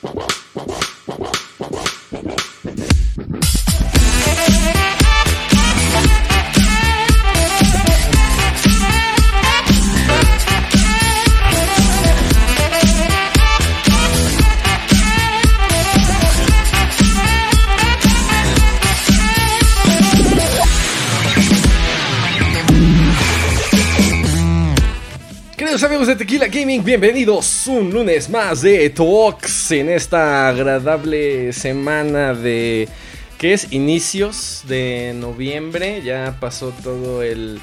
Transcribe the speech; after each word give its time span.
Queridos 0.00 0.28
Tequila 26.18 26.48
Gaming, 26.48 26.82
bienvenidos 26.82 27.68
un 27.68 27.92
lunes 27.92 28.28
más 28.28 28.62
de 28.62 28.90
Talks 28.90 29.70
en 29.70 29.88
esta 29.88 30.48
agradable 30.48 31.52
semana 31.52 32.34
de 32.34 32.88
que 33.38 33.52
es 33.52 33.72
inicios 33.72 34.64
de 34.66 35.14
noviembre, 35.14 36.02
ya 36.02 36.36
pasó 36.40 36.74
todo 36.82 37.22
el 37.22 37.60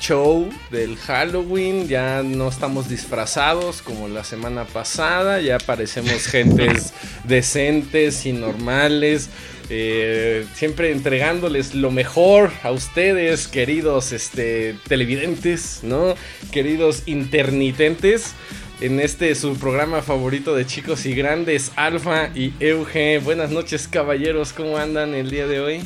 show 0.00 0.48
del 0.70 0.96
Halloween, 0.96 1.86
ya 1.86 2.22
no 2.22 2.48
estamos 2.48 2.88
disfrazados 2.88 3.82
como 3.82 4.08
la 4.08 4.24
semana 4.24 4.64
pasada, 4.64 5.42
ya 5.42 5.58
parecemos 5.58 6.28
gentes 6.28 6.94
decentes 7.24 8.24
y 8.24 8.32
normales. 8.32 9.28
Eh, 9.70 10.46
siempre 10.54 10.92
entregándoles 10.92 11.74
lo 11.74 11.90
mejor 11.90 12.50
a 12.62 12.70
ustedes, 12.70 13.48
queridos 13.48 14.12
este, 14.12 14.76
televidentes, 14.88 15.80
¿no? 15.82 16.14
Queridos 16.52 17.02
internitentes. 17.06 18.34
En 18.80 19.00
este 19.00 19.34
su 19.34 19.56
programa 19.56 20.02
favorito 20.02 20.54
de 20.54 20.64
chicos 20.64 21.04
y 21.04 21.12
grandes, 21.12 21.72
Alfa 21.74 22.28
y 22.34 22.54
Euge. 22.60 23.18
Buenas 23.18 23.50
noches, 23.50 23.88
caballeros. 23.88 24.52
¿Cómo 24.52 24.78
andan 24.78 25.14
el 25.14 25.30
día 25.30 25.48
de 25.48 25.58
hoy? 25.60 25.80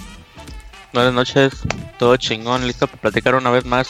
Buenas 0.93 1.15
noches, 1.15 1.55
todo 1.99 2.19
chingón, 2.19 2.67
listo 2.67 2.87
para 2.87 3.01
platicar 3.01 3.35
una 3.35 3.51
vez 3.51 3.65
más 3.65 3.89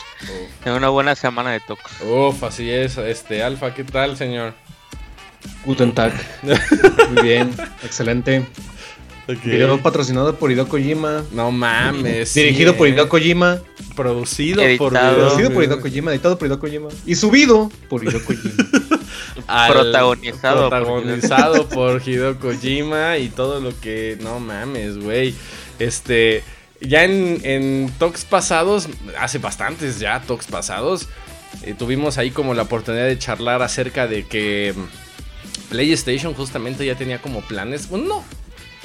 en 0.65 0.73
una 0.73 0.89
buena 0.89 1.17
semana 1.17 1.51
de 1.51 1.59
talks. 1.59 2.01
Uf, 2.01 2.45
así 2.45 2.71
es. 2.71 2.97
Este, 2.97 3.43
Alfa, 3.43 3.75
¿qué 3.75 3.83
tal, 3.83 4.17
señor? 4.17 4.55
Guten 5.65 5.93
Tag. 5.93 6.13
Muy 7.11 7.23
bien, 7.23 7.51
excelente. 7.83 8.47
Video 9.45 9.81
patrocinado 9.81 10.37
por 10.37 10.51
Hideo 10.51 10.69
Kojima. 10.69 11.25
No 11.33 11.51
mames. 11.53 12.35
Dirigido 12.35 12.73
sí, 12.73 12.79
por 12.79 12.89
eh. 12.89 12.91
Hideo 12.91 13.09
Kojima. 13.09 13.61
Producido 13.95 14.57
por 14.79 14.93
Editado. 14.93 15.17
Producido 15.17 15.51
por 15.53 15.65
Hideo 15.65 15.81
Kojima. 15.81 16.11
Editado 16.11 16.39
por 16.39 16.47
Hideo 16.49 16.59
Kojima. 16.59 16.89
Y 17.07 17.15
subido 17.15 17.71
por 17.89 18.03
Hideo 18.05 18.25
Kojima. 18.25 18.55
Al- 19.47 19.73
Protagonizado 19.73 20.69
por 20.69 20.71
protagonizado 20.71 21.69
por 21.69 22.03
Hideo 22.07 22.39
Kojima 22.39 23.19
y 23.19 23.29
todo 23.29 23.61
lo 23.61 23.79
que 23.81 24.19
no 24.21 24.41
mames, 24.41 24.99
güey. 24.99 25.35
Este, 25.79 26.43
ya 26.81 27.05
en, 27.05 27.41
en 27.45 27.93
talks 27.99 28.25
pasados, 28.25 28.89
hace 29.19 29.39
bastantes 29.39 30.01
ya 30.01 30.21
talks 30.21 30.47
pasados, 30.47 31.09
eh, 31.63 31.75
tuvimos 31.79 32.19
ahí 32.19 32.31
como 32.31 32.55
la 32.55 32.63
oportunidad 32.63 33.07
de 33.07 33.19
charlar 33.19 33.63
acerca 33.63 34.07
de 34.07 34.27
que 34.27 34.75
mm, 34.77 35.71
PlayStation 35.71 36.35
justamente 36.35 36.85
ya 36.85 36.97
tenía 36.97 37.21
como 37.21 37.41
planes, 37.43 37.89
bueno, 37.89 38.07
no 38.07 38.42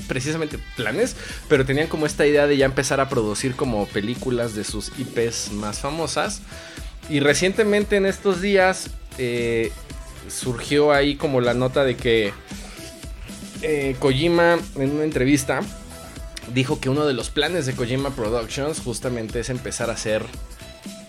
precisamente 0.08 0.60
planes, 0.76 1.16
pero 1.48 1.66
tenían 1.66 1.88
como 1.88 2.06
esta 2.06 2.26
idea 2.26 2.48
de 2.48 2.58
ya 2.58 2.66
empezar 2.66 3.00
a 3.00 3.10
producir 3.10 3.56
como 3.56 3.88
películas 3.88 4.56
de 4.56 4.64
sus 4.64 4.92
IPs 4.98 5.52
más 5.54 5.80
famosas. 5.80 6.42
Y 7.10 7.20
recientemente 7.20 7.96
en 7.96 8.06
estos 8.06 8.42
días 8.42 8.90
eh, 9.18 9.72
surgió 10.28 10.92
ahí 10.92 11.16
como 11.16 11.42
la 11.42 11.54
nota 11.54 11.84
de 11.84 11.96
que 11.96 12.34
eh, 13.62 13.96
Kojima 14.00 14.60
en 14.76 14.92
una 14.92 15.04
entrevista 15.04 15.62
dijo 16.54 16.80
que 16.80 16.90
uno 16.90 17.06
de 17.06 17.14
los 17.14 17.30
planes 17.30 17.66
de 17.66 17.74
Kojima 17.74 18.12
Productions 18.12 18.80
justamente 18.80 19.40
es 19.40 19.50
empezar 19.50 19.90
a 19.90 19.94
hacer 19.94 20.24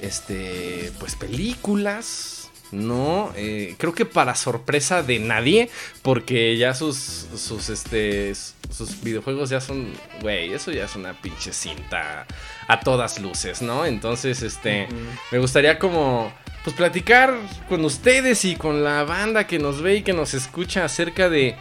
este 0.00 0.92
pues 0.98 1.16
películas 1.16 2.37
no 2.72 3.32
Eh, 3.36 3.74
creo 3.78 3.94
que 3.94 4.04
para 4.04 4.34
sorpresa 4.34 5.02
de 5.02 5.18
nadie 5.18 5.70
porque 6.02 6.56
ya 6.56 6.74
sus 6.74 6.96
sus 6.96 7.68
este 7.70 8.34
sus 8.34 9.02
videojuegos 9.02 9.50
ya 9.50 9.60
son 9.60 9.92
güey 10.20 10.52
eso 10.52 10.70
ya 10.70 10.84
es 10.84 10.96
una 10.96 11.14
pinche 11.14 11.52
cinta 11.52 12.26
a 12.66 12.80
todas 12.80 13.20
luces 13.20 13.62
no 13.62 13.86
entonces 13.86 14.42
este 14.42 14.88
me 15.30 15.38
gustaría 15.38 15.78
como 15.78 16.32
pues 16.64 16.76
platicar 16.76 17.34
con 17.68 17.84
ustedes 17.84 18.44
y 18.44 18.56
con 18.56 18.84
la 18.84 19.04
banda 19.04 19.46
que 19.46 19.58
nos 19.58 19.80
ve 19.80 19.96
y 19.96 20.02
que 20.02 20.12
nos 20.12 20.34
escucha 20.34 20.84
acerca 20.84 21.28
de 21.28 21.56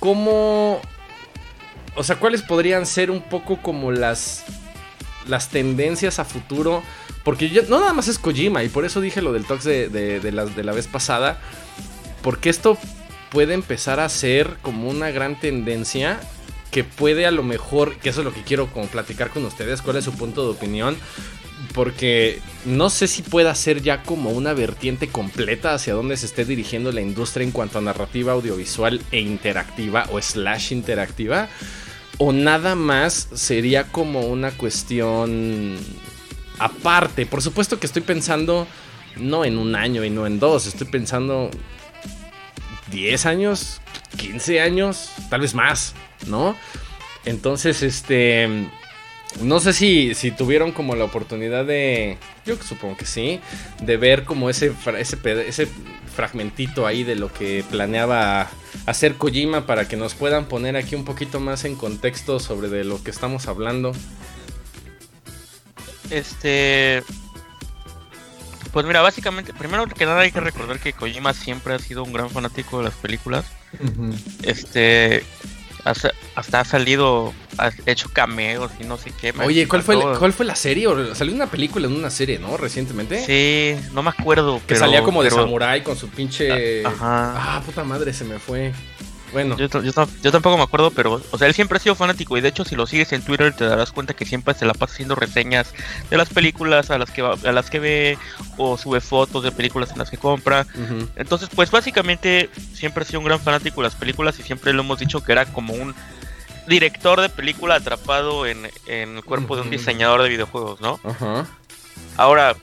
cómo 0.00 0.80
o 1.96 2.02
sea, 2.04 2.16
cuáles 2.16 2.42
podrían 2.42 2.86
ser 2.86 3.10
un 3.10 3.22
poco 3.22 3.60
como 3.62 3.90
las 3.90 4.44
las 5.28 5.48
tendencias 5.48 6.18
a 6.18 6.24
futuro, 6.24 6.82
porque 7.24 7.50
ya- 7.50 7.62
no 7.68 7.80
nada 7.80 7.92
más 7.92 8.08
es 8.08 8.18
Kojima 8.18 8.62
y 8.64 8.68
por 8.68 8.84
eso 8.84 9.00
dije 9.00 9.22
lo 9.22 9.32
del 9.32 9.44
Tox 9.44 9.64
de, 9.64 9.88
de, 9.88 10.20
de 10.20 10.32
la, 10.32 10.46
de 10.46 10.64
la 10.64 10.72
vez 10.72 10.86
pasada, 10.86 11.38
porque 12.22 12.50
esto 12.50 12.78
puede 13.30 13.54
empezar 13.54 14.00
a 14.00 14.08
ser 14.08 14.56
como 14.62 14.88
una 14.88 15.10
gran 15.10 15.38
tendencia 15.38 16.20
que 16.70 16.84
puede 16.84 17.26
a 17.26 17.30
lo 17.30 17.42
mejor, 17.42 17.96
que 17.96 18.08
eso 18.10 18.20
es 18.20 18.24
lo 18.24 18.32
que 18.34 18.42
quiero 18.42 18.66
como 18.68 18.86
platicar 18.86 19.30
con 19.30 19.44
ustedes, 19.44 19.82
cuál 19.82 19.96
es 19.96 20.04
su 20.04 20.12
punto 20.12 20.44
de 20.44 20.50
opinión, 20.50 20.96
porque 21.74 22.40
no 22.64 22.90
sé 22.90 23.08
si 23.08 23.22
pueda 23.22 23.54
ser 23.54 23.82
ya 23.82 24.02
como 24.02 24.30
una 24.30 24.52
vertiente 24.52 25.08
completa 25.08 25.74
hacia 25.74 25.94
dónde 25.94 26.16
se 26.16 26.26
esté 26.26 26.44
dirigiendo 26.44 26.92
la 26.92 27.00
industria 27.00 27.44
en 27.44 27.50
cuanto 27.50 27.78
a 27.78 27.82
narrativa 27.82 28.32
audiovisual 28.32 29.00
e 29.10 29.20
interactiva 29.20 30.06
o 30.10 30.20
slash 30.20 30.72
interactiva, 30.72 31.48
o 32.18 32.32
nada 32.32 32.74
más 32.74 33.28
sería 33.34 33.84
como 33.84 34.20
una 34.20 34.50
cuestión 34.52 35.76
aparte. 36.58 37.26
Por 37.26 37.42
supuesto 37.42 37.78
que 37.78 37.86
estoy 37.86 38.02
pensando 38.02 38.66
no 39.16 39.44
en 39.44 39.58
un 39.58 39.74
año 39.74 40.04
y 40.04 40.10
no 40.10 40.26
en 40.26 40.38
dos, 40.38 40.66
estoy 40.66 40.86
pensando 40.86 41.50
10 42.90 43.26
años, 43.26 43.80
15 44.16 44.60
años, 44.60 45.10
tal 45.30 45.40
vez 45.40 45.54
más, 45.54 45.94
¿no? 46.26 46.56
Entonces, 47.24 47.82
este... 47.82 48.68
No 49.42 49.60
sé 49.60 49.72
si, 49.72 50.14
si 50.14 50.30
tuvieron 50.30 50.72
como 50.72 50.94
la 50.96 51.04
oportunidad 51.04 51.64
de... 51.64 52.16
Yo 52.46 52.56
supongo 52.56 52.96
que 52.96 53.06
sí. 53.06 53.40
De 53.82 53.96
ver 53.96 54.24
como 54.24 54.48
ese, 54.50 54.70
fra- 54.70 54.98
ese, 54.98 55.18
ese 55.46 55.68
fragmentito 56.14 56.86
ahí 56.86 57.04
de 57.04 57.16
lo 57.16 57.32
que 57.32 57.62
planeaba 57.70 58.48
hacer 58.86 59.14
Kojima 59.16 59.66
para 59.66 59.86
que 59.88 59.96
nos 59.96 60.14
puedan 60.14 60.46
poner 60.46 60.76
aquí 60.76 60.94
un 60.94 61.04
poquito 61.04 61.38
más 61.40 61.64
en 61.64 61.76
contexto 61.76 62.40
sobre 62.40 62.68
de 62.68 62.84
lo 62.84 63.02
que 63.02 63.10
estamos 63.10 63.46
hablando. 63.46 63.92
Este. 66.10 67.02
Pues 68.72 68.86
mira, 68.86 69.00
básicamente, 69.00 69.52
primero 69.54 69.86
que 69.86 70.04
nada 70.06 70.20
hay 70.20 70.32
que 70.32 70.40
recordar 70.40 70.78
que 70.78 70.92
Kojima 70.92 71.32
siempre 71.34 71.74
ha 71.74 71.78
sido 71.78 72.02
un 72.04 72.12
gran 72.12 72.30
fanático 72.30 72.78
de 72.78 72.84
las 72.84 72.94
películas. 72.94 73.44
Este. 74.42 75.24
Hasta 76.34 76.60
ha 76.60 76.64
salido, 76.64 77.32
ha 77.58 77.70
hecho 77.86 78.08
cameos 78.12 78.70
y 78.80 78.84
no 78.84 78.98
sé 78.98 79.12
qué. 79.20 79.32
Oye, 79.44 79.68
¿cuál 79.68 79.82
fue, 79.82 79.94
el-. 79.94 80.18
¿cuál 80.18 80.32
fue 80.32 80.44
la 80.44 80.56
serie? 80.56 80.86
¿O 80.86 81.14
Salió 81.14 81.34
una 81.34 81.46
película 81.46 81.86
en 81.86 81.94
una 81.94 82.10
serie, 82.10 82.38
¿no? 82.38 82.56
Recientemente. 82.56 83.24
Sí, 83.24 83.80
no 83.92 84.02
me 84.02 84.10
acuerdo. 84.10 84.58
Que 84.58 84.74
pero- 84.74 84.80
salía 84.80 85.02
como 85.02 85.22
de 85.22 85.30
pero- 85.30 85.42
samurái 85.42 85.82
con 85.82 85.96
su 85.96 86.08
pinche... 86.08 86.84
Ajá. 86.84 87.56
Ah, 87.56 87.62
puta 87.64 87.84
madre, 87.84 88.12
se 88.12 88.24
me 88.24 88.38
fue. 88.38 88.72
Bueno. 89.32 89.56
Yo, 89.58 89.66
yo 90.22 90.32
tampoco 90.32 90.56
me 90.56 90.62
acuerdo, 90.62 90.90
pero, 90.92 91.20
o 91.30 91.38
sea, 91.38 91.46
él 91.48 91.54
siempre 91.54 91.76
ha 91.78 91.80
sido 91.80 91.94
fanático 91.94 92.38
y 92.38 92.40
de 92.40 92.48
hecho 92.48 92.64
si 92.64 92.76
lo 92.76 92.86
sigues 92.86 93.12
en 93.12 93.22
Twitter 93.22 93.54
te 93.54 93.64
darás 93.66 93.92
cuenta 93.92 94.14
que 94.14 94.24
siempre 94.24 94.54
se 94.54 94.64
la 94.64 94.72
pasa 94.72 94.94
haciendo 94.94 95.14
reseñas 95.14 95.74
de 96.10 96.16
las 96.16 96.28
películas 96.28 96.90
a 96.90 96.98
las 96.98 97.10
que 97.10 97.22
va- 97.22 97.36
a 97.44 97.52
las 97.52 97.68
que 97.68 97.78
ve 97.80 98.18
o 98.56 98.78
sube 98.78 99.00
fotos 99.00 99.42
de 99.42 99.52
películas 99.52 99.90
en 99.90 99.98
las 99.98 100.10
que 100.10 100.16
compra. 100.18 100.66
Entonces, 101.16 101.48
pues 101.54 101.70
básicamente 101.70 102.50
siempre 102.72 103.02
ha 103.02 103.06
sido 103.06 103.18
un 103.20 103.26
gran 103.26 103.40
fanático 103.40 103.80
de 103.82 103.88
las 103.88 103.94
películas 103.96 104.38
y 104.38 104.42
siempre 104.42 104.72
lo 104.72 104.82
hemos 104.82 104.98
dicho 104.98 105.22
que 105.22 105.32
era 105.32 105.44
como 105.46 105.74
un 105.74 105.94
director 106.66 107.20
de 107.20 107.28
película 107.28 107.74
atrapado 107.76 108.46
en, 108.46 108.68
en 108.86 109.16
el 109.16 109.24
cuerpo 109.24 109.54
de 109.56 109.62
un 109.62 109.70
diseñador 109.70 110.22
de 110.22 110.28
videojuegos, 110.30 110.80
¿no? 110.80 110.98
Ajá. 111.04 111.46
Ahora, 112.16 112.56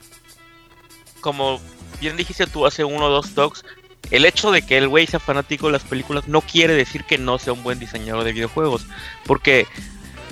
como 1.22 1.60
bien 2.00 2.18
dijiste 2.18 2.48
tú 2.48 2.66
hace 2.66 2.84
uno 2.84 3.06
o 3.06 3.10
dos 3.10 3.34
talks, 3.34 3.64
el 4.12 4.26
hecho 4.26 4.52
de 4.52 4.62
que 4.62 4.78
el 4.78 4.88
güey 4.88 5.08
sea 5.08 5.20
fanático 5.20 5.68
de 5.68 5.74
las 5.74 5.84
películas 5.84 6.28
no 6.28 6.42
quiere 6.42 6.74
decir 6.74 7.04
que 7.04 7.18
no 7.18 7.40
sea 7.40 7.54
un 7.54 7.64
buen 7.64 7.80
diseñador 7.80 8.24
de 8.24 8.34
videojuegos. 8.34 8.86
Porque, 9.26 9.66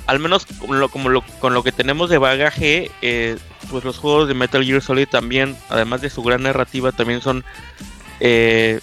al 0.08 0.20
menos 0.20 0.46
con 0.46 0.80
lo, 0.80 0.90
como 0.90 1.10
lo- 1.10 1.24
con 1.40 1.54
lo 1.54 1.64
que 1.64 1.72
tenemos 1.72 2.10
de 2.10 2.18
bagaje, 2.18 2.92
eh, 3.02 3.38
pues 3.70 3.84
los 3.84 3.98
juegos 3.98 4.28
de 4.28 4.34
Metal 4.34 4.64
Gear 4.64 4.82
Solid 4.82 5.08
también, 5.08 5.56
además 5.70 6.02
de 6.02 6.10
su 6.10 6.22
gran 6.24 6.44
narrativa, 6.44 6.92
también 6.92 7.22
son 7.22 7.44
eh, 8.20 8.80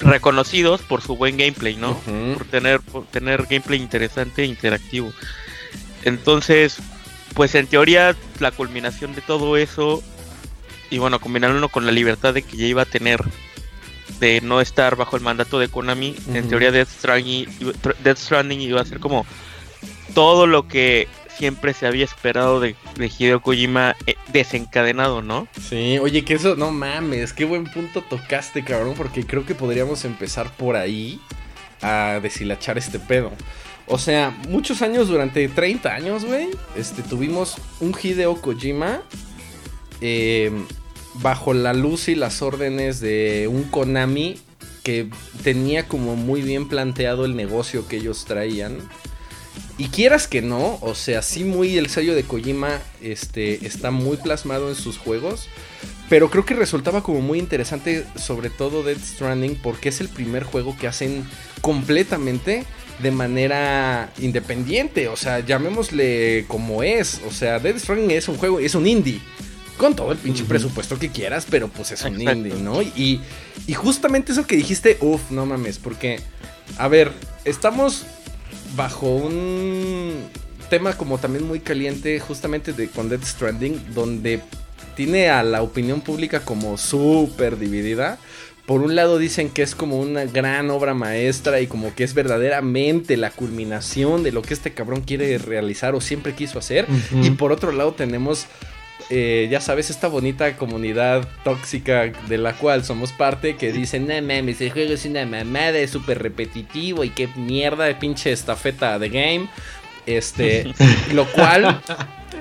reconocidos 0.00 0.80
por 0.82 1.02
su 1.02 1.16
buen 1.16 1.36
gameplay, 1.36 1.76
¿no? 1.76 1.94
Por 2.34 2.46
tener, 2.46 2.80
por 2.80 3.04
tener 3.06 3.42
gameplay 3.44 3.78
interesante 3.80 4.42
e 4.42 4.46
interactivo. 4.46 5.12
Entonces, 6.04 6.78
pues 7.34 7.54
en 7.54 7.66
teoría, 7.66 8.16
la 8.38 8.50
culminación 8.50 9.14
de 9.14 9.20
todo 9.20 9.56
eso, 9.58 10.02
y 10.90 10.98
bueno, 10.98 11.20
combinándolo 11.20 11.68
con 11.68 11.86
la 11.86 11.92
libertad 11.92 12.34
de 12.34 12.42
que 12.42 12.56
ya 12.56 12.66
iba 12.66 12.82
a 12.82 12.86
tener 12.86 13.22
de 14.18 14.40
no 14.42 14.60
estar 14.60 14.96
bajo 14.96 15.16
el 15.16 15.22
mandato 15.22 15.58
de 15.58 15.68
Konami, 15.68 16.14
en 16.34 16.48
teoría 16.48 16.70
Death 16.72 16.88
Stranding, 16.88 17.46
Death 18.02 18.18
Stranding 18.18 18.60
iba 18.60 18.80
a 18.80 18.84
ser 18.84 19.00
como 19.00 19.24
todo 20.14 20.46
lo 20.46 20.68
que 20.68 21.08
siempre 21.38 21.72
se 21.72 21.86
había 21.86 22.04
esperado 22.04 22.60
de, 22.60 22.76
de 22.96 23.10
Hideo 23.18 23.40
Kojima 23.40 23.96
eh, 24.06 24.16
desencadenado, 24.30 25.22
¿no? 25.22 25.48
Sí, 25.68 25.98
oye, 25.98 26.22
que 26.22 26.34
eso, 26.34 26.54
no 26.54 26.70
mames, 26.70 27.32
qué 27.32 27.46
buen 27.46 27.64
punto 27.64 28.02
tocaste, 28.02 28.62
cabrón, 28.62 28.92
porque 28.94 29.24
creo 29.24 29.46
que 29.46 29.54
podríamos 29.54 30.04
empezar 30.04 30.54
por 30.56 30.76
ahí 30.76 31.18
a 31.80 32.20
deshilachar 32.22 32.76
este 32.76 32.98
pedo. 32.98 33.32
O 33.86 33.98
sea, 33.98 34.36
muchos 34.48 34.82
años, 34.82 35.08
durante 35.08 35.48
30 35.48 35.94
años, 35.94 36.24
güey, 36.26 36.48
este, 36.76 37.02
tuvimos 37.02 37.56
un 37.80 37.94
Hideo 38.00 38.40
Kojima 38.40 39.00
eh, 40.00 40.52
bajo 41.22 41.54
la 41.54 41.72
luz 41.72 42.08
y 42.08 42.14
las 42.14 42.42
órdenes 42.42 43.00
de 43.00 43.48
un 43.48 43.64
Konami 43.64 44.38
que 44.82 45.10
tenía 45.42 45.86
como 45.86 46.16
muy 46.16 46.42
bien 46.42 46.68
planteado 46.68 47.24
el 47.24 47.36
negocio 47.36 47.86
que 47.86 47.96
ellos 47.96 48.24
traían. 48.24 48.78
Y 49.76 49.88
quieras 49.88 50.26
que 50.26 50.42
no, 50.42 50.78
o 50.82 50.94
sea, 50.94 51.22
sí 51.22 51.44
muy 51.44 51.78
el 51.78 51.88
sello 51.88 52.14
de 52.14 52.22
Kojima 52.22 52.80
este, 53.00 53.66
está 53.66 53.90
muy 53.90 54.18
plasmado 54.18 54.68
en 54.68 54.74
sus 54.74 54.98
juegos. 54.98 55.48
Pero 56.10 56.28
creo 56.28 56.44
que 56.44 56.54
resultaba 56.54 57.02
como 57.02 57.20
muy 57.20 57.38
interesante, 57.38 58.04
sobre 58.16 58.50
todo 58.50 58.82
Dead 58.82 58.98
Stranding, 58.98 59.56
porque 59.62 59.88
es 59.90 60.00
el 60.00 60.08
primer 60.08 60.42
juego 60.42 60.76
que 60.76 60.88
hacen 60.88 61.24
completamente 61.60 62.64
de 62.98 63.10
manera 63.10 64.12
independiente. 64.18 65.08
O 65.08 65.16
sea, 65.16 65.40
llamémosle 65.40 66.44
como 66.48 66.82
es. 66.82 67.20
O 67.26 67.30
sea, 67.30 67.58
Dead 67.58 67.78
Stranding 67.78 68.10
es 68.10 68.28
un 68.28 68.36
juego, 68.36 68.58
es 68.58 68.74
un 68.74 68.86
indie. 68.86 69.20
Con 69.80 69.96
todo 69.96 70.12
el 70.12 70.18
pinche 70.18 70.44
presupuesto 70.44 70.98
que 70.98 71.08
quieras, 71.08 71.46
pero 71.48 71.68
pues 71.68 71.90
es 71.90 72.02
un 72.02 72.20
Exacto. 72.20 72.32
indie, 72.38 72.54
¿no? 72.62 72.82
Y, 72.82 73.22
y 73.66 73.72
justamente 73.72 74.32
eso 74.32 74.46
que 74.46 74.54
dijiste, 74.54 74.98
uff, 75.00 75.30
no 75.30 75.46
mames, 75.46 75.78
porque, 75.78 76.20
a 76.76 76.86
ver, 76.86 77.10
estamos 77.46 78.04
bajo 78.76 79.08
un 79.08 80.16
tema 80.68 80.92
como 80.98 81.16
también 81.16 81.48
muy 81.48 81.60
caliente, 81.60 82.20
justamente 82.20 82.74
de 82.74 82.88
con 82.88 83.08
Death 83.08 83.24
Stranding, 83.24 83.94
donde 83.94 84.42
tiene 84.96 85.30
a 85.30 85.42
la 85.42 85.62
opinión 85.62 86.02
pública 86.02 86.40
como 86.40 86.76
súper 86.76 87.58
dividida. 87.58 88.18
Por 88.66 88.82
un 88.82 88.94
lado 88.94 89.16
dicen 89.16 89.48
que 89.48 89.62
es 89.62 89.74
como 89.74 89.98
una 89.98 90.26
gran 90.26 90.70
obra 90.70 90.92
maestra 90.92 91.62
y 91.62 91.66
como 91.66 91.94
que 91.94 92.04
es 92.04 92.12
verdaderamente 92.12 93.16
la 93.16 93.30
culminación 93.30 94.22
de 94.22 94.30
lo 94.30 94.42
que 94.42 94.52
este 94.52 94.74
cabrón 94.74 95.00
quiere 95.00 95.38
realizar 95.38 95.94
o 95.94 96.02
siempre 96.02 96.34
quiso 96.34 96.58
hacer. 96.58 96.86
Y 97.22 97.30
por 97.30 97.50
otro 97.50 97.72
lado 97.72 97.94
tenemos, 97.94 98.46
eh, 99.08 99.48
ya 99.50 99.60
sabes, 99.60 99.90
esta 99.90 100.08
bonita 100.08 100.56
comunidad 100.56 101.26
tóxica 101.44 102.12
de 102.28 102.38
la 102.38 102.52
cual 102.54 102.84
somos 102.84 103.12
parte 103.12 103.56
que 103.56 103.72
dicen, 103.72 104.06
no 104.06 104.14
mames, 104.14 104.60
el 104.60 104.70
juego 104.70 104.92
es 104.92 105.04
una 105.04 105.24
mamada, 105.24 105.78
es 105.78 105.90
súper 105.90 106.22
repetitivo 106.22 107.04
y 107.04 107.10
qué 107.10 107.28
mierda 107.36 107.84
de 107.84 107.94
pinche 107.94 108.32
estafeta 108.32 108.98
de 108.98 109.08
game. 109.08 109.48
Este, 110.06 110.72
lo 111.12 111.26
cual, 111.26 111.80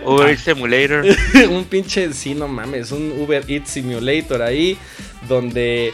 Uber 0.06 0.30
Eats 0.30 0.42
Simulator. 0.42 1.06
un 1.50 1.66
pinche, 1.66 2.12
sí, 2.14 2.34
no 2.34 2.48
mames, 2.48 2.92
un 2.92 3.12
Uber 3.12 3.44
Eats 3.48 3.72
Simulator 3.72 4.42
ahí, 4.42 4.78
donde 5.28 5.94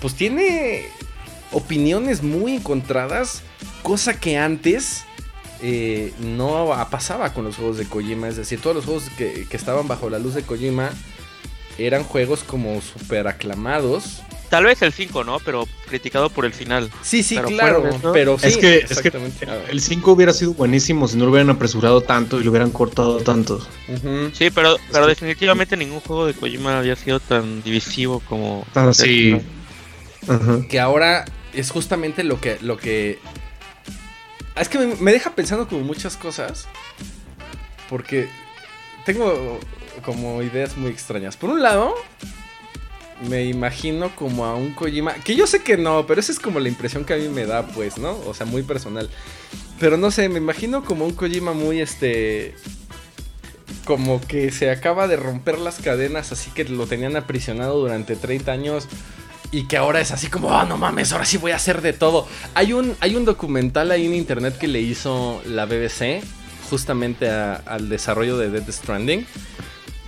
pues 0.00 0.14
tiene 0.14 0.86
opiniones 1.52 2.22
muy 2.22 2.56
encontradas, 2.56 3.42
cosa 3.82 4.18
que 4.18 4.38
antes 4.38 5.04
eh, 5.62 6.12
no 6.20 6.74
pasaba 6.90 7.32
con 7.32 7.44
los 7.44 7.56
juegos 7.56 7.76
de 7.78 7.86
Kojima. 7.86 8.28
Es 8.28 8.36
decir, 8.36 8.60
todos 8.60 8.76
los 8.76 8.84
juegos 8.84 9.04
que, 9.16 9.46
que 9.48 9.56
estaban 9.56 9.88
bajo 9.88 10.10
la 10.10 10.18
luz 10.18 10.34
de 10.34 10.42
Kojima 10.42 10.90
eran 11.78 12.04
juegos 12.04 12.42
como 12.44 12.80
súper 12.80 13.26
aclamados. 13.28 14.20
Tal 14.50 14.64
vez 14.64 14.82
el 14.82 14.92
5, 14.92 15.22
¿no? 15.22 15.38
Pero 15.38 15.68
criticado 15.88 16.28
por 16.28 16.44
el 16.44 16.52
final. 16.52 16.90
Sí, 17.02 17.22
sí, 17.22 17.36
Pero 17.36 17.48
claro, 17.48 17.84
pero 18.12 18.36
sí, 18.36 18.48
es 18.48 18.56
que, 18.56 18.78
es 18.78 19.00
que 19.00 19.12
el 19.70 19.80
5 19.80 20.10
hubiera 20.10 20.32
sido 20.32 20.54
buenísimo 20.54 21.06
si 21.06 21.16
no 21.16 21.24
lo 21.24 21.30
hubieran 21.30 21.50
apresurado 21.50 22.00
tanto 22.00 22.40
y 22.40 22.44
lo 22.44 22.50
hubieran 22.50 22.70
cortado 22.72 23.18
tanto. 23.18 23.64
Sí, 24.32 24.50
pero, 24.50 24.76
pero 24.90 25.04
que- 25.04 25.10
definitivamente 25.10 25.76
ningún 25.76 26.00
juego 26.00 26.26
de 26.26 26.34
Kojima 26.34 26.80
había 26.80 26.96
sido 26.96 27.20
tan 27.20 27.62
divisivo 27.62 28.20
como... 28.28 28.66
Así. 28.74 29.40
Ajá. 30.28 30.60
que 30.68 30.80
ahora 30.80 31.24
es 31.54 31.70
justamente 31.70 32.24
lo 32.24 32.40
que 32.40 32.58
lo 32.60 32.76
que 32.76 33.18
es 34.56 34.68
que 34.68 34.78
me, 34.78 35.12
deja 35.12 35.30
pensando 35.30 35.68
como 35.68 35.82
muchas 35.82 36.16
cosas 36.16 36.66
porque 37.88 38.28
tengo 39.04 39.58
como 40.04 40.42
ideas 40.42 40.76
muy 40.76 40.90
extrañas. 40.90 41.36
Por 41.36 41.50
un 41.50 41.62
lado, 41.62 41.94
me 43.28 43.44
imagino 43.44 44.14
como 44.14 44.44
a 44.44 44.54
un 44.54 44.72
Kojima, 44.72 45.14
que 45.14 45.34
yo 45.34 45.46
sé 45.46 45.62
que 45.62 45.76
no, 45.76 46.06
pero 46.06 46.20
esa 46.20 46.32
es 46.32 46.38
como 46.38 46.60
la 46.60 46.68
impresión 46.68 47.04
que 47.04 47.14
a 47.14 47.16
mí 47.16 47.28
me 47.28 47.46
da, 47.46 47.66
pues, 47.68 47.98
¿no? 47.98 48.18
O 48.26 48.34
sea, 48.34 48.46
muy 48.46 48.62
personal. 48.62 49.10
Pero 49.78 49.96
no 49.96 50.10
sé, 50.10 50.28
me 50.28 50.38
imagino 50.38 50.84
como 50.84 51.04
un 51.04 51.14
Kojima 51.14 51.52
muy 51.52 51.80
este 51.80 52.54
como 53.84 54.20
que 54.20 54.52
se 54.52 54.70
acaba 54.70 55.08
de 55.08 55.16
romper 55.16 55.58
las 55.58 55.80
cadenas, 55.80 56.30
así 56.32 56.50
que 56.52 56.64
lo 56.64 56.86
tenían 56.86 57.16
aprisionado 57.16 57.80
durante 57.80 58.14
30 58.14 58.52
años 58.52 58.86
y 59.52 59.64
que 59.64 59.76
ahora 59.76 60.00
es 60.00 60.12
así 60.12 60.28
como, 60.28 60.52
ah, 60.54 60.64
no 60.64 60.76
mames, 60.76 61.12
ahora 61.12 61.24
sí 61.24 61.36
voy 61.36 61.52
a 61.52 61.56
hacer 61.56 61.82
de 61.82 61.92
todo. 61.92 62.28
Hay 62.54 62.72
un, 62.72 62.96
hay 63.00 63.16
un 63.16 63.24
documental 63.24 63.90
ahí 63.90 64.06
en 64.06 64.14
internet 64.14 64.56
que 64.58 64.68
le 64.68 64.80
hizo 64.80 65.42
la 65.46 65.66
BBC 65.66 66.22
justamente 66.68 67.28
al 67.28 67.88
desarrollo 67.88 68.38
de 68.38 68.50
Death 68.50 68.70
Stranding. 68.70 69.26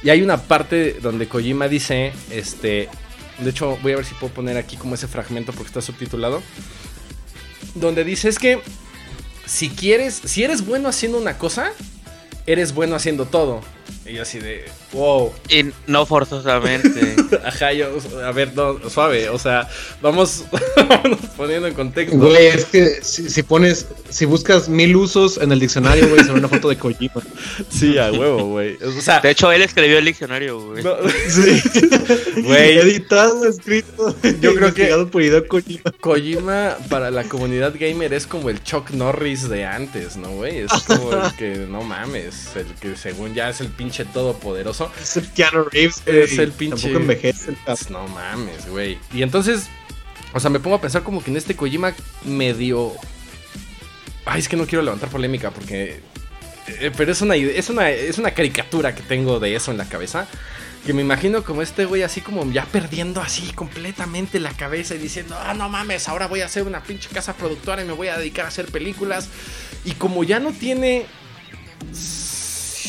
Y 0.04 0.10
hay 0.10 0.22
una 0.22 0.36
parte 0.36 0.98
donde 1.02 1.28
Kojima 1.28 1.68
dice, 1.68 2.12
este, 2.30 2.88
de 3.38 3.50
hecho 3.50 3.78
voy 3.82 3.92
a 3.92 3.96
ver 3.96 4.04
si 4.04 4.14
puedo 4.14 4.32
poner 4.32 4.56
aquí 4.56 4.76
como 4.76 4.94
ese 4.94 5.08
fragmento 5.08 5.52
porque 5.52 5.68
está 5.68 5.80
subtitulado, 5.80 6.42
donde 7.74 8.04
dice 8.04 8.28
es 8.28 8.38
que 8.38 8.60
si 9.46 9.70
quieres, 9.70 10.20
si 10.24 10.44
eres 10.44 10.64
bueno 10.64 10.88
haciendo 10.88 11.18
una 11.18 11.38
cosa, 11.38 11.72
eres 12.46 12.74
bueno 12.74 12.96
haciendo 12.96 13.26
todo. 13.26 13.60
Y 14.04 14.14
yo 14.14 14.22
así 14.22 14.40
de, 14.40 14.64
wow. 14.92 15.32
Y 15.48 15.66
no 15.86 16.04
forzosamente. 16.06 17.14
Ajá, 17.44 17.72
yo, 17.72 17.86
a 18.24 18.32
ver, 18.32 18.52
no, 18.54 18.78
suave, 18.90 19.28
o 19.28 19.38
sea, 19.38 19.68
vamos, 20.02 20.44
poniendo 21.36 21.68
en 21.68 21.74
contexto. 21.74 22.16
Güey, 22.18 22.46
es 22.48 22.64
que 22.64 22.98
si, 23.02 23.30
si 23.30 23.42
pones, 23.44 23.86
si 24.10 24.24
buscas 24.24 24.68
mil 24.68 24.96
usos 24.96 25.38
en 25.38 25.52
el 25.52 25.60
diccionario, 25.60 26.08
güey, 26.08 26.20
sale 26.24 26.32
una 26.40 26.48
foto 26.48 26.68
de 26.68 26.76
Kojima. 26.76 27.22
Sí, 27.70 27.96
a 27.96 28.10
huevo, 28.10 28.46
güey. 28.46 28.76
O 28.82 29.00
sea, 29.00 29.20
De 29.20 29.30
hecho, 29.30 29.52
él 29.52 29.62
escribió 29.62 29.98
el 29.98 30.04
diccionario, 30.04 30.60
güey. 30.60 30.82
no, 30.82 30.96
Sí. 31.28 31.62
Güey. 32.42 32.78
Editado, 32.78 33.46
escrito. 33.48 34.16
Yo 34.40 34.54
creo 34.54 34.74
que- 34.74 34.92
por 35.12 35.22
Hideo 35.22 35.46
Kojima. 35.46 35.92
Kojima 36.00 36.76
para 36.88 37.10
la 37.10 37.24
comunidad 37.24 37.72
gamer 37.78 38.12
es 38.14 38.26
como 38.26 38.50
el 38.50 38.62
Chuck 38.64 38.90
Norris 38.90 39.48
de 39.48 39.64
antes, 39.64 40.16
¿no, 40.16 40.28
güey? 40.30 40.58
Es 40.58 40.72
como 40.86 41.12
el 41.12 41.32
que, 41.36 41.66
no 41.68 41.82
mames, 41.82 42.56
el 42.56 42.66
que 42.80 42.96
según 42.96 43.34
ya 43.34 43.50
es 43.50 43.60
el 43.60 43.68
pinche 43.68 43.91
todopoderoso. 44.04 44.90
Es 45.00 45.16
el 45.16 45.28
Keanu 45.30 45.64
Reeves. 45.64 46.02
Es 46.06 46.38
el 46.38 46.52
pinche- 46.52 46.82
Tampoco 46.82 46.96
envejece 46.96 47.50
el 47.50 47.56
no 47.90 48.08
mames, 48.08 48.68
güey. 48.68 48.98
Y 49.12 49.22
entonces, 49.22 49.68
o 50.32 50.40
sea, 50.40 50.50
me 50.50 50.60
pongo 50.60 50.76
a 50.76 50.80
pensar 50.80 51.02
como 51.02 51.22
que 51.22 51.30
en 51.30 51.36
este 51.36 51.54
Kojima 51.56 51.94
medio... 52.24 52.92
Ay, 54.24 54.40
es 54.40 54.48
que 54.48 54.56
no 54.56 54.66
quiero 54.66 54.82
levantar 54.82 55.08
polémica 55.08 55.50
porque... 55.50 56.00
eh, 56.68 56.92
pero 56.96 57.12
es 57.12 57.20
una, 57.22 57.34
es, 57.36 57.70
una, 57.70 57.90
es 57.90 58.18
una 58.18 58.30
caricatura 58.32 58.94
que 58.94 59.02
tengo 59.02 59.40
de 59.40 59.54
eso 59.54 59.70
en 59.70 59.78
la 59.78 59.88
cabeza. 59.88 60.26
Que 60.86 60.92
me 60.92 61.02
imagino 61.02 61.44
como 61.44 61.62
este 61.62 61.84
güey 61.84 62.02
así 62.02 62.20
como 62.20 62.44
ya 62.50 62.64
perdiendo 62.64 63.20
así 63.20 63.52
completamente 63.52 64.40
la 64.40 64.50
cabeza 64.50 64.96
y 64.96 64.98
diciendo, 64.98 65.36
ah, 65.40 65.54
no 65.54 65.68
mames, 65.68 66.08
ahora 66.08 66.26
voy 66.26 66.40
a 66.40 66.46
hacer 66.46 66.64
una 66.64 66.82
pinche 66.82 67.08
casa 67.08 67.34
productora 67.34 67.82
y 67.82 67.84
me 67.84 67.92
voy 67.92 68.08
a 68.08 68.18
dedicar 68.18 68.46
a 68.46 68.48
hacer 68.48 68.66
películas. 68.66 69.28
Y 69.84 69.92
como 69.92 70.24
ya 70.24 70.40
no 70.40 70.52
tiene... 70.52 71.06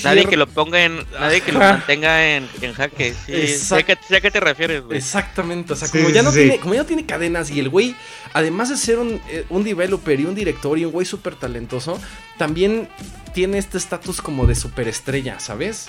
Nadie 0.03 0.25
que 0.25 0.37
lo 0.37 0.47
ponga 0.47 0.83
en. 0.83 1.05
Nadie 1.19 1.41
que 1.41 1.51
lo 1.51 1.59
mantenga 1.59 2.35
en, 2.35 2.47
en 2.61 2.73
jaque. 2.73 3.13
Sí, 3.25 3.31
sé 3.31 3.43
Exacto. 3.53 3.85
que, 3.85 3.97
sé 4.07 4.15
a 4.17 4.21
qué 4.21 4.31
te 4.31 4.39
refieres, 4.39 4.83
güey. 4.83 4.97
Exactamente, 4.97 5.73
o 5.73 5.75
sea, 5.75 5.87
Sí, 5.87 5.97
como, 5.97 6.09
ya 6.09 6.21
sí, 6.21 6.25
no 6.25 6.31
sí. 6.31 6.39
tiene, 6.39 6.59
como 6.59 6.73
ya 6.73 6.81
no 6.81 6.85
tiene 6.87 7.05
cadenas 7.05 7.49
y 7.49 7.59
el 7.59 7.69
güey, 7.69 7.95
además 8.33 8.69
de 8.69 8.77
ser 8.77 8.99
un, 8.99 9.21
eh, 9.29 9.45
un 9.49 9.63
developer 9.63 10.19
y 10.19 10.25
un 10.25 10.35
director 10.35 10.77
y 10.77 10.85
un 10.85 10.91
güey 10.91 11.05
súper 11.05 11.35
talentoso, 11.35 11.99
también 12.37 12.89
tiene 13.33 13.57
este 13.57 13.77
estatus 13.77 14.21
como 14.21 14.45
de 14.45 14.55
superestrella, 14.55 15.39
¿sabes? 15.39 15.87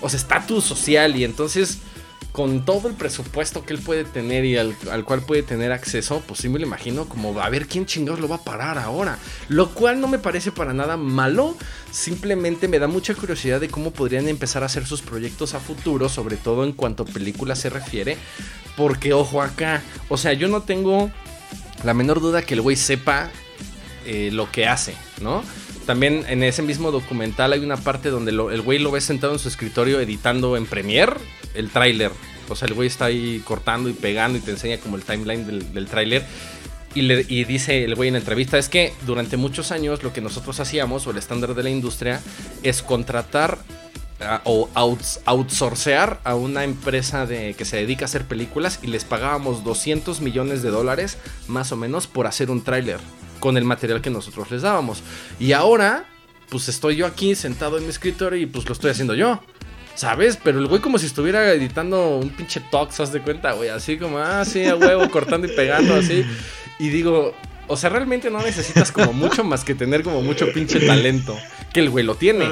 O 0.00 0.08
sea, 0.08 0.18
estatus 0.18 0.64
social 0.64 1.16
y 1.16 1.24
entonces 1.24 1.78
con 2.32 2.64
todo 2.64 2.88
el 2.88 2.94
presupuesto 2.94 3.64
que 3.64 3.72
él 3.72 3.80
puede 3.80 4.04
tener 4.04 4.44
y 4.44 4.56
al, 4.56 4.74
al 4.90 5.04
cual 5.04 5.22
puede 5.22 5.42
tener 5.42 5.72
acceso, 5.72 6.22
pues 6.26 6.40
sí 6.40 6.48
me 6.48 6.58
lo 6.58 6.66
imagino 6.66 7.08
como 7.08 7.38
a 7.40 7.48
ver 7.48 7.66
quién 7.66 7.86
chingados 7.86 8.20
lo 8.20 8.28
va 8.28 8.36
a 8.36 8.44
parar 8.44 8.78
ahora. 8.78 9.18
Lo 9.48 9.70
cual 9.70 10.00
no 10.00 10.06
me 10.06 10.18
parece 10.18 10.52
para 10.52 10.72
nada 10.72 10.96
malo, 10.96 11.56
simplemente 11.90 12.68
me 12.68 12.78
da 12.78 12.86
mucha 12.86 13.14
curiosidad 13.14 13.60
de 13.60 13.68
cómo 13.68 13.90
podrían 13.90 14.28
empezar 14.28 14.62
a 14.62 14.66
hacer 14.66 14.86
sus 14.86 15.02
proyectos 15.02 15.54
a 15.54 15.60
futuro, 15.60 16.08
sobre 16.08 16.36
todo 16.36 16.64
en 16.64 16.72
cuanto 16.72 17.02
a 17.02 17.06
películas 17.06 17.58
se 17.58 17.70
refiere. 17.70 18.16
Porque 18.76 19.12
ojo 19.12 19.42
acá, 19.42 19.82
o 20.08 20.16
sea, 20.16 20.32
yo 20.32 20.48
no 20.48 20.62
tengo 20.62 21.10
la 21.84 21.94
menor 21.94 22.20
duda 22.20 22.42
que 22.42 22.54
el 22.54 22.60
güey 22.60 22.76
sepa 22.76 23.30
eh, 24.06 24.30
lo 24.32 24.50
que 24.50 24.66
hace, 24.66 24.94
¿no? 25.20 25.42
También 25.90 26.24
en 26.28 26.44
ese 26.44 26.62
mismo 26.62 26.92
documental 26.92 27.52
hay 27.52 27.64
una 27.64 27.76
parte 27.76 28.10
donde 28.10 28.30
el 28.30 28.62
güey 28.62 28.78
lo 28.78 28.92
ve 28.92 29.00
sentado 29.00 29.32
en 29.32 29.40
su 29.40 29.48
escritorio 29.48 29.98
editando 29.98 30.56
en 30.56 30.64
Premiere 30.64 31.14
el 31.54 31.68
tráiler 31.68 32.12
O 32.48 32.54
sea, 32.54 32.68
el 32.68 32.74
güey 32.74 32.86
está 32.86 33.06
ahí 33.06 33.42
cortando 33.44 33.88
y 33.88 33.92
pegando 33.92 34.38
y 34.38 34.40
te 34.40 34.52
enseña 34.52 34.78
como 34.78 34.94
el 34.94 35.02
timeline 35.02 35.44
del, 35.74 35.86
tráiler. 35.88 36.24
Y, 36.94 37.42
dice 37.42 37.82
el 37.82 37.96
güey 37.96 38.06
en 38.06 38.12
la 38.12 38.20
entrevista, 38.20 38.56
es 38.56 38.68
que 38.68 38.92
durante 39.04 39.36
muchos 39.36 39.72
años 39.72 40.04
lo 40.04 40.12
que 40.12 40.20
nosotros 40.20 40.60
hacíamos, 40.60 41.08
o 41.08 41.10
el 41.10 41.16
estándar 41.16 41.56
de 41.56 41.64
la 41.64 41.70
industria, 41.70 42.20
es 42.62 42.82
contratar 42.82 43.58
o 44.44 44.68
outs- 44.74 45.18
outsourcear 45.24 46.20
a 46.22 46.36
una 46.36 46.62
empresa 46.62 47.26
que 47.26 47.64
se 47.64 47.78
dedica 47.78 48.04
a 48.04 48.06
hacer 48.06 48.26
películas 48.26 48.78
y 48.84 48.86
les 48.86 49.02
pagábamos 49.04 49.64
200 49.64 50.20
millones 50.20 50.62
de 50.62 50.70
dólares 50.70 51.18
más 51.48 51.72
o 51.72 51.76
menos 51.76 52.06
por 52.06 52.28
hacer 52.28 52.48
un 52.48 52.62
tráiler 52.62 53.00
con 53.40 53.56
el 53.56 53.64
material 53.64 54.00
que 54.00 54.10
nosotros 54.10 54.50
les 54.50 54.62
dábamos. 54.62 55.02
Y 55.40 55.52
ahora, 55.52 56.04
pues 56.48 56.68
estoy 56.68 56.96
yo 56.96 57.06
aquí 57.06 57.34
sentado 57.34 57.78
en 57.78 57.84
mi 57.84 57.90
escritorio 57.90 58.40
y 58.40 58.46
pues 58.46 58.66
lo 58.66 58.72
estoy 58.74 58.90
haciendo 58.92 59.14
yo. 59.14 59.40
¿Sabes? 59.96 60.38
Pero 60.42 60.60
el 60.60 60.66
güey 60.66 60.80
como 60.80 60.98
si 60.98 61.06
estuviera 61.06 61.52
editando 61.52 62.16
un 62.16 62.30
pinche 62.30 62.60
tox, 62.70 63.00
¿haz 63.00 63.12
de 63.12 63.20
cuenta, 63.20 63.52
güey? 63.52 63.68
Así 63.68 63.98
como, 63.98 64.18
ah, 64.18 64.44
sí, 64.46 64.64
a 64.64 64.76
huevo, 64.76 65.10
cortando 65.10 65.46
y 65.46 65.50
pegando, 65.54 65.94
así. 65.94 66.24
Y 66.78 66.88
digo, 66.88 67.34
o 67.66 67.76
sea, 67.76 67.90
realmente 67.90 68.30
no 68.30 68.40
necesitas 68.40 68.92
como 68.92 69.12
mucho 69.12 69.44
más 69.44 69.62
que 69.62 69.74
tener 69.74 70.02
como 70.02 70.22
mucho 70.22 70.50
pinche 70.54 70.80
talento. 70.86 71.36
Que 71.74 71.80
el 71.80 71.90
güey 71.90 72.04
lo 72.04 72.14
tiene. 72.14 72.44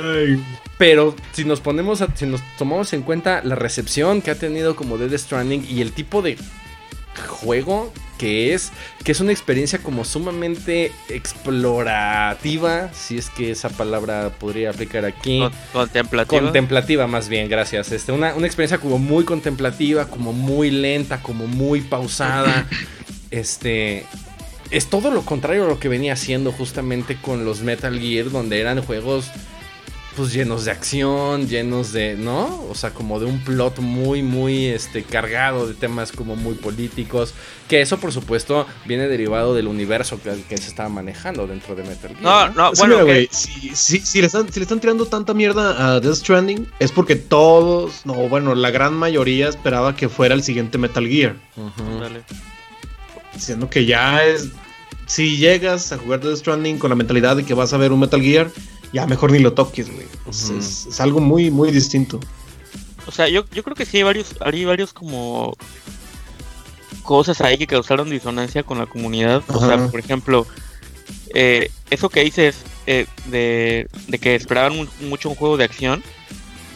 Pero 0.76 1.16
si 1.32 1.44
nos 1.44 1.60
ponemos, 1.60 2.02
a- 2.02 2.14
si 2.14 2.26
nos 2.26 2.42
tomamos 2.58 2.92
en 2.92 3.02
cuenta 3.02 3.40
la 3.42 3.54
recepción 3.54 4.20
que 4.20 4.30
ha 4.30 4.38
tenido 4.38 4.76
como 4.76 4.98
Dead 4.98 5.16
Stranding 5.18 5.66
y 5.70 5.80
el 5.80 5.92
tipo 5.92 6.20
de 6.22 6.36
juego 7.28 7.92
que 8.18 8.52
es, 8.52 8.72
que 9.04 9.12
es 9.12 9.20
una 9.20 9.32
experiencia 9.32 9.78
como 9.78 10.04
sumamente 10.04 10.92
explorativa, 11.08 12.90
si 12.92 13.16
es 13.18 13.30
que 13.30 13.50
esa 13.50 13.68
palabra 13.70 14.30
podría 14.38 14.70
aplicar 14.70 15.04
aquí. 15.04 15.38
Con- 15.40 15.52
Contemplativa. 15.72 16.42
Contemplativa 16.42 17.06
más 17.06 17.28
bien, 17.28 17.48
gracias. 17.48 17.92
Este, 17.92 18.12
una, 18.12 18.34
una 18.34 18.46
experiencia 18.46 18.78
como 18.78 18.98
muy 18.98 19.24
contemplativa, 19.24 20.06
como 20.08 20.32
muy 20.32 20.70
lenta, 20.70 21.22
como 21.22 21.46
muy 21.46 21.80
pausada. 21.80 22.66
este. 23.30 24.04
Es 24.70 24.88
todo 24.88 25.10
lo 25.10 25.22
contrario 25.22 25.64
a 25.64 25.68
lo 25.68 25.78
que 25.80 25.88
venía 25.88 26.12
haciendo 26.12 26.52
justamente 26.52 27.16
con 27.16 27.46
los 27.46 27.62
Metal 27.62 27.98
Gear, 27.98 28.30
donde 28.30 28.60
eran 28.60 28.82
juegos 28.82 29.30
pues 30.18 30.32
llenos 30.34 30.66
de 30.66 30.70
acción, 30.72 31.48
llenos 31.48 31.92
de, 31.92 32.14
¿no? 32.16 32.64
O 32.68 32.74
sea, 32.74 32.90
como 32.90 33.18
de 33.18 33.24
un 33.26 33.38
plot 33.42 33.78
muy, 33.78 34.22
muy, 34.22 34.66
este, 34.66 35.02
cargado 35.02 35.66
de 35.66 35.72
temas 35.74 36.12
como 36.12 36.36
muy 36.36 36.54
políticos. 36.54 37.32
Que 37.68 37.80
eso, 37.80 37.98
por 37.98 38.12
supuesto, 38.12 38.66
viene 38.86 39.08
derivado 39.08 39.54
del 39.54 39.66
universo 39.68 40.20
que, 40.22 40.30
que 40.48 40.56
se 40.58 40.68
estaba 40.68 40.88
manejando 40.88 41.46
dentro 41.46 41.74
de 41.74 41.84
Metal 41.84 42.10
Gear. 42.10 42.22
No, 42.22 42.48
no, 42.54 42.74
Sí, 42.74 42.80
bueno, 42.80 42.94
mira, 42.96 43.06
que- 43.06 43.12
güey, 43.12 43.28
si, 43.30 43.70
si- 43.74 44.00
si 44.00 44.20
le 44.20 44.26
están, 44.26 44.52
si 44.52 44.60
le 44.60 44.64
están 44.64 44.80
tirando 44.80 45.06
tanta 45.06 45.32
mierda 45.34 45.94
a 45.94 46.00
Death 46.00 46.16
Stranding, 46.16 46.66
es 46.78 46.92
porque 46.92 47.16
todos, 47.16 48.04
no, 48.04 48.14
bueno, 48.28 48.54
la 48.54 48.70
gran 48.70 48.94
mayoría 48.94 49.48
esperaba 49.48 49.96
que 49.96 50.08
fuera 50.08 50.34
el 50.34 50.42
siguiente 50.42 50.76
Metal 50.78 51.06
Gear. 51.06 51.36
Ujú. 51.56 52.00
Dale. 52.00 52.22
Siendo 53.38 53.70
que 53.70 53.86
ya 53.86 54.24
es. 54.24 54.48
Si 55.06 55.36
llegas 55.38 55.90
a 55.92 55.98
jugar 55.98 56.20
Death 56.20 56.36
Stranding 56.38 56.78
con 56.78 56.90
la 56.90 56.96
mentalidad 56.96 57.36
de 57.36 57.44
que 57.44 57.54
vas 57.54 57.72
a 57.72 57.78
ver 57.78 57.92
un 57.92 58.00
Metal 58.00 58.20
Gear, 58.20 58.50
ya 58.92 59.06
mejor 59.06 59.32
ni 59.32 59.38
lo 59.38 59.52
toques, 59.54 59.92
güey. 59.92 60.06
Es- 60.28 60.44
Ujú. 60.50 60.58
es, 60.58 60.86
es 60.86 61.00
algo 61.00 61.20
muy, 61.20 61.50
muy 61.50 61.70
distinto. 61.70 62.20
O 63.06 63.10
sea, 63.12 63.28
yo, 63.28 63.44
yo 63.54 63.62
creo 63.62 63.74
que 63.74 63.86
sí 63.86 63.96
hay 63.98 64.02
varios, 64.02 64.34
hay 64.40 64.64
varios 64.64 64.92
como 64.92 65.56
cosas 67.02 67.40
ahí 67.40 67.56
que 67.56 67.66
causaron 67.66 68.10
disonancia 68.10 68.62
con 68.62 68.78
la 68.78 68.86
comunidad. 68.86 69.42
O 69.48 69.66
sea, 69.66 69.88
por 69.88 69.98
ejemplo, 70.00 70.46
eh, 71.34 71.70
eso 71.90 72.08
que 72.10 72.22
dices 72.22 72.56
eh, 72.86 73.06
de, 73.26 73.88
de 74.08 74.18
que 74.18 74.34
esperaban 74.34 74.76
mu- 74.76 74.86
mucho 75.08 75.30
un 75.30 75.34
juego 75.34 75.56
de 75.56 75.64
acción, 75.64 76.02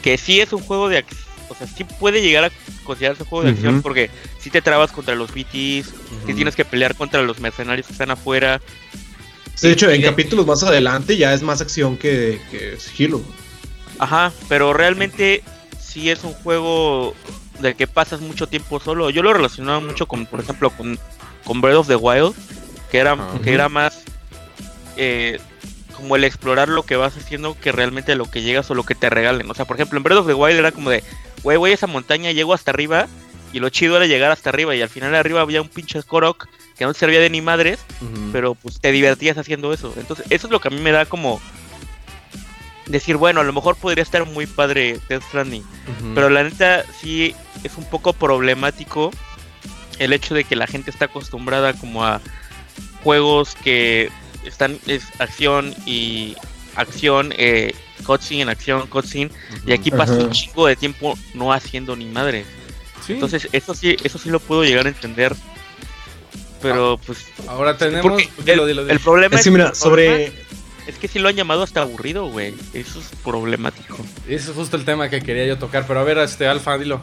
que 0.03 0.17
sí 0.19 0.41
es 0.41 0.53
un 0.53 0.63
juego 0.63 0.89
de 0.89 0.99
acción, 0.99 1.21
o 1.49 1.55
sea, 1.55 1.67
sí 1.67 1.85
puede 1.85 2.23
llegar 2.23 2.45
a 2.45 2.51
considerarse 2.85 3.25
un 3.25 3.29
juego 3.29 3.45
de 3.45 3.51
acción 3.51 3.83
porque 3.83 4.11
si 4.41 4.49
te 4.51 4.63
trabas 4.63 4.91
contra 4.91 5.15
los 5.15 5.31
BTs, 5.33 5.53
que 5.53 5.83
Ujú. 6.25 6.35
tienes 6.35 6.57
que 6.57 6.65
pelear 6.65 6.95
contra 6.97 7.21
los 7.23 7.39
mercenarios 7.41 7.87
que 7.87 7.93
están 7.93 8.11
afuera. 8.11 8.61
De 9.61 9.71
hecho, 9.73 9.91
en 9.91 10.01
de- 10.01 10.07
capítulos 10.09 10.47
más 10.47 10.63
adelante 10.63 11.17
ya 11.17 11.35
es 11.35 11.43
más 11.43 11.61
acción 11.61 11.97
que, 11.97 12.41
que 12.51 12.79
sigilo. 12.79 13.21
Ajá, 13.99 14.33
pero 14.49 14.73
realmente 14.73 15.43
sí 15.81 16.11
es 16.11 16.25
un 16.25 16.33
juego 16.33 17.15
del 17.61 17.77
que 17.77 17.87
pasas 17.87 18.21
mucho 18.21 18.47
tiempo 18.49 18.81
solo. 18.81 19.11
Yo 19.11 19.23
lo 19.23 19.33
relacionaba 19.33 19.79
mucho 19.81 20.07
con, 20.07 20.27
por 20.27 20.41
ejemplo, 20.41 20.71
con, 20.71 20.99
con 21.45 21.61
Breath 21.61 21.77
of 21.77 21.89
the 21.89 21.97
Wild, 21.97 22.35
que 22.91 22.99
era, 22.99 23.13
Ajá. 23.13 23.39
que 23.45 23.53
era 23.55 23.69
más 23.69 24.03
eh, 24.97 25.39
como 25.97 26.17
el 26.17 26.25
explorar 26.25 26.69
lo 26.69 26.83
que 26.83 26.97
vas 26.97 27.17
haciendo 27.17 27.57
que 27.61 27.71
realmente 27.71 28.17
lo 28.17 28.29
que 28.31 28.43
llegas 28.43 28.71
o 28.71 28.75
lo 28.75 28.83
que 28.85 28.95
te 28.97 29.09
regalen. 29.11 29.49
O 29.51 29.55
sea, 29.55 29.65
por 29.67 29.77
ejemplo, 29.77 29.97
en 29.99 30.03
Breath 30.03 30.19
of 30.21 30.27
the 30.27 30.35
Wild 30.35 30.59
era 30.59 30.73
como 30.73 30.91
de, 30.91 31.05
güey, 31.45 31.57
voy 31.59 31.71
a 31.71 31.75
esa 31.75 31.87
montaña, 31.87 32.33
llego 32.33 32.55
hasta 32.55 32.73
arriba, 32.73 33.07
y 33.53 33.61
lo 33.61 33.69
chido 33.69 33.97
era 33.97 34.07
llegar 34.07 34.31
hasta 34.31 34.51
arriba, 34.51 34.75
y 34.75 34.83
al 34.83 34.89
final 34.89 35.13
de 35.13 35.19
arriba 35.19 35.41
había 35.41 35.63
un 35.63 35.69
pinche 35.69 36.03
Korok 36.03 36.49
que 36.77 36.85
no 36.85 36.93
te 36.93 37.01
servía 37.01 37.21
de 37.21 37.31
ni 37.31 37.41
madres, 37.41 37.79
pero 38.33 38.55
pues 38.55 38.81
te 38.81 38.91
divertías 38.93 39.37
haciendo 39.39 39.73
eso. 39.73 39.93
Entonces, 39.97 40.27
eso 40.31 40.47
es 40.47 40.51
lo 40.51 40.61
que 40.61 40.69
a 40.69 40.71
mí 40.71 40.81
me 40.81 40.91
da 40.91 41.05
como 41.05 41.41
decir, 42.87 43.17
bueno, 43.17 43.41
a 43.41 43.45
lo 43.45 43.53
mejor 43.53 43.77
podría 43.77 44.03
estar 44.03 44.27
muy 44.27 44.47
padre 44.47 44.99
Death 45.09 45.23
Stranding, 45.29 45.65
pero 46.15 46.31
la 46.31 46.43
neta 46.43 46.85
sí 47.01 47.35
es 47.63 47.77
un 47.77 47.85
poco 47.85 48.13
problemático 48.13 49.11
el 49.99 50.13
hecho 50.13 50.35
de 50.35 50.45
que 50.45 50.57
la 50.57 50.67
gente 50.67 50.91
está 50.91 51.05
acostumbrada 51.05 51.75
como 51.75 52.05
a 52.05 52.21
juegos 53.05 53.55
que 53.63 54.11
están 54.45 54.79
es 54.87 55.05
acción 55.21 55.75
y 55.87 56.37
acción 56.75 57.33
eh, 57.37 57.75
cutscene, 58.05 58.51
acción, 58.51 58.87
cutscene, 58.89 59.31
y 59.67 59.73
aquí 59.73 59.91
pasa 59.91 60.15
un 60.15 60.31
chingo 60.31 60.67
de 60.67 60.77
tiempo 60.77 61.17
no 61.35 61.53
haciendo 61.53 61.95
ni 61.97 62.07
madre. 62.07 62.45
Sí. 63.07 63.15
Entonces, 63.15 63.49
eso 63.53 63.75
sí, 63.75 63.97
eso 64.05 64.19
sí 64.19 64.31
lo 64.31 64.41
puedo 64.41 64.65
llegar 64.65 64.87
a 64.87 64.89
entender. 64.91 65.35
Pero 66.61 66.99
pues 67.05 67.27
ahora 67.49 67.77
tenemos. 67.77 68.23
dilo, 68.45 68.63
el, 68.63 68.69
dilo, 68.69 68.89
el 68.89 69.01
problema 69.01 69.35
Es 69.37 69.43
que 69.43 69.49
es, 69.49 69.53
mira, 69.53 69.67
el 69.67 69.73
problema 69.73 70.17
sobre. 70.17 70.33
es 70.87 70.99
que 71.01 71.09
sí 71.09 71.19
lo 71.19 71.29
han 71.29 71.35
llamado 71.35 71.63
hasta 71.65 71.83
aburrido, 71.83 72.27
güey. 72.27 72.55
Eso 72.73 73.01
es 73.01 73.07
problemático. 73.25 73.97
Ese 74.29 74.51
es 74.51 74.57
justo 74.57 74.77
el 74.77 74.85
tema 74.85 75.09
que 75.09 75.21
quería 75.23 75.45
yo 75.47 75.59
tocar. 75.59 75.85
Pero 75.89 75.99
a 76.01 76.05
ver, 76.05 76.19
este 76.19 76.47
Alfa, 76.47 76.79
dilo. 76.79 77.01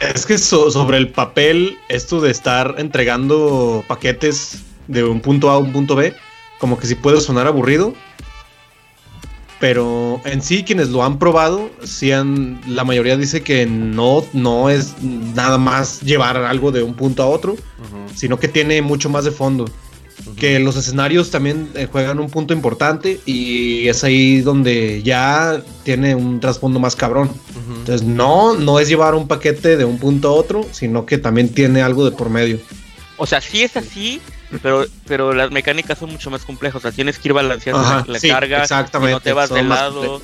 Es 0.00 0.26
que 0.26 0.36
so- 0.36 0.70
sobre 0.70 0.98
el 0.98 1.08
papel, 1.08 1.78
esto 1.88 2.20
de 2.20 2.30
estar 2.30 2.74
entregando 2.78 3.84
paquetes 3.86 4.58
de 4.88 5.04
un 5.04 5.20
punto 5.20 5.50
A 5.50 5.54
a 5.54 5.58
un 5.58 5.72
punto 5.72 5.94
B, 5.94 6.12
como 6.58 6.78
que 6.78 6.86
sí 6.86 6.96
puede 6.96 7.20
sonar 7.20 7.46
aburrido. 7.46 7.94
Pero 9.62 10.20
en 10.24 10.42
sí, 10.42 10.64
quienes 10.64 10.88
lo 10.88 11.04
han 11.04 11.20
probado, 11.20 11.70
sí 11.84 12.10
han, 12.10 12.60
la 12.66 12.82
mayoría 12.82 13.16
dice 13.16 13.42
que 13.42 13.64
no, 13.64 14.24
no 14.32 14.70
es 14.70 15.00
nada 15.00 15.56
más 15.56 16.00
llevar 16.00 16.36
algo 16.36 16.72
de 16.72 16.82
un 16.82 16.94
punto 16.94 17.22
a 17.22 17.26
otro, 17.26 17.54
sino 18.12 18.40
que 18.40 18.48
tiene 18.48 18.82
mucho 18.82 19.08
más 19.08 19.24
de 19.24 19.30
fondo. 19.30 19.66
Que 20.34 20.58
los 20.58 20.76
escenarios 20.76 21.30
también 21.30 21.68
eh, 21.76 21.86
juegan 21.86 22.18
un 22.18 22.28
punto 22.28 22.52
importante 22.52 23.20
y 23.24 23.86
es 23.86 24.02
ahí 24.02 24.40
donde 24.40 25.00
ya 25.04 25.62
tiene 25.84 26.16
un 26.16 26.40
trasfondo 26.40 26.80
más 26.80 26.96
cabrón. 26.96 27.30
Entonces, 27.78 28.02
no, 28.02 28.56
no 28.56 28.80
es 28.80 28.88
llevar 28.88 29.14
un 29.14 29.28
paquete 29.28 29.76
de 29.76 29.84
un 29.84 29.98
punto 29.98 30.30
a 30.30 30.32
otro, 30.32 30.66
sino 30.72 31.06
que 31.06 31.18
también 31.18 31.48
tiene 31.48 31.82
algo 31.82 32.04
de 32.04 32.10
por 32.10 32.30
medio. 32.30 32.58
O 33.16 33.26
sea, 33.26 33.40
sí 33.40 33.62
es 33.62 33.76
así, 33.76 34.20
pero, 34.60 34.84
pero 35.06 35.32
las 35.32 35.50
mecánicas 35.50 35.98
son 35.98 36.10
mucho 36.10 36.30
más 36.30 36.44
complejas. 36.44 36.76
O 36.76 36.80
sea, 36.80 36.92
tienes 36.92 37.18
que 37.18 37.28
ir 37.28 37.34
balanceando 37.34 37.82
Ajá, 37.82 38.04
la, 38.06 38.18
sí, 38.18 38.28
carga, 38.28 38.66
no 39.00 39.20
te 39.20 39.32
vas 39.32 39.50
de 39.50 39.62
lado, 39.62 40.20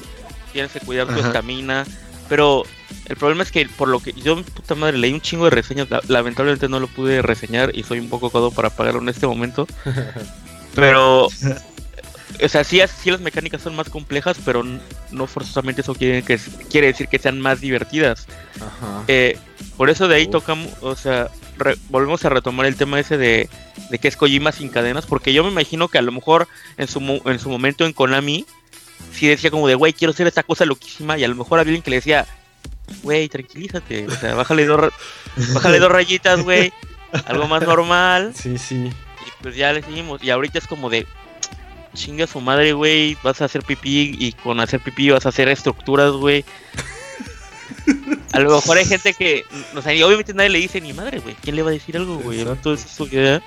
tienes 0.52 0.73
que 0.73 0.80
cuidar 0.80 1.06
tu 1.06 1.18
estamina. 1.20 1.85
Pero 2.28 2.64
el 3.06 3.16
problema 3.16 3.42
es 3.42 3.50
que 3.50 3.66
por 3.66 3.88
lo 3.88 4.00
que 4.00 4.12
yo, 4.12 4.42
puta 4.42 4.75
madre, 4.75 4.99
leí 4.99 5.12
un 5.12 5.20
chingo 5.20 5.44
de 5.44 5.50
reseñas. 5.50 5.88
la- 5.90 6.02
lamentablemente 6.08 6.68
no 6.68 6.78
lo 6.78 6.87
pude 6.88 7.23
reseñar 7.23 7.75
y 7.75 7.82
soy 7.82 8.00
un 8.00 8.08
poco 8.11 8.30
codo 8.30 8.50
para 8.50 8.70
pagarlo 8.70 9.00
en 9.00 9.08
este 9.08 9.26
momento. 9.26 9.66
Pero, 10.75 11.26
o 11.26 12.49
sea, 12.49 12.62
sí, 12.64 12.80
sí 13.02 13.11
las 13.11 13.20
mecánicas 13.20 13.62
son 13.62 13.75
más 13.75 13.88
complejas, 13.88 14.37
pero 14.44 14.62
no 15.11 15.26
forzosamente 15.26 15.80
eso 15.80 15.94
quiere, 15.94 16.23
que, 16.23 16.38
quiere 16.70 16.88
decir 16.88 17.08
que 17.08 17.18
sean 17.18 17.40
más 17.40 17.61
divertidas. 17.61 18.26
Ajá. 18.56 19.02
Eh, 19.08 19.38
por 19.78 19.88
eso 19.88 20.08
de 20.08 20.16
ahí 20.16 20.26
tocamos, 20.26 20.68
o 20.82 20.94
sea, 20.97 21.28
re- 21.56 21.76
volvemos 21.88 22.23
a 22.25 22.28
retomar 22.28 22.66
el 22.66 22.76
tema 22.76 23.00
ese 23.00 23.16
de, 23.16 23.49
de 23.88 23.99
que 23.99 24.08
es 24.08 24.16
Kojima 24.16 24.52
sin 24.52 24.68
cadenas, 24.68 25.06
porque 25.06 25.32
yo 25.32 25.42
me 25.44 25.50
imagino 25.50 25.88
que 25.88 25.97
a 25.97 26.02
lo 26.02 26.12
mejor 26.12 26.47
en 26.76 26.87
su, 26.88 27.00
en 27.25 27.38
su 27.38 27.49
momento 27.49 27.87
en 27.87 27.94
Konami 27.94 28.44
sí 29.12 29.26
decía 29.28 29.50
como 29.50 29.66
de, 29.68 29.75
güey, 29.76 29.94
quiero 29.94 30.12
hacer 30.12 30.26
esta 30.26 30.42
cosa 30.42 30.66
loquísima, 30.66 31.16
y 31.16 31.25
a 31.25 31.28
lo 31.28 31.35
mejor 31.37 31.58
había 31.58 31.70
alguien 31.70 31.82
que 31.82 31.90
le 31.90 31.97
decía, 31.97 32.26
güey, 33.02 33.28
tranquilízate, 33.28 34.06
o 34.06 34.11
sea, 34.11 34.35
bájale 34.35 34.66
dos, 34.66 34.92
bájale 35.54 35.78
dos 35.78 35.90
rayitas, 35.90 36.42
güey, 36.42 36.73
algo 37.26 37.47
más 37.49 37.62
normal, 37.62 38.32
Sí, 38.37 38.58
sí. 38.58 38.75
y 38.76 39.42
pues 39.42 39.56
ya 39.56 39.73
le 39.73 39.82
seguimos, 39.82 40.23
y 40.23 40.30
ahorita 40.30 40.58
es 40.58 40.66
como 40.66 40.90
de, 40.90 41.06
chinga 41.94 42.26
su 42.26 42.40
madre, 42.40 42.73
güey, 42.73 43.16
vas 43.23 43.40
a 43.40 43.44
hacer 43.47 43.62
pipí, 43.62 44.16
y 44.18 44.32
con 44.32 44.58
hacer 44.61 44.80
pipí 44.80 45.11
vas 45.11 45.25
a 45.26 45.30
hacer 45.30 45.49
estructuras, 45.49 46.11
güey. 46.12 46.44
A 48.33 48.40
lo 48.40 48.50
mejor 48.54 48.76
hay 48.78 48.85
gente 48.85 49.14
que, 49.14 49.45
o 49.76 49.83
sea, 49.83 49.95
y 49.95 50.02
obviamente 50.02 50.35
nadie 50.35 50.50
le 50.50 50.59
dice 50.59 50.80
ni 50.80 50.92
madre, 50.92 51.21
güey. 51.21 51.35
¿Quién 51.42 51.57
le 51.57 51.62
va 51.62 51.71
a 51.71 51.73
decir 51.73 51.97
algo, 51.97 52.18
güey? 52.18 52.40
Entonces, 52.40 52.90
eso 52.92 53.07
ya- 53.07 53.42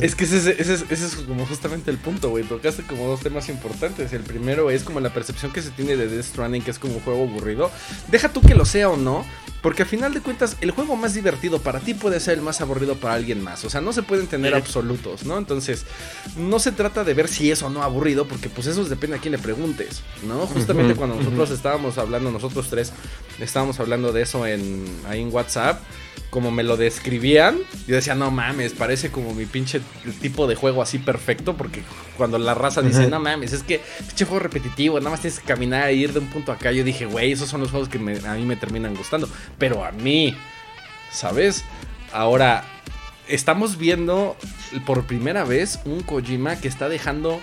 Es 0.00 0.14
que 0.14 0.24
ese, 0.24 0.56
es 0.58 1.14
como 1.26 1.44
justamente 1.46 1.90
el 1.90 1.98
punto, 1.98 2.30
güey. 2.30 2.44
Tocaste 2.44 2.82
como 2.84 3.06
dos 3.06 3.20
temas 3.20 3.48
importantes. 3.48 4.12
El 4.12 4.22
primero 4.22 4.70
es 4.70 4.84
como 4.84 5.00
la 5.00 5.12
percepción 5.12 5.52
que 5.52 5.60
se 5.60 5.70
tiene 5.70 5.96
de 5.96 6.08
Death 6.08 6.24
Stranding, 6.24 6.62
que 6.62 6.70
es 6.70 6.78
como 6.78 6.94
un 6.94 7.00
juego 7.00 7.24
aburrido. 7.24 7.70
Deja 8.08 8.32
tú 8.32 8.40
que 8.40 8.54
lo 8.54 8.64
sea 8.64 8.88
o 8.88 8.96
no, 8.96 9.24
porque 9.62 9.82
a 9.82 9.86
final 9.86 10.14
de 10.14 10.20
cuentas, 10.20 10.56
el 10.60 10.70
juego 10.70 10.96
más 10.96 11.14
divertido 11.14 11.60
para 11.60 11.80
ti 11.80 11.94
puede 11.94 12.20
ser 12.20 12.38
el 12.38 12.44
más 12.44 12.60
aburrido 12.60 12.96
para 12.96 13.14
alguien 13.14 13.42
más. 13.42 13.64
O 13.64 13.70
sea, 13.70 13.80
no 13.80 13.92
se 13.92 14.02
pueden 14.02 14.26
tener 14.26 14.54
absolutos, 14.54 15.24
¿no? 15.24 15.36
Entonces, 15.36 15.84
no 16.36 16.58
se 16.58 16.72
trata 16.72 17.04
de 17.04 17.12
ver 17.12 17.28
si 17.28 17.50
es 17.50 17.62
o 17.62 17.68
no 17.68 17.82
aburrido, 17.82 18.26
porque 18.26 18.48
pues 18.48 18.66
eso 18.66 18.84
depende 18.84 19.16
a 19.16 19.20
quién 19.20 19.32
le 19.32 19.38
preguntes, 19.38 20.02
¿no? 20.26 20.46
Justamente 20.46 20.94
cuando 20.94 21.16
nosotros 21.16 21.50
estábamos 21.50 21.98
hablando, 21.98 22.30
nosotros 22.30 22.68
tres, 22.70 22.92
estábamos 23.38 23.78
hablando 23.80 24.12
de 24.12 24.22
eso 24.22 24.46
en, 24.46 24.84
ahí 25.06 25.20
en 25.20 25.32
WhatsApp 25.32 25.82
como 26.30 26.52
me 26.52 26.62
lo 26.62 26.76
describían, 26.76 27.58
yo 27.86 27.96
decía, 27.96 28.14
no 28.14 28.30
mames, 28.30 28.72
parece 28.72 29.10
como 29.10 29.34
mi 29.34 29.46
pinche 29.46 29.80
tipo 30.20 30.46
de 30.46 30.54
juego 30.54 30.80
así 30.80 30.98
perfecto, 30.98 31.56
porque 31.56 31.82
cuando 32.16 32.38
la 32.38 32.54
raza 32.54 32.82
dice, 32.82 33.08
no 33.08 33.18
mames, 33.18 33.52
es 33.52 33.64
que 33.64 33.80
pinche 34.06 34.24
juego 34.24 34.38
repetitivo, 34.38 34.98
nada 35.00 35.10
más 35.10 35.20
tienes 35.20 35.40
que 35.40 35.46
caminar 35.46 35.88
e 35.88 35.94
ir 35.94 36.12
de 36.12 36.20
un 36.20 36.28
punto 36.28 36.52
acá, 36.52 36.70
yo 36.70 36.84
dije, 36.84 37.06
güey, 37.06 37.32
esos 37.32 37.48
son 37.48 37.60
los 37.60 37.70
juegos 37.70 37.88
que 37.88 37.98
a 37.98 38.34
mí 38.34 38.44
me 38.44 38.56
terminan 38.56 38.94
gustando, 38.94 39.28
pero 39.58 39.84
a 39.84 39.90
mí, 39.90 40.36
¿sabes? 41.10 41.64
Ahora, 42.12 42.64
estamos 43.26 43.76
viendo 43.76 44.36
por 44.86 45.06
primera 45.06 45.44
vez 45.44 45.80
un 45.84 46.00
Kojima 46.02 46.56
que 46.56 46.68
está 46.68 46.88
dejando 46.88 47.40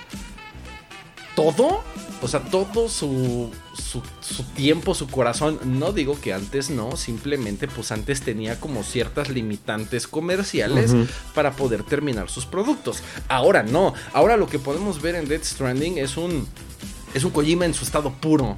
todo, 1.37 1.83
o 2.23 2.27
sea, 2.27 2.39
todo 2.41 2.89
su 2.89 3.51
su, 3.77 4.43
tiempo, 4.55 4.95
su 4.95 5.07
corazón. 5.07 5.59
No 5.63 5.93
digo 5.93 6.19
que 6.19 6.33
antes 6.33 6.71
no, 6.71 6.97
simplemente 6.97 7.67
pues 7.67 7.91
antes 7.91 8.21
tenía 8.21 8.59
como 8.59 8.83
ciertas 8.83 9.29
limitantes 9.29 10.07
comerciales 10.07 10.95
para 11.35 11.51
poder 11.51 11.83
terminar 11.83 12.29
sus 12.29 12.47
productos. 12.47 13.03
Ahora 13.27 13.61
no, 13.61 13.93
ahora 14.13 14.35
lo 14.35 14.47
que 14.47 14.57
podemos 14.57 15.01
ver 15.01 15.13
en 15.15 15.27
Dead 15.27 15.43
Stranding 15.43 15.99
es 15.99 16.17
un 16.17 16.47
es 17.13 17.23
un 17.23 17.31
Kojima 17.31 17.65
en 17.65 17.73
su 17.73 17.85
estado 17.85 18.11
puro. 18.13 18.57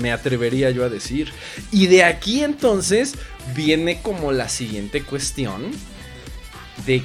Me 0.00 0.10
atrevería 0.10 0.70
yo 0.70 0.84
a 0.84 0.88
decir. 0.88 1.32
Y 1.70 1.86
de 1.86 2.02
aquí 2.02 2.42
entonces 2.42 3.14
viene 3.54 4.02
como 4.02 4.32
la 4.32 4.48
siguiente 4.48 5.02
cuestión 5.02 5.70
de 6.86 7.04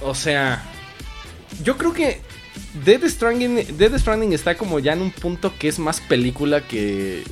o 0.00 0.14
sea, 0.14 0.62
yo 1.62 1.78
creo 1.78 1.92
que 1.92 2.20
Dead 2.84 3.06
Stranding, 3.08 3.76
Dead 3.78 3.96
Stranding 3.98 4.32
está 4.32 4.56
como 4.56 4.80
ya 4.80 4.94
en 4.94 5.02
un 5.02 5.10
punto 5.12 5.52
que 5.58 5.68
es 5.68 5.78
más 5.78 6.00
película 6.00 6.66
que 6.66 7.22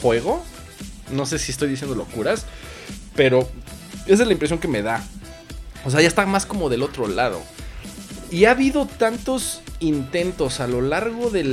juego. 0.00 0.42
No 1.10 1.26
sé 1.26 1.38
si 1.38 1.52
estoy 1.52 1.68
diciendo 1.68 1.94
locuras, 1.94 2.46
pero 3.14 3.48
esa 4.06 4.22
es 4.22 4.26
la 4.26 4.32
impresión 4.32 4.58
que 4.58 4.68
me 4.68 4.82
da. 4.82 5.04
O 5.84 5.90
sea, 5.90 6.00
ya 6.00 6.08
está 6.08 6.24
más 6.24 6.46
como 6.46 6.70
del 6.70 6.82
otro 6.82 7.06
lado. 7.06 7.42
Y 8.30 8.46
ha 8.46 8.52
habido 8.52 8.86
tantos 8.86 9.60
intentos 9.80 10.60
a 10.60 10.66
lo 10.66 10.80
largo 10.80 11.28
de 11.28 11.44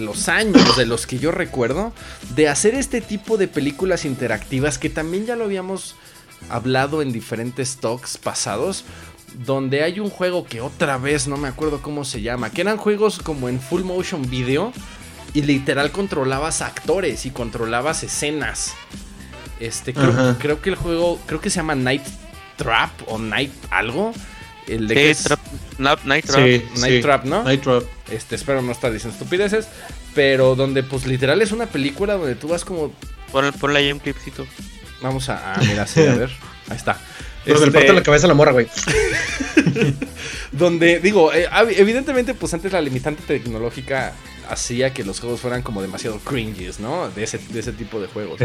los 0.00 0.28
años, 0.28 0.76
de 0.76 0.86
los 0.86 1.06
que 1.06 1.18
yo 1.18 1.30
recuerdo, 1.30 1.92
de 2.34 2.48
hacer 2.48 2.74
este 2.74 3.00
tipo 3.00 3.36
de 3.36 3.46
películas 3.46 4.04
interactivas 4.04 4.78
que 4.78 4.90
también 4.90 5.26
ya 5.26 5.36
lo 5.36 5.44
habíamos 5.44 5.94
hablado 6.50 7.02
en 7.02 7.12
diferentes 7.12 7.76
talks 7.76 8.16
pasados 8.16 8.84
donde 9.34 9.82
hay 9.82 10.00
un 10.00 10.10
juego 10.10 10.44
que 10.44 10.60
otra 10.60 10.98
vez 10.98 11.28
no 11.28 11.36
me 11.36 11.48
acuerdo 11.48 11.80
cómo 11.82 12.04
se 12.04 12.22
llama, 12.22 12.50
que 12.50 12.62
eran 12.62 12.76
juegos 12.76 13.18
como 13.18 13.48
en 13.48 13.60
full 13.60 13.82
motion 13.82 14.28
video 14.28 14.72
y 15.34 15.42
literal 15.42 15.90
controlabas 15.90 16.62
actores 16.62 17.26
y 17.26 17.30
controlabas 17.30 18.02
escenas. 18.02 18.74
Este, 19.60 19.92
creo, 19.92 20.60
que 20.62 20.70
el 20.70 20.76
juego, 20.76 21.20
creo 21.26 21.40
que 21.40 21.50
se 21.50 21.56
llama 21.56 21.74
Night 21.74 22.04
Trap 22.56 22.90
o 23.06 23.18
Night 23.18 23.52
algo. 23.70 24.12
El 24.66 24.86
de 24.86 24.94
que 24.94 25.16
Night 25.78 26.26
Trap. 26.26 26.40
Night 26.78 27.02
Trap, 27.02 27.24
¿no? 27.24 27.42
Night 27.42 27.62
Trap. 27.62 27.84
Este, 28.10 28.36
espero 28.36 28.62
no 28.62 28.72
estar 28.72 28.92
diciendo 28.92 29.16
estupideces. 29.16 29.68
Pero 30.14 30.54
donde, 30.54 30.82
pues, 30.82 31.06
literal 31.06 31.40
es 31.42 31.52
una 31.52 31.66
película 31.66 32.14
donde 32.14 32.34
tú 32.34 32.48
vas 32.48 32.64
como. 32.64 32.92
Ponle, 33.32 33.78
ahí 33.78 33.92
un 33.92 33.98
clipcito. 33.98 34.46
Vamos 35.02 35.28
a, 35.28 35.54
a 35.54 35.58
mira, 35.58 35.84
a 35.84 36.00
ver. 36.14 36.30
Ahí 36.68 36.76
está. 36.76 36.98
Pero 37.52 37.64
este... 37.64 37.80
le 37.80 37.92
la 37.94 38.02
cabeza 38.02 38.26
a 38.26 38.28
la 38.28 38.34
morra, 38.34 38.52
güey. 38.52 38.68
donde, 40.52 41.00
digo, 41.00 41.32
eh, 41.32 41.48
evidentemente, 41.76 42.34
pues 42.34 42.52
antes 42.54 42.72
la 42.72 42.80
limitante 42.80 43.22
tecnológica 43.22 44.12
hacía 44.48 44.92
que 44.92 45.04
los 45.04 45.20
juegos 45.20 45.40
fueran 45.40 45.62
como 45.62 45.82
demasiado 45.82 46.18
cringes, 46.18 46.80
¿no? 46.80 47.10
De 47.10 47.24
ese, 47.24 47.38
de 47.38 47.60
ese 47.60 47.72
tipo 47.72 48.00
de 48.00 48.06
juegos. 48.08 48.40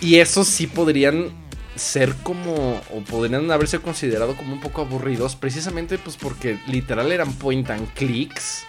Y 0.00 0.16
esos 0.16 0.48
sí 0.48 0.66
podrían 0.66 1.30
ser 1.76 2.14
como, 2.22 2.80
o 2.90 3.00
podrían 3.00 3.50
haberse 3.50 3.78
considerado 3.78 4.36
como 4.36 4.52
un 4.52 4.60
poco 4.60 4.82
aburridos, 4.82 5.34
precisamente 5.34 5.98
pues 5.98 6.16
porque 6.16 6.58
literal 6.66 7.10
eran 7.10 7.32
point 7.32 7.68
and 7.70 7.92
clicks, 7.94 8.64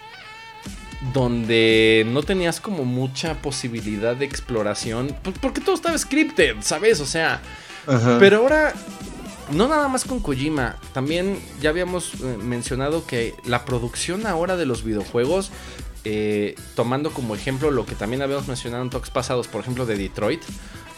donde 1.14 2.06
no 2.10 2.24
tenías 2.24 2.60
como 2.60 2.84
mucha 2.84 3.36
posibilidad 3.42 4.16
de 4.16 4.26
exploración, 4.26 5.16
pues 5.24 5.38
porque 5.40 5.62
todo 5.62 5.76
estaba 5.76 5.98
scripted, 5.98 6.56
¿sabes? 6.62 7.00
O 7.00 7.06
sea, 7.06 7.42
pero 8.20 8.38
ahora 8.38 8.74
no 9.52 9.68
nada 9.68 9.88
más 9.88 10.06
con 10.06 10.20
Kojima, 10.20 10.78
también 10.94 11.40
ya 11.62 11.70
habíamos 11.70 12.14
eh, 12.16 12.38
mencionado 12.42 13.06
que 13.06 13.36
la 13.46 13.66
producción 13.66 14.28
ahora 14.28 14.58
de 14.58 14.66
los 14.66 14.84
videojuegos, 14.84 15.52
eh, 16.04 16.56
tomando 16.76 17.12
como 17.12 17.36
ejemplo 17.36 17.72
lo 17.72 17.86
que 17.86 17.96
también 17.96 18.22
habíamos 18.22 18.48
mencionado 18.48 18.84
en 18.84 18.90
talks 18.90 19.10
pasados, 19.10 19.48
por 19.48 19.62
ejemplo 19.62 19.86
de 19.86 19.98
Detroit, 19.98 20.42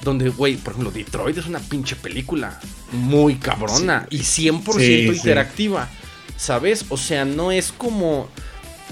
donde, 0.03 0.29
güey, 0.29 0.57
por 0.57 0.73
ejemplo, 0.73 0.91
Detroit 0.91 1.38
es 1.38 1.47
una 1.47 1.60
pinche 1.60 1.95
película 1.95 2.60
muy 2.91 3.36
cabrona 3.36 4.07
y 4.10 4.19
100% 4.19 5.15
interactiva, 5.15 5.89
¿sabes? 6.38 6.86
O 6.89 6.97
sea, 6.97 7.25
no 7.25 7.51
es 7.51 7.71
como, 7.71 8.29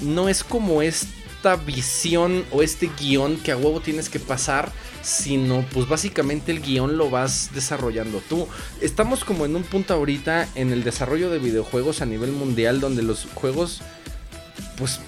no 0.01 0.29
es 0.29 0.43
como 0.43 0.81
esta 1.45 1.63
visión 1.63 2.43
o 2.51 2.63
este 2.63 2.89
guion 2.99 3.37
que 3.37 3.51
a 3.51 3.57
huevo 3.57 3.79
tienes 3.79 4.09
que 4.09 4.19
pasar 4.19 4.71
sino 5.03 5.63
pues 5.71 5.87
básicamente 5.87 6.51
el 6.51 6.59
guion 6.59 6.97
lo 6.97 7.11
vas 7.11 7.51
desarrollando 7.53 8.19
tú. 8.27 8.47
Estamos 8.81 9.23
como 9.23 9.45
en 9.45 9.55
un 9.55 9.61
punto 9.61 9.93
ahorita 9.93 10.47
en 10.55 10.71
el 10.71 10.83
desarrollo 10.83 11.29
de 11.29 11.37
videojuegos 11.37 12.01
a 12.01 12.07
nivel 12.07 12.31
mundial 12.31 12.79
donde 12.79 13.03
los 13.03 13.27
juegos, 13.35 13.83
pues 14.77 14.99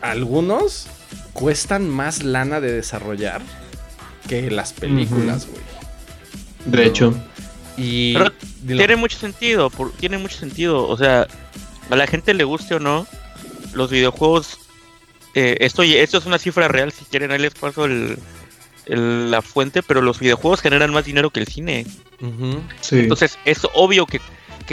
algunos 0.00 0.86
cuestan 1.32 1.90
más 1.90 2.22
lana 2.22 2.60
de 2.60 2.70
desarrollar 2.70 3.42
que 4.28 4.48
las 4.48 4.72
películas, 4.72 5.48
güey. 5.48 5.62
De 6.66 6.86
hecho. 6.86 7.12
Y 7.76 8.14
tiene 8.64 8.94
mucho 8.94 9.18
sentido, 9.18 9.72
tiene 9.98 10.18
mucho 10.18 10.36
sentido, 10.36 10.86
o 10.86 10.96
sea, 10.96 11.26
a 11.90 11.96
la 11.96 12.06
gente 12.06 12.34
le 12.34 12.44
guste 12.44 12.76
o 12.76 12.78
no, 12.78 13.08
los 13.72 13.90
videojuegos 13.90 14.69
eh, 15.34 15.56
esto, 15.60 15.82
esto 15.82 16.18
es 16.18 16.26
una 16.26 16.38
cifra 16.38 16.68
real, 16.68 16.92
si 16.92 17.04
quieren 17.04 17.30
ahí 17.30 17.38
les 17.38 17.54
paso 17.54 17.84
el, 17.84 18.18
la 18.86 19.42
fuente, 19.42 19.82
pero 19.82 20.02
los 20.02 20.18
videojuegos 20.18 20.60
generan 20.60 20.92
más 20.92 21.04
dinero 21.04 21.30
que 21.30 21.40
el 21.40 21.46
cine. 21.46 21.86
Entonces 22.90 23.38
es 23.44 23.66
obvio 23.74 24.06
que, 24.06 24.20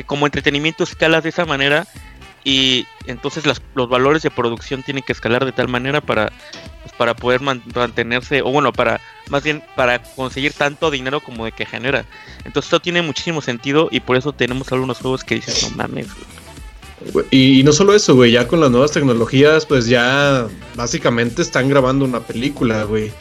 como 0.06 0.26
entretenimiento 0.26 0.84
escalas 0.84 1.24
de 1.24 1.30
esa 1.30 1.46
manera 1.46 1.88
y 2.44 2.88
entonces 3.06 3.44
los 3.46 3.90
valores 3.90 4.22
de 4.22 4.32
producción 4.32 4.84
tienen 4.84 5.04
que 5.04 5.12
escalar 5.12 5.46
de 5.46 5.52
tal 5.52 5.68
manera 5.68 6.02
para, 6.02 6.32
pues, 6.82 6.94
para 6.98 7.16
poder 7.16 7.42
mantenerse, 7.42 8.42
o 8.42 8.52
bueno, 8.52 8.72
para 8.72 9.02
más 9.30 9.44
bien 9.44 9.62
para 9.76 10.02
conseguir 10.02 10.54
tanto 10.54 10.90
dinero 10.90 11.20
como 11.20 11.46
de 11.46 11.52
que 11.52 11.66
genera. 11.66 12.06
Entonces 12.46 12.68
esto 12.68 12.80
tiene 12.80 13.02
muchísimo 13.02 13.42
sentido 13.42 13.90
y 13.92 14.00
por 14.00 14.16
eso 14.16 14.32
tenemos 14.32 14.72
algunos 14.72 15.00
juegos 15.00 15.24
que 15.24 15.36
dicen, 15.36 15.70
no 15.70 15.76
mames. 15.76 16.08
Y, 17.32 17.60
y, 17.60 17.64
no 17.64 17.74
solo 17.74 17.94
eso, 17.94 18.16
güey, 18.16 18.32
ya 18.32 18.48
con 18.48 18.60
las 18.60 18.72
nuevas 18.72 18.92
tecnologías, 18.92 19.66
pues 19.66 19.86
ya 19.86 20.48
básicamente 20.76 21.42
están 21.42 21.70
grabando 21.70 22.06
una 22.06 22.22
película, 22.22 22.84
güey. 22.84 23.12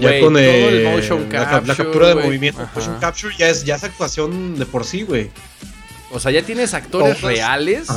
Ya 0.00 0.20
con 0.20 0.36
el, 0.36 0.84
motion 0.84 1.28
capture, 1.28 1.66
la, 1.66 1.74
captura 1.74 2.08
de 2.08 2.14
movimiento, 2.16 2.68
motion 2.74 2.98
capture 3.00 3.34
ya 3.36 3.48
es, 3.48 3.64
ya 3.64 3.76
es 3.76 3.84
actuación 3.84 4.58
de 4.58 4.66
por 4.66 4.84
sí, 4.84 5.02
güey. 5.02 5.30
O 6.10 6.20
sea, 6.20 6.30
ya 6.30 6.42
tienes 6.42 6.74
actores 6.74 7.20
reales 7.22 7.88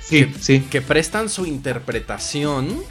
Sí, 0.00 0.26
que, 0.26 0.38
sí. 0.40 0.60
que 0.60 0.80
prestan 0.80 1.28
su 1.28 1.46
interpretación 1.46 2.82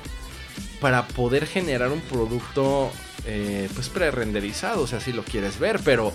para 0.79 1.07
poder 1.07 1.47
generar 1.47 1.91
un 1.91 2.01
producto 2.01 2.91
eh, 3.25 3.69
pues 3.73 3.89
pre-renderizado, 3.89 4.81
o 4.81 4.87
sea, 4.87 4.99
si 4.99 5.13
lo 5.13 5.23
quieres 5.23 5.59
ver, 5.59 5.79
pero 5.83 6.13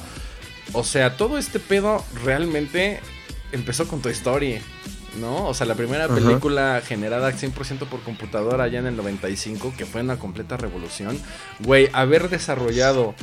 o 0.72 0.84
sea, 0.84 1.16
todo 1.16 1.38
este 1.38 1.58
pedo 1.58 2.04
realmente 2.24 3.00
empezó 3.52 3.86
con 3.86 4.00
Toy 4.00 4.12
Story. 4.12 4.60
¿No? 5.20 5.46
O 5.46 5.54
sea, 5.54 5.66
la 5.66 5.74
primera 5.74 6.08
película 6.08 6.82
generada 6.86 7.32
100% 7.32 7.86
por 7.86 8.00
computadora 8.00 8.64
allá 8.64 8.78
en 8.78 8.86
el 8.86 8.96
95, 8.96 9.74
que 9.76 9.86
fue 9.86 10.00
una 10.00 10.18
completa 10.18 10.56
revolución. 10.56 11.18
Güey, 11.60 11.88
haber 11.92 12.28
desarrollado, 12.28 13.14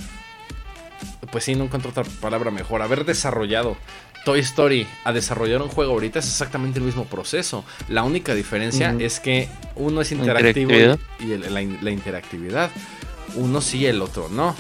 pues 1.32 1.44
sí, 1.44 1.56
no 1.56 1.66
encuentro 1.66 1.92
otra 1.92 2.04
palabra 2.22 2.52
mejor, 2.52 2.82
haber 2.82 3.06
desarrollado 3.06 3.78
Toy 4.26 4.40
Story 4.40 4.86
a 5.06 5.14
desarrollar 5.14 5.62
un 5.62 5.70
juego 5.70 5.94
ahorita 5.94 6.20
es 6.20 6.28
exactamente 6.28 6.80
el 6.80 6.86
mismo 6.86 7.06
proceso. 7.06 7.64
La 7.88 8.04
única 8.04 8.36
diferencia 8.36 8.96
es 9.00 9.20
que 9.20 9.50
uno 9.76 10.02
es 10.02 10.12
interactivo 10.12 10.72
y, 11.20 11.38
la, 11.38 11.92
interactividad. 11.92 12.70
Uno 13.36 13.62
sí, 13.62 13.86
el 13.86 14.02
otro 14.02 14.30
no. 14.30 14.56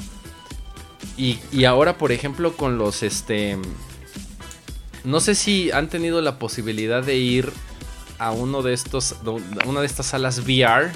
Y, 1.18 1.40
y 1.52 1.66
ahora, 1.66 1.98
por 1.98 2.12
ejemplo, 2.12 2.56
con 2.56 2.78
los 2.78 3.04
este 3.04 3.58
No 5.10 5.20
sé 5.20 5.34
si 5.34 5.72
han 5.72 5.90
tenido 5.90 6.22
la 6.22 6.38
posibilidad 6.38 7.04
de 7.04 7.16
ir 7.16 7.52
a 8.20 8.30
uno 8.30 8.62
de 8.62 8.74
estos, 8.74 9.16
una 9.66 9.80
de 9.80 9.88
estas 9.88 10.06
salas 10.06 10.38
VR 10.38 10.92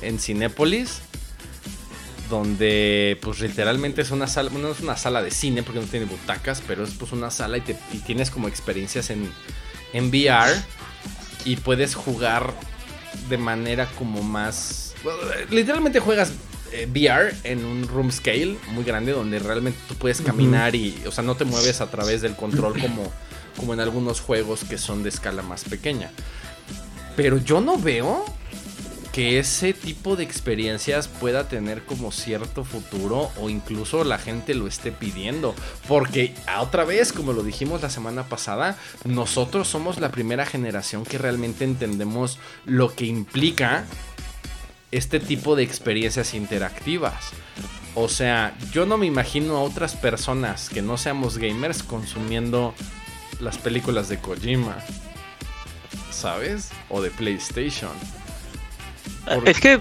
en 0.00 0.18
Cinépolis 0.18 1.02
donde 2.30 3.18
pues 3.20 3.40
literalmente 3.40 4.00
es 4.00 4.10
una 4.10 4.26
sala, 4.26 4.50
no 4.50 4.70
es 4.70 4.80
una 4.80 4.96
sala 4.96 5.22
de 5.22 5.30
cine 5.30 5.62
porque 5.62 5.80
no 5.80 5.86
tiene 5.86 6.06
butacas, 6.06 6.62
pero 6.66 6.82
es 6.82 6.94
pues 6.94 7.12
una 7.12 7.30
sala 7.30 7.58
y 7.58 7.98
tienes 8.06 8.30
como 8.30 8.48
experiencias 8.48 9.10
en, 9.10 9.30
en 9.92 10.08
VR 10.08 10.54
y 11.44 11.56
puedes 11.56 11.94
jugar 11.94 12.54
de 13.28 13.36
manera 13.36 13.86
como 13.98 14.22
más... 14.22 14.94
Literalmente 15.50 16.00
juegas 16.00 16.32
eh, 16.72 16.86
VR 16.86 17.34
en 17.44 17.64
un 17.64 17.86
room 17.88 18.10
scale 18.10 18.56
muy 18.72 18.84
grande 18.84 19.12
donde 19.12 19.38
realmente 19.38 19.78
tú 19.88 19.94
puedes 19.94 20.20
caminar 20.20 20.74
y, 20.74 21.02
o 21.06 21.10
sea, 21.10 21.24
no 21.24 21.34
te 21.34 21.44
mueves 21.44 21.80
a 21.80 21.90
través 21.90 22.22
del 22.22 22.36
control 22.36 22.80
como, 22.80 23.12
como 23.56 23.74
en 23.74 23.80
algunos 23.80 24.20
juegos 24.20 24.64
que 24.64 24.78
son 24.78 25.02
de 25.02 25.08
escala 25.08 25.42
más 25.42 25.64
pequeña. 25.64 26.10
Pero 27.16 27.38
yo 27.38 27.60
no 27.60 27.76
veo 27.76 28.24
que 29.12 29.38
ese 29.38 29.72
tipo 29.72 30.16
de 30.16 30.22
experiencias 30.22 31.08
pueda 31.08 31.48
tener 31.48 31.82
como 31.84 32.12
cierto 32.12 32.64
futuro 32.64 33.30
o 33.36 33.50
incluso 33.50 34.04
la 34.04 34.18
gente 34.18 34.54
lo 34.54 34.66
esté 34.66 34.92
pidiendo. 34.92 35.54
Porque 35.88 36.34
otra 36.60 36.84
vez, 36.84 37.12
como 37.12 37.32
lo 37.32 37.42
dijimos 37.42 37.82
la 37.82 37.90
semana 37.90 38.24
pasada, 38.24 38.78
nosotros 39.04 39.68
somos 39.68 39.98
la 39.98 40.10
primera 40.10 40.46
generación 40.46 41.04
que 41.04 41.18
realmente 41.18 41.64
entendemos 41.64 42.38
lo 42.64 42.94
que 42.94 43.06
implica 43.06 43.84
este 44.90 45.20
tipo 45.20 45.56
de 45.56 45.62
experiencias 45.62 46.34
interactivas. 46.34 47.30
O 47.94 48.08
sea, 48.08 48.56
yo 48.72 48.86
no 48.86 48.96
me 48.98 49.06
imagino 49.06 49.56
a 49.56 49.62
otras 49.62 49.94
personas 49.96 50.68
que 50.68 50.82
no 50.82 50.96
seamos 50.96 51.38
gamers 51.38 51.82
consumiendo 51.82 52.74
las 53.40 53.58
películas 53.58 54.08
de 54.08 54.18
Kojima. 54.18 54.76
¿Sabes? 56.10 56.70
O 56.88 57.00
de 57.02 57.10
PlayStation. 57.10 57.90
Es 59.44 59.58
que. 59.60 59.80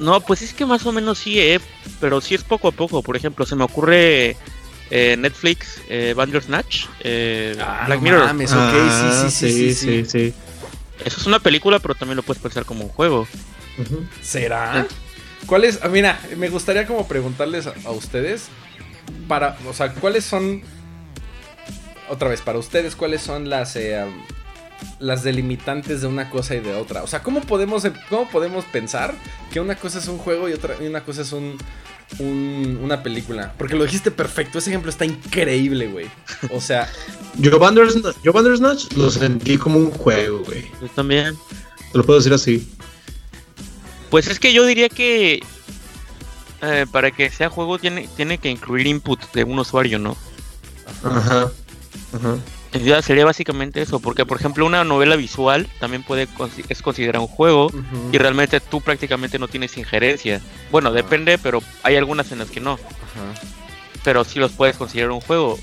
No, 0.00 0.20
pues 0.20 0.42
es 0.42 0.52
que 0.54 0.66
más 0.66 0.84
o 0.86 0.92
menos 0.92 1.18
sí, 1.18 1.38
eh, 1.38 1.60
pero 2.00 2.20
sí 2.20 2.34
es 2.34 2.42
poco 2.44 2.68
a 2.68 2.72
poco. 2.72 3.02
Por 3.02 3.16
ejemplo, 3.16 3.46
se 3.46 3.54
me 3.56 3.64
ocurre 3.64 4.36
eh, 4.90 5.16
Netflix, 5.18 5.80
eh, 5.88 6.14
Bandersnatch, 6.16 6.86
eh, 7.00 7.56
Ah, 7.60 7.84
Black 7.86 7.98
no 7.98 8.02
Mirror. 8.04 8.24
mames, 8.26 8.52
ok, 8.52 8.72
sí, 9.30 9.30
sí, 9.30 9.52
sí, 9.52 9.74
sí, 9.74 10.04
sí. 10.04 10.34
Eso 11.04 11.20
es 11.20 11.26
una 11.26 11.38
película, 11.40 11.78
pero 11.78 11.94
también 11.94 12.16
lo 12.16 12.22
puedes 12.22 12.42
pensar 12.42 12.64
como 12.64 12.84
un 12.84 12.90
juego. 12.90 13.26
¿Será? 14.22 14.86
¿Cuál 15.46 15.64
es? 15.64 15.78
ah, 15.82 15.88
Mira, 15.88 16.20
me 16.36 16.48
gustaría 16.48 16.86
como 16.86 17.06
preguntarles 17.06 17.66
a, 17.66 17.74
a 17.84 17.90
ustedes 17.90 18.48
para, 19.28 19.56
o 19.68 19.72
sea, 19.72 19.92
¿cuáles 19.94 20.24
son 20.24 20.62
otra 22.08 22.28
vez 22.28 22.40
para 22.40 22.58
ustedes 22.58 22.96
cuáles 22.96 23.20
son 23.22 23.48
las 23.50 23.76
eh, 23.76 24.02
um, 24.02 24.12
las 24.98 25.22
delimitantes 25.22 26.00
de 26.00 26.06
una 26.06 26.28
cosa 26.30 26.54
y 26.54 26.60
de 26.60 26.74
otra? 26.74 27.02
O 27.02 27.06
sea, 27.06 27.22
¿cómo 27.22 27.40
podemos 27.42 27.86
cómo 28.08 28.28
podemos 28.28 28.64
pensar 28.64 29.14
que 29.52 29.60
una 29.60 29.76
cosa 29.76 29.98
es 29.98 30.08
un 30.08 30.18
juego 30.18 30.48
y 30.48 30.52
otra 30.52 30.74
y 30.80 30.86
una 30.86 31.02
cosa 31.04 31.22
es 31.22 31.32
un, 31.32 31.56
un- 32.18 32.78
una 32.82 33.02
película? 33.02 33.54
Porque 33.58 33.76
lo 33.76 33.84
dijiste 33.84 34.10
perfecto, 34.10 34.58
ese 34.58 34.70
ejemplo 34.70 34.90
está 34.90 35.04
increíble, 35.04 35.88
güey. 35.88 36.06
O 36.52 36.60
sea, 36.60 36.88
Yo 37.38 37.58
Bandersnatch, 37.58 38.16
yo 38.24 38.32
Bandersnatch 38.32 38.92
lo 38.94 39.10
sentí 39.10 39.56
como 39.58 39.78
un 39.78 39.90
juego, 39.90 40.40
güey. 40.44 40.70
Yo 40.80 40.88
también. 40.88 41.36
Te 41.92 41.98
lo 41.98 42.04
puedo 42.04 42.18
decir 42.18 42.32
así. 42.32 42.68
Pues 44.10 44.26
es 44.26 44.40
que 44.40 44.52
yo 44.52 44.64
diría 44.64 44.88
que 44.88 45.42
eh, 46.62 46.86
para 46.90 47.10
que 47.10 47.30
sea 47.30 47.48
juego 47.50 47.78
tiene, 47.78 48.08
tiene 48.16 48.38
que 48.38 48.48
incluir 48.50 48.86
input 48.86 49.20
de 49.32 49.44
un 49.44 49.58
usuario, 49.58 49.98
¿no? 49.98 50.16
Ajá. 51.04 51.50
Ajá. 52.14 52.36
Ya 52.72 53.00
sería 53.00 53.24
básicamente 53.24 53.80
eso, 53.80 53.98
porque 53.98 54.26
por 54.26 54.38
ejemplo 54.38 54.66
una 54.66 54.84
novela 54.84 55.16
visual 55.16 55.66
también 55.80 56.02
puede 56.02 56.28
es 56.68 56.82
considerada 56.82 57.20
un 57.20 57.26
juego 57.28 57.72
y 58.12 58.18
realmente 58.18 58.60
tú 58.60 58.80
prácticamente 58.82 59.38
no 59.38 59.48
tienes 59.48 59.76
injerencia. 59.78 60.40
Bueno, 60.70 60.92
depende, 60.92 61.38
pero 61.38 61.62
hay 61.82 61.96
algunas 61.96 62.30
en 62.30 62.38
las 62.40 62.50
que 62.50 62.60
no, 62.60 62.72
Ajá. 62.74 63.40
pero 64.04 64.22
sí 64.24 64.38
los 64.38 64.52
puedes 64.52 64.76
considerar 64.76 65.10
un 65.10 65.20
juego. 65.20 65.58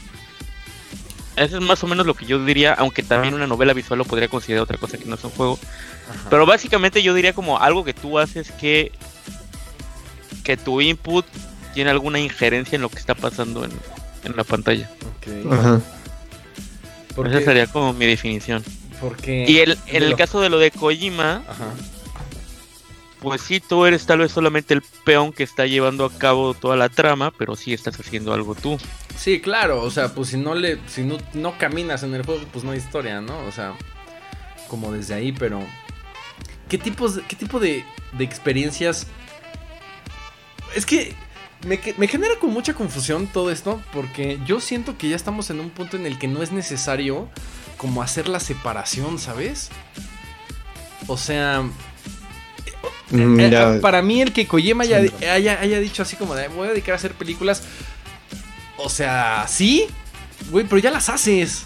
Eso 1.35 1.57
es 1.57 1.63
más 1.63 1.83
o 1.83 1.87
menos 1.87 2.05
lo 2.05 2.13
que 2.13 2.25
yo 2.25 2.43
diría, 2.43 2.73
aunque 2.73 3.03
también 3.03 3.33
una 3.33 3.45
novela 3.45 3.73
visual 3.73 3.99
lo 3.99 4.05
podría 4.05 4.29
considerar 4.29 4.63
otra 4.63 4.77
cosa 4.77 4.97
que 4.97 5.05
no 5.05 5.15
es 5.15 5.23
un 5.23 5.31
juego. 5.31 5.59
Pero 6.29 6.45
básicamente 6.45 7.03
yo 7.03 7.13
diría 7.13 7.33
como 7.33 7.59
algo 7.59 7.83
que 7.83 7.93
tú 7.93 8.17
haces 8.19 8.51
que 8.51 8.91
que 10.43 10.57
tu 10.57 10.79
input 10.79 11.25
tiene 11.73 11.89
alguna 11.89 12.19
injerencia 12.19 12.75
en 12.77 12.83
lo 12.83 12.89
que 12.89 12.99
está 12.99 13.15
pasando 13.15 13.65
en, 13.65 13.71
en 14.23 14.35
la 14.35 14.43
pantalla. 14.43 14.89
Ok. 15.17 15.27
Ajá. 17.15 17.23
¿Por 17.23 17.27
Esa 17.27 17.41
sería 17.45 17.67
como 17.67 17.93
mi 17.93 18.05
definición. 18.05 18.63
Porque 18.99 19.45
Y 19.47 19.59
el, 19.59 19.77
en 19.87 20.03
el 20.03 20.15
caso 20.15 20.41
de 20.41 20.49
lo 20.49 20.57
de 20.57 20.71
Kojima, 20.71 21.43
Ajá. 21.47 21.73
pues 23.21 23.41
sí, 23.41 23.59
tú 23.59 23.85
eres 23.85 24.05
tal 24.05 24.19
vez 24.19 24.31
solamente 24.31 24.73
el 24.73 24.81
peón 25.03 25.33
que 25.33 25.43
está 25.43 25.65
llevando 25.65 26.05
a 26.05 26.11
cabo 26.17 26.53
toda 26.53 26.75
la 26.77 26.89
trama, 26.89 27.31
pero 27.37 27.55
sí 27.55 27.73
estás 27.73 27.99
haciendo 27.99 28.33
algo 28.33 28.55
tú. 28.55 28.77
Sí, 29.17 29.39
claro, 29.41 29.81
o 29.81 29.91
sea, 29.91 30.13
pues 30.13 30.29
si 30.29 30.37
no 30.37 30.55
le, 30.55 30.79
si 30.87 31.03
no, 31.03 31.17
no 31.33 31.57
caminas 31.57 32.03
en 32.03 32.13
el 32.15 32.23
juego, 32.25 32.41
pues 32.51 32.63
no 32.63 32.71
hay 32.71 32.77
historia, 32.79 33.21
¿no? 33.21 33.37
O 33.45 33.51
sea, 33.51 33.73
como 34.67 34.91
desde 34.91 35.13
ahí, 35.13 35.31
pero 35.31 35.61
¿qué 36.69 36.77
tipos, 36.77 37.19
qué 37.27 37.35
tipo 37.35 37.59
de, 37.59 37.85
de 38.13 38.23
experiencias? 38.23 39.07
Es 40.75 40.85
que 40.85 41.13
me, 41.65 42.07
genera 42.07 42.35
con 42.39 42.51
mucha 42.51 42.73
confusión 42.73 43.27
todo 43.27 43.51
esto, 43.51 43.81
porque 43.91 44.39
yo 44.45 44.59
siento 44.59 44.97
que 44.97 45.09
ya 45.09 45.15
estamos 45.15 45.49
en 45.49 45.59
un 45.59 45.69
punto 45.69 45.97
en 45.97 46.05
el 46.05 46.17
que 46.19 46.27
no 46.27 46.43
es 46.43 46.51
necesario 46.51 47.27
como 47.77 48.01
hacer 48.01 48.27
la 48.29 48.39
separación, 48.39 49.19
¿sabes? 49.19 49.69
O 51.07 51.17
sea, 51.17 51.63
eh, 53.11 53.35
eh, 53.39 53.79
para 53.81 54.01
mí 54.01 54.21
el 54.21 54.31
que 54.33 54.47
Kojima 54.47 54.83
haya, 54.83 55.01
haya, 55.31 55.59
haya 55.59 55.79
dicho 55.79 56.01
así 56.03 56.15
como 56.15 56.35
de 56.35 56.47
voy 56.47 56.67
a 56.67 56.71
dedicar 56.71 56.93
a 56.93 56.95
hacer 56.97 57.13
películas. 57.13 57.63
O 58.77 58.89
sea, 58.89 59.45
sí, 59.47 59.85
güey, 60.51 60.65
pero 60.65 60.79
ya 60.79 60.91
las 60.91 61.09
haces. 61.09 61.63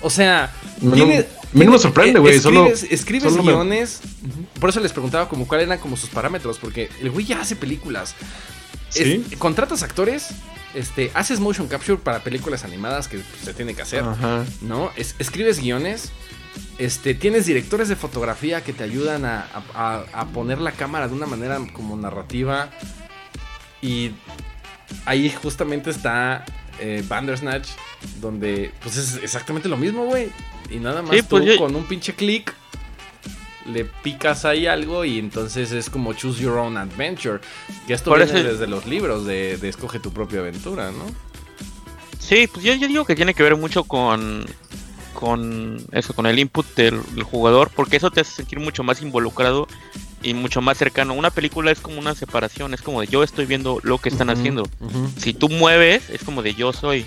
O 0.00 0.10
sea, 0.10 0.52
No, 0.80 0.92
tiene- 0.92 1.18
no, 1.18 1.24
a 1.24 1.58
mí 1.58 1.64
no 1.64 1.72
me 1.72 1.78
sorprende, 1.78 2.18
güey, 2.18 2.38
solo- 2.40 2.66
Escribes, 2.66 2.92
escribes 2.92 3.30
solo 3.32 3.42
me- 3.44 3.52
guiones. 3.52 4.00
Por 4.60 4.70
eso 4.70 4.80
les 4.80 4.92
preguntaba 4.92 5.28
como 5.28 5.46
cuáles 5.46 5.66
eran 5.66 5.78
como 5.78 5.96
sus 5.96 6.10
parámetros, 6.10 6.58
porque 6.58 6.88
el 7.00 7.10
güey 7.10 7.26
ya 7.26 7.40
hace 7.40 7.56
películas. 7.56 8.14
¿Sí? 8.92 9.24
Es- 9.30 9.38
contratas 9.38 9.82
actores, 9.82 10.28
este, 10.74 11.10
haces 11.14 11.40
motion 11.40 11.68
capture 11.68 11.98
para 11.98 12.20
películas 12.22 12.64
animadas 12.64 13.08
que 13.08 13.18
pues, 13.18 13.44
se 13.44 13.54
tiene 13.54 13.74
que 13.74 13.82
hacer. 13.82 14.02
Ajá. 14.04 14.44
¿no? 14.60 14.90
Es- 14.96 15.14
escribes 15.18 15.60
guiones, 15.60 16.12
este, 16.78 17.14
tienes 17.14 17.46
directores 17.46 17.88
de 17.88 17.96
fotografía 17.96 18.62
que 18.62 18.72
te 18.72 18.84
ayudan 18.84 19.24
a, 19.24 19.46
a- 19.54 19.62
a- 19.74 20.04
a 20.20 20.26
poner 20.26 20.60
la 20.60 20.72
cámara 20.72 21.08
de 21.08 21.14
una 21.14 21.26
manera 21.26 21.58
como 21.72 21.96
narrativa. 21.96 22.70
Y 23.80 24.12
ahí 25.06 25.30
justamente 25.30 25.90
está 25.90 26.44
eh, 26.80 27.04
Bandersnatch, 27.06 27.68
donde 28.20 28.72
pues 28.82 28.96
es 28.96 29.16
exactamente 29.22 29.68
lo 29.68 29.76
mismo, 29.76 30.04
güey. 30.06 30.30
Y 30.70 30.76
nada 30.78 31.02
más 31.02 31.14
Sí, 31.14 31.22
pues 31.22 31.42
tú 31.44 31.48
yo- 31.52 31.58
con 31.58 31.76
un 31.76 31.84
pinche 31.84 32.14
clic 32.14 32.52
le 33.66 33.84
picas 33.84 34.44
ahí 34.44 34.66
algo 34.66 35.04
y 35.04 35.18
entonces 35.18 35.72
es 35.72 35.88
como 35.90 36.12
choose 36.14 36.42
your 36.42 36.58
own 36.58 36.76
adventure. 36.76 37.40
Que 37.86 37.94
esto 37.94 38.14
viene 38.14 38.42
desde 38.42 38.66
los 38.66 38.86
libros 38.86 39.24
de, 39.24 39.56
de 39.58 39.68
escoge 39.68 39.98
tu 40.00 40.12
propia 40.12 40.40
aventura, 40.40 40.90
¿no? 40.90 41.04
Sí, 42.18 42.46
pues 42.52 42.64
yo, 42.64 42.74
yo 42.74 42.88
digo 42.88 43.04
que 43.04 43.14
tiene 43.16 43.34
que 43.34 43.42
ver 43.42 43.56
mucho 43.56 43.84
con 43.84 44.44
con 45.12 45.84
eso, 45.92 46.14
con 46.14 46.26
el 46.26 46.38
input 46.38 46.66
del, 46.74 47.00
del 47.14 47.22
jugador, 47.22 47.70
porque 47.76 47.96
eso 47.96 48.10
te 48.10 48.22
hace 48.22 48.32
sentir 48.32 48.58
mucho 48.58 48.82
más 48.82 49.02
involucrado 49.02 49.68
y 50.22 50.34
mucho 50.34 50.60
más 50.62 50.78
cercano. 50.78 51.14
Una 51.14 51.30
película 51.30 51.70
es 51.70 51.78
como 51.80 52.00
una 52.00 52.14
separación, 52.16 52.74
es 52.74 52.82
como 52.82 53.00
de 53.00 53.06
yo 53.06 53.22
estoy 53.22 53.46
viendo 53.46 53.78
lo 53.84 53.98
que 53.98 54.08
están 54.08 54.30
haciendo. 54.30 54.64
Si 55.18 55.32
tú 55.32 55.48
mueves, 55.48 56.10
es 56.10 56.24
como 56.24 56.42
de 56.42 56.54
yo 56.54 56.72
soy. 56.72 57.06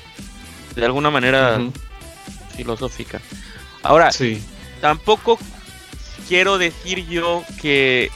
De 0.75 0.85
alguna 0.85 1.09
manera 1.09 1.59
filosófica. 2.55 3.19
Ahora, 3.83 4.11
Sí. 4.11 4.41
tampoco 4.81 5.37
quiero 6.28 6.58
decir 6.58 7.08
yo 7.08 7.43
que 7.62 8.12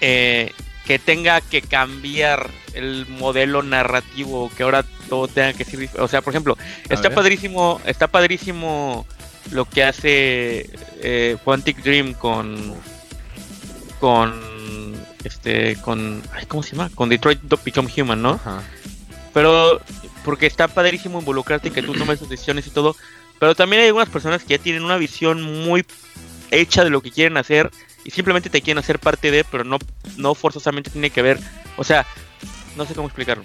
eh, 0.00 0.52
que 0.86 0.98
tenga 0.98 1.40
que 1.40 1.62
cambiar 1.62 2.50
el 2.74 3.06
modelo 3.06 3.62
narrativo 3.62 4.50
que 4.56 4.62
ahora 4.64 4.84
todo 5.08 5.28
tenga 5.28 5.52
que 5.52 5.64
ser 5.64 5.88
o 5.98 6.08
sea 6.08 6.20
por 6.22 6.32
ejemplo 6.32 6.56
A 6.90 6.94
está 6.94 7.08
ver. 7.08 7.14
padrísimo 7.16 7.80
está 7.86 8.08
padrísimo 8.08 9.06
lo 9.50 9.64
que 9.64 9.84
hace 9.84 10.70
eh, 11.00 11.36
Quantic 11.44 11.82
Dream 11.82 12.14
con 12.14 12.74
con 14.00 14.34
este 15.24 15.76
con 15.76 16.22
ay, 16.32 16.46
cómo 16.46 16.62
se 16.62 16.76
llama 16.76 16.90
con 16.94 17.08
Detroit 17.08 17.40
Become 17.64 17.90
Human 17.96 18.20
no 18.20 18.32
Ajá. 18.32 18.62
pero 19.32 19.80
porque 20.24 20.46
está 20.46 20.68
padrísimo 20.68 21.20
involucrarte 21.20 21.68
y 21.68 21.70
que 21.70 21.82
tú 21.82 21.92
tomes 21.92 22.18
tus 22.18 22.28
decisiones 22.30 22.66
y 22.66 22.70
todo. 22.70 22.96
Pero 23.38 23.54
también 23.54 23.82
hay 23.82 23.88
algunas 23.88 24.08
personas 24.08 24.42
que 24.42 24.56
ya 24.56 24.62
tienen 24.62 24.82
una 24.82 24.96
visión 24.96 25.42
muy 25.42 25.84
hecha 26.50 26.84
de 26.84 26.90
lo 26.90 27.00
que 27.00 27.10
quieren 27.10 27.36
hacer 27.36 27.70
y 28.04 28.10
simplemente 28.10 28.50
te 28.50 28.62
quieren 28.62 28.78
hacer 28.78 28.98
parte 28.98 29.30
de, 29.30 29.44
pero 29.44 29.64
no, 29.64 29.78
no 30.16 30.34
forzosamente 30.34 30.90
tiene 30.90 31.10
que 31.10 31.22
ver. 31.22 31.38
O 31.76 31.84
sea, 31.84 32.06
no 32.76 32.84
sé 32.84 32.94
cómo 32.94 33.08
explicarlo. 33.08 33.44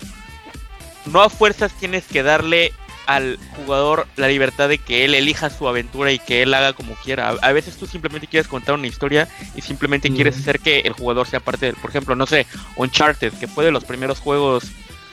no 1.06 1.22
a 1.22 1.30
fuerzas 1.30 1.74
tienes 1.74 2.06
que 2.06 2.24
darle 2.24 2.74
al 3.10 3.40
jugador 3.56 4.08
la 4.18 4.28
libertad 4.28 4.70
de 4.70 4.78
que 4.78 5.04
él 5.04 5.16
elija 5.16 5.50
su 5.50 5.68
aventura 5.68 6.12
y 6.12 6.20
que 6.20 6.44
él 6.44 6.54
haga 6.54 6.74
como 6.74 6.94
quiera. 6.94 7.30
A, 7.30 7.52
veces 7.52 7.76
tú 7.76 7.88
simplemente 7.88 8.28
quieres 8.28 8.48
contar 8.48 8.76
una 8.76 8.86
historia 8.86 9.28
y 9.56 9.62
simplemente 9.62 10.12
quieres 10.12 10.38
hacer 10.38 10.60
que 10.60 10.82
el 10.82 10.94
jugador 10.94 11.26
sea 11.26 11.40
parte 11.40 11.66
de 11.66 11.74
Por 11.74 11.90
ejemplo, 11.90 12.16
no 12.16 12.28
sé, 12.28 12.46
Uncharted, 12.76 13.34
que 13.34 13.48
fue 13.48 13.66
de 13.66 13.72
los 13.72 13.84
primeros 13.84 14.20
juegos 14.20 14.66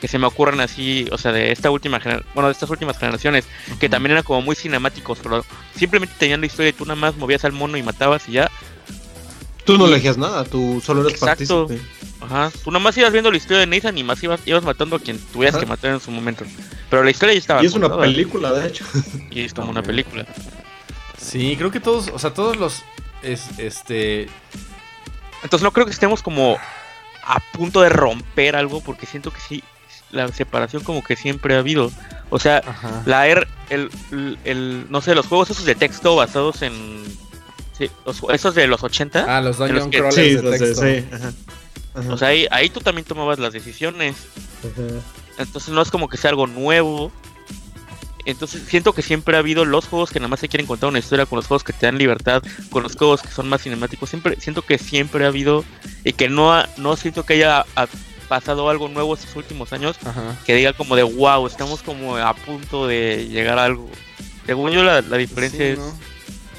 que 0.06 0.12
se 0.12 0.20
me 0.20 0.26
ocurren 0.28 0.60
así, 0.60 1.04
o 1.10 1.18
sea, 1.18 1.32
de 1.32 1.50
esta 1.50 1.68
última 1.68 1.98
bueno, 2.32 2.46
de 2.46 2.52
estas 2.52 2.70
últimas 2.70 2.96
generaciones, 2.96 3.44
que 3.80 3.88
también 3.88 4.12
eran 4.12 4.22
como 4.22 4.40
muy 4.40 4.54
cinemáticos, 4.54 5.18
pero 5.20 5.44
simplemente 5.74 6.14
tenían 6.16 6.40
la 6.40 6.46
historia 6.46 6.68
y 6.68 6.72
tú 6.74 6.84
nada 6.84 6.94
más 6.94 7.16
movías 7.16 7.44
al 7.44 7.50
mono 7.50 7.76
y 7.76 7.82
matabas 7.82 8.28
y 8.28 8.32
ya. 8.32 8.48
Tú 9.64 9.76
no 9.76 9.86
elegías 9.86 10.16
nada, 10.16 10.44
tú 10.44 10.80
solo 10.84 11.00
eres 11.00 11.20
Exacto. 11.20 11.66
Ajá, 12.20 12.52
tú 12.62 12.70
nomás 12.70 12.96
ibas 12.96 13.10
viendo 13.10 13.32
la 13.32 13.36
historia 13.36 13.58
de 13.58 13.66
Nathan 13.66 13.98
y 13.98 14.04
más 14.04 14.22
ibas, 14.22 14.40
ibas 14.46 14.62
matando 14.62 14.94
a 14.94 15.00
quien 15.00 15.18
tuvieras 15.18 15.58
que 15.58 15.66
matar 15.66 15.90
en 15.90 16.00
su 16.00 16.12
momento. 16.12 16.44
Pero 16.88 17.02
la 17.02 17.10
historia 17.10 17.34
ya 17.34 17.40
estaba. 17.40 17.62
Y 17.64 17.66
es 17.66 17.74
una 17.74 17.94
película, 17.98 18.52
de 18.52 18.68
hecho. 18.68 18.84
Y 19.32 19.40
es 19.40 19.52
como 19.52 19.70
una 19.70 19.82
película. 19.82 20.24
Sí, 21.18 21.56
creo 21.56 21.72
que 21.72 21.80
todos, 21.80 22.12
o 22.14 22.18
sea, 22.20 22.32
todos 22.32 22.56
los. 22.56 22.84
Es, 23.22 23.58
este. 23.58 24.28
Entonces 25.42 25.64
no 25.64 25.72
creo 25.72 25.84
que 25.84 25.92
estemos 25.92 26.22
como 26.22 26.56
a 27.24 27.40
punto 27.52 27.80
de 27.80 27.88
romper 27.88 28.54
algo, 28.54 28.80
porque 28.80 29.04
siento 29.04 29.32
que 29.32 29.40
sí, 29.40 29.64
la 30.10 30.28
separación 30.28 30.82
como 30.82 31.02
que 31.02 31.16
siempre 31.16 31.54
ha 31.54 31.58
habido. 31.58 31.90
O 32.30 32.38
sea, 32.38 32.62
la 33.04 33.26
R, 33.26 33.46
el, 33.70 33.90
el, 34.44 34.86
no 34.90 35.00
sé, 35.00 35.14
los 35.14 35.26
juegos 35.26 35.50
esos 35.50 35.64
de 35.64 35.74
texto 35.74 36.16
basados 36.16 36.62
en. 36.62 37.04
Sí, 37.76 37.90
esos 38.32 38.54
de 38.54 38.66
los 38.66 38.82
80. 38.82 39.26
Ah, 39.28 39.40
los 39.40 39.58
Dungeon 39.58 39.90
Crawlers 39.90 40.42
de 40.42 40.58
texto. 40.58 40.82
Sí, 40.82 41.04
ajá. 41.12 41.32
O 42.10 42.18
sea, 42.18 42.28
ahí, 42.28 42.46
ahí 42.50 42.68
tú 42.68 42.80
también 42.80 43.06
tomabas 43.06 43.38
las 43.38 43.52
decisiones. 43.52 44.16
Entonces 45.38 45.72
no 45.72 45.82
es 45.82 45.90
como 45.90 46.08
que 46.08 46.16
sea 46.16 46.30
algo 46.30 46.46
nuevo. 46.46 47.12
Entonces 48.24 48.62
siento 48.66 48.92
que 48.92 49.02
siempre 49.02 49.36
ha 49.36 49.38
habido 49.38 49.64
los 49.64 49.86
juegos 49.86 50.10
que 50.10 50.18
nada 50.18 50.28
más 50.28 50.40
se 50.40 50.48
quieren 50.48 50.66
contar 50.66 50.88
una 50.88 50.98
historia, 50.98 51.26
con 51.26 51.36
los 51.36 51.46
juegos 51.46 51.62
que 51.62 51.72
te 51.72 51.86
dan 51.86 51.96
libertad, 51.96 52.42
con 52.70 52.82
los 52.82 52.96
juegos 52.96 53.22
que 53.22 53.28
son 53.28 53.48
más 53.48 53.62
cinemáticos. 53.62 54.10
Siempre 54.10 54.36
siento 54.40 54.62
que 54.62 54.78
siempre 54.78 55.24
ha 55.24 55.28
habido 55.28 55.64
y 56.04 56.12
que 56.12 56.28
no 56.28 56.62
no 56.76 56.96
siento 56.96 57.24
que 57.24 57.34
haya 57.34 57.64
pasado 58.28 58.68
algo 58.68 58.88
nuevo 58.88 59.14
estos 59.14 59.34
últimos 59.36 59.72
años 59.72 59.96
que 60.44 60.54
diga 60.54 60.72
como 60.72 60.96
de 60.96 61.02
wow, 61.02 61.46
estamos 61.46 61.82
como 61.82 62.16
a 62.16 62.34
punto 62.34 62.86
de 62.86 63.28
llegar 63.28 63.58
a 63.58 63.64
algo. 63.64 63.88
Según 64.46 64.70
yo 64.70 64.84
la, 64.84 65.00
diferencia 65.00 65.66
es 65.66 65.78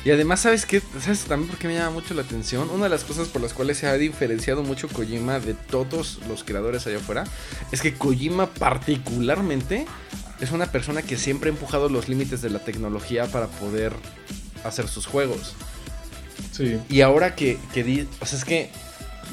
y 0.08 0.12
además, 0.12 0.40
¿sabes 0.40 0.66
qué? 0.66 0.82
¿Sabes 1.02 1.26
también 1.26 1.50
por 1.50 1.60
qué 1.60 1.68
me 1.68 1.74
llama 1.74 1.90
mucho 1.90 2.14
la 2.14 2.22
atención? 2.22 2.70
Una 2.70 2.86
de 2.86 2.90
las 2.90 3.04
cosas 3.04 3.28
por 3.28 3.42
las 3.42 3.52
cuales 3.52 3.78
se 3.78 3.88
ha 3.88 3.94
diferenciado 3.96 4.64
mucho 4.64 4.88
Kojima 4.88 5.42
de 5.42 5.54
todos 5.54 6.20
los 6.30 6.46
creadores 6.46 6.88
allá 6.88 6.96
afuera 6.96 7.26
es 7.74 7.82
que 7.82 7.94
Kojima 7.94 8.46
particularmente 8.54 9.86
es 10.40 10.52
una 10.52 10.72
persona 10.72 11.02
que 11.02 11.18
siempre 11.18 11.50
ha 11.50 11.54
empujado 11.54 11.90
los 11.90 12.08
límites 12.08 12.42
de 12.42 12.50
la 12.50 12.60
tecnología 12.60 13.26
para 13.28 13.48
poder 13.48 13.92
hacer 14.64 14.88
sus 14.88 15.06
juegos. 15.06 15.56
Sí. 16.54 16.80
Y 16.88 17.02
ahora 17.02 17.36
que, 17.36 17.60
que 17.74 18.08
o 18.22 18.26
sea, 18.26 18.40
es 18.40 18.46
que 18.46 18.72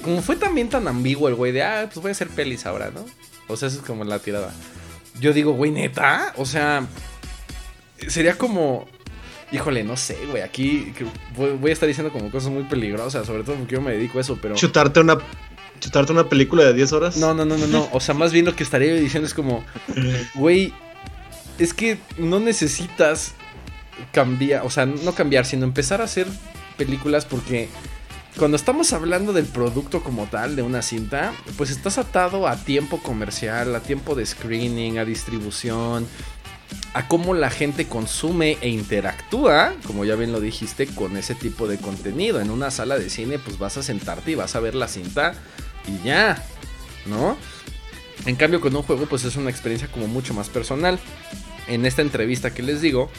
como 0.02 0.22
fue 0.22 0.36
también 0.36 0.68
tan 0.68 0.88
ambiguo 0.88 1.28
el 1.28 1.34
güey 1.34 1.52
de, 1.52 1.62
ah, 1.62 1.84
pues 1.86 2.02
voy 2.02 2.10
a 2.10 2.12
hacer 2.12 2.28
pelis 2.28 2.66
ahora, 2.66 2.90
¿no? 2.90 3.04
O 3.48 3.56
sea, 3.56 3.68
eso 3.68 3.78
es 3.78 3.84
como 3.84 4.04
la 4.04 4.18
tirada. 4.18 4.52
Yo 5.20 5.32
digo, 5.32 5.52
güey, 5.52 5.70
neta, 5.70 6.32
o 6.36 6.46
sea, 6.46 6.86
sería 8.08 8.36
como 8.36 8.86
Híjole, 9.54 9.84
no 9.84 9.96
sé, 9.96 10.18
güey. 10.28 10.42
Aquí 10.42 10.92
voy, 11.36 11.70
a 11.70 11.72
estar 11.72 11.86
diciendo 11.86 12.12
como 12.12 12.28
cosas 12.28 12.50
muy 12.50 12.64
peligrosas, 12.64 13.24
sobre 13.24 13.44
todo 13.44 13.54
porque 13.54 13.74
yo 13.74 13.80
me 13.80 13.92
dedico 13.92 14.18
a 14.18 14.22
eso, 14.22 14.36
pero. 14.42 14.56
Chutarte 14.56 14.98
una. 14.98 15.18
Chutarte 15.78 16.10
una 16.10 16.28
película 16.28 16.64
de 16.64 16.74
10 16.74 16.92
horas. 16.92 17.16
No, 17.18 17.34
no, 17.34 17.44
no, 17.44 17.56
no, 17.56 17.68
no. 17.68 17.88
O 17.92 18.00
sea, 18.00 18.16
más 18.16 18.32
bien 18.32 18.46
lo 18.46 18.56
que 18.56 18.64
estaría 18.64 18.92
diciendo 18.94 19.28
es 19.28 19.34
como. 19.34 19.64
Güey. 20.34 20.72
Es 21.58 21.72
que 21.72 21.98
no 22.18 22.40
necesitas 22.40 23.34
cambiar. 24.10 24.66
O 24.66 24.70
sea, 24.70 24.86
no 24.86 25.14
cambiar, 25.14 25.46
sino 25.46 25.64
empezar 25.64 26.00
a 26.00 26.04
hacer 26.04 26.26
películas 26.76 27.24
porque. 27.24 27.68
Cuando 28.38 28.56
estamos 28.56 28.92
hablando 28.92 29.32
del 29.32 29.46
producto 29.46 30.02
como 30.02 30.26
tal, 30.26 30.56
de 30.56 30.62
una 30.62 30.82
cinta, 30.82 31.32
pues 31.56 31.70
estás 31.70 31.98
atado 31.98 32.48
a 32.48 32.56
tiempo 32.56 33.00
comercial, 33.00 33.74
a 33.76 33.80
tiempo 33.80 34.16
de 34.16 34.26
screening, 34.26 34.98
a 34.98 35.04
distribución, 35.04 36.08
a 36.94 37.06
cómo 37.06 37.32
la 37.32 37.48
gente 37.48 37.86
consume 37.86 38.58
e 38.60 38.68
interactúa, 38.70 39.74
como 39.86 40.04
ya 40.04 40.16
bien 40.16 40.32
lo 40.32 40.40
dijiste, 40.40 40.88
con 40.88 41.16
ese 41.16 41.36
tipo 41.36 41.68
de 41.68 41.78
contenido. 41.78 42.40
En 42.40 42.50
una 42.50 42.72
sala 42.72 42.98
de 42.98 43.08
cine, 43.08 43.38
pues 43.38 43.56
vas 43.58 43.76
a 43.76 43.84
sentarte 43.84 44.32
y 44.32 44.34
vas 44.34 44.56
a 44.56 44.60
ver 44.60 44.74
la 44.74 44.88
cinta 44.88 45.34
y 45.86 46.04
ya, 46.04 46.44
¿no? 47.06 47.36
En 48.26 48.34
cambio, 48.34 48.60
con 48.60 48.74
un 48.74 48.82
juego, 48.82 49.06
pues 49.06 49.24
es 49.24 49.36
una 49.36 49.50
experiencia 49.50 49.86
como 49.86 50.08
mucho 50.08 50.34
más 50.34 50.48
personal. 50.48 50.98
En 51.68 51.86
esta 51.86 52.02
entrevista 52.02 52.52
que 52.52 52.64
les 52.64 52.80
digo, 52.80 53.10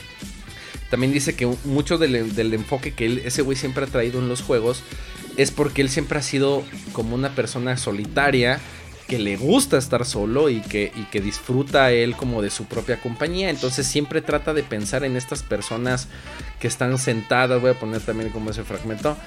también 0.96 1.12
dice 1.12 1.36
que 1.36 1.46
mucho 1.66 1.98
del, 1.98 2.16
enfoque 2.54 2.94
que 2.94 3.24
ese 3.26 3.42
güey 3.42 3.58
siempre 3.58 3.84
ha 3.84 3.88
traído 3.88 4.20
en 4.20 4.30
los 4.30 4.42
juegos 4.42 4.82
es 5.36 5.52
porque 5.52 5.82
él 5.82 5.90
siempre 5.90 6.20
ha 6.20 6.22
sido 6.22 6.64
como 6.94 7.16
una 7.16 7.36
persona 7.36 7.76
solitaria 7.76 8.62
que 9.10 9.20
le 9.20 9.36
gusta 9.36 9.78
estar 9.78 10.06
solo 10.06 10.50
y 10.50 10.62
que, 10.62 10.94
y 10.96 11.04
que 11.12 11.20
disfruta 11.20 11.92
él 11.92 12.16
como 12.16 12.42
de 12.42 12.50
su 12.50 12.64
propia 12.64 13.02
compañía. 13.02 13.50
Entonces 13.50 13.86
siempre 13.86 14.22
trata 14.22 14.54
de 14.54 14.64
pensar 14.64 15.04
en 15.04 15.18
estas 15.18 15.44
personas 15.44 16.08
que 16.62 16.70
están 16.70 16.98
sentadas, 16.98 17.60
voy 17.60 17.72
a 17.72 17.78
poner 17.78 18.00
también 18.00 18.30
como 18.30 18.52
ese 18.52 18.64
fragmento, 18.64 19.18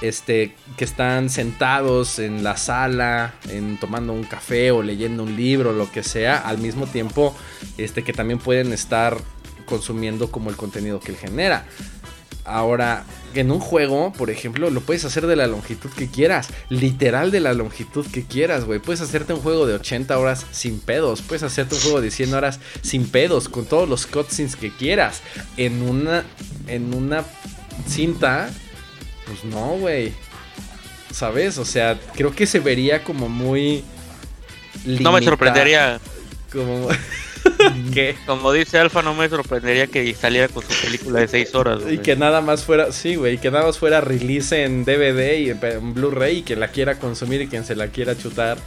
este, 0.00 0.56
que 0.76 0.84
están 0.84 1.30
sentados 1.30 2.18
en 2.18 2.42
la 2.42 2.56
sala, 2.56 3.34
en 3.48 3.78
tomando 3.78 4.12
un 4.12 4.24
café 4.24 4.72
o 4.72 4.82
leyendo 4.82 5.22
un 5.22 5.36
libro, 5.36 5.72
lo 5.72 5.88
que 5.88 6.02
sea, 6.02 6.38
al 6.38 6.58
mismo 6.58 6.88
tiempo, 6.88 7.32
este, 7.78 8.02
que 8.02 8.12
también 8.12 8.40
pueden 8.40 8.72
estar 8.72 9.18
consumiendo 9.72 10.30
como 10.30 10.50
el 10.50 10.56
contenido 10.56 11.00
que 11.00 11.12
él 11.12 11.16
genera. 11.16 11.64
Ahora, 12.44 13.06
en 13.32 13.50
un 13.50 13.58
juego, 13.58 14.12
por 14.12 14.28
ejemplo, 14.28 14.68
lo 14.68 14.82
puedes 14.82 15.06
hacer 15.06 15.26
de 15.26 15.34
la 15.34 15.46
longitud 15.46 15.88
que 15.88 16.10
quieras. 16.10 16.50
Literal 16.68 17.30
de 17.30 17.40
la 17.40 17.54
longitud 17.54 18.04
que 18.12 18.22
quieras, 18.22 18.66
güey. 18.66 18.80
Puedes 18.80 19.00
hacerte 19.00 19.32
un 19.32 19.40
juego 19.40 19.66
de 19.66 19.72
80 19.76 20.18
horas 20.18 20.44
sin 20.50 20.78
pedos. 20.78 21.22
Puedes 21.22 21.42
hacerte 21.42 21.76
un 21.76 21.80
juego 21.80 22.02
de 22.02 22.10
100 22.10 22.34
horas 22.34 22.60
sin 22.82 23.08
pedos. 23.08 23.48
Con 23.48 23.64
todos 23.64 23.88
los 23.88 24.06
cutscenes 24.06 24.56
que 24.56 24.70
quieras. 24.70 25.22
En 25.56 25.80
una. 25.80 26.24
En 26.66 26.92
una 26.92 27.24
cinta. 27.88 28.50
Pues 29.24 29.42
no, 29.44 29.78
güey. 29.78 30.12
¿Sabes? 31.12 31.56
O 31.56 31.64
sea, 31.64 31.98
creo 32.12 32.34
que 32.34 32.46
se 32.46 32.60
vería 32.60 33.04
como 33.04 33.30
muy. 33.30 33.84
No 34.84 35.12
me 35.12 35.22
sorprendería. 35.22 35.98
Como. 36.52 36.88
que 37.94 38.16
como 38.26 38.52
dice 38.52 38.78
Alfa, 38.78 39.02
no 39.02 39.14
me 39.14 39.28
sorprendería 39.28 39.86
que 39.86 40.14
saliera 40.14 40.48
con 40.48 40.62
su 40.62 40.80
película 40.82 41.20
de 41.20 41.28
6 41.28 41.54
horas. 41.54 41.80
Y 41.90 41.98
que 41.98 42.16
nada 42.16 42.40
más 42.40 42.64
fuera, 42.64 42.92
sí, 42.92 43.16
güey, 43.16 43.38
que 43.38 43.50
nada 43.50 43.66
más 43.66 43.78
fuera 43.78 44.00
release 44.00 44.64
en 44.64 44.84
DVD 44.84 45.38
y 45.38 45.50
en 45.50 45.94
Blu-ray 45.94 46.38
y 46.38 46.42
quien 46.42 46.60
la 46.60 46.68
quiera 46.68 46.98
consumir 46.98 47.42
y 47.42 47.48
quien 47.48 47.64
se 47.64 47.74
la 47.74 47.88
quiera 47.88 48.16
chutar. 48.16 48.58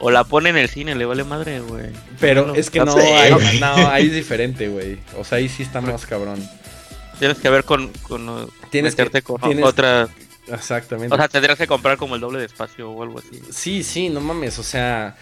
O 0.00 0.10
la 0.10 0.24
pone 0.24 0.50
en 0.50 0.56
el 0.56 0.68
cine, 0.68 0.94
le 0.94 1.04
vale 1.04 1.24
madre, 1.24 1.60
güey. 1.60 1.86
Pero 2.20 2.54
es 2.54 2.70
que 2.70 2.80
no, 2.80 2.96
hay, 2.96 3.32
no, 3.58 3.88
ahí 3.88 4.06
es 4.06 4.12
diferente, 4.12 4.68
güey. 4.68 4.98
O 5.16 5.24
sea, 5.24 5.38
ahí 5.38 5.48
sí 5.48 5.64
está 5.64 5.80
más 5.80 6.06
cabrón. 6.06 6.40
Tienes 7.18 7.38
que 7.38 7.50
ver 7.50 7.64
con, 7.64 7.88
con 8.02 8.48
tienes 8.70 8.94
que, 8.94 9.22
con 9.22 9.64
otra 9.64 10.08
Exactamente. 10.52 11.14
O 11.14 11.18
sea, 11.18 11.28
tendrías 11.28 11.58
que 11.58 11.66
comprar 11.66 11.96
como 11.96 12.14
el 12.14 12.20
doble 12.20 12.38
de 12.38 12.46
espacio 12.46 12.90
o 12.90 13.02
algo 13.02 13.18
así. 13.18 13.40
Sí, 13.50 13.82
sí, 13.82 14.08
no 14.08 14.20
mames. 14.20 14.58
O 14.58 14.62
sea, 14.62 15.16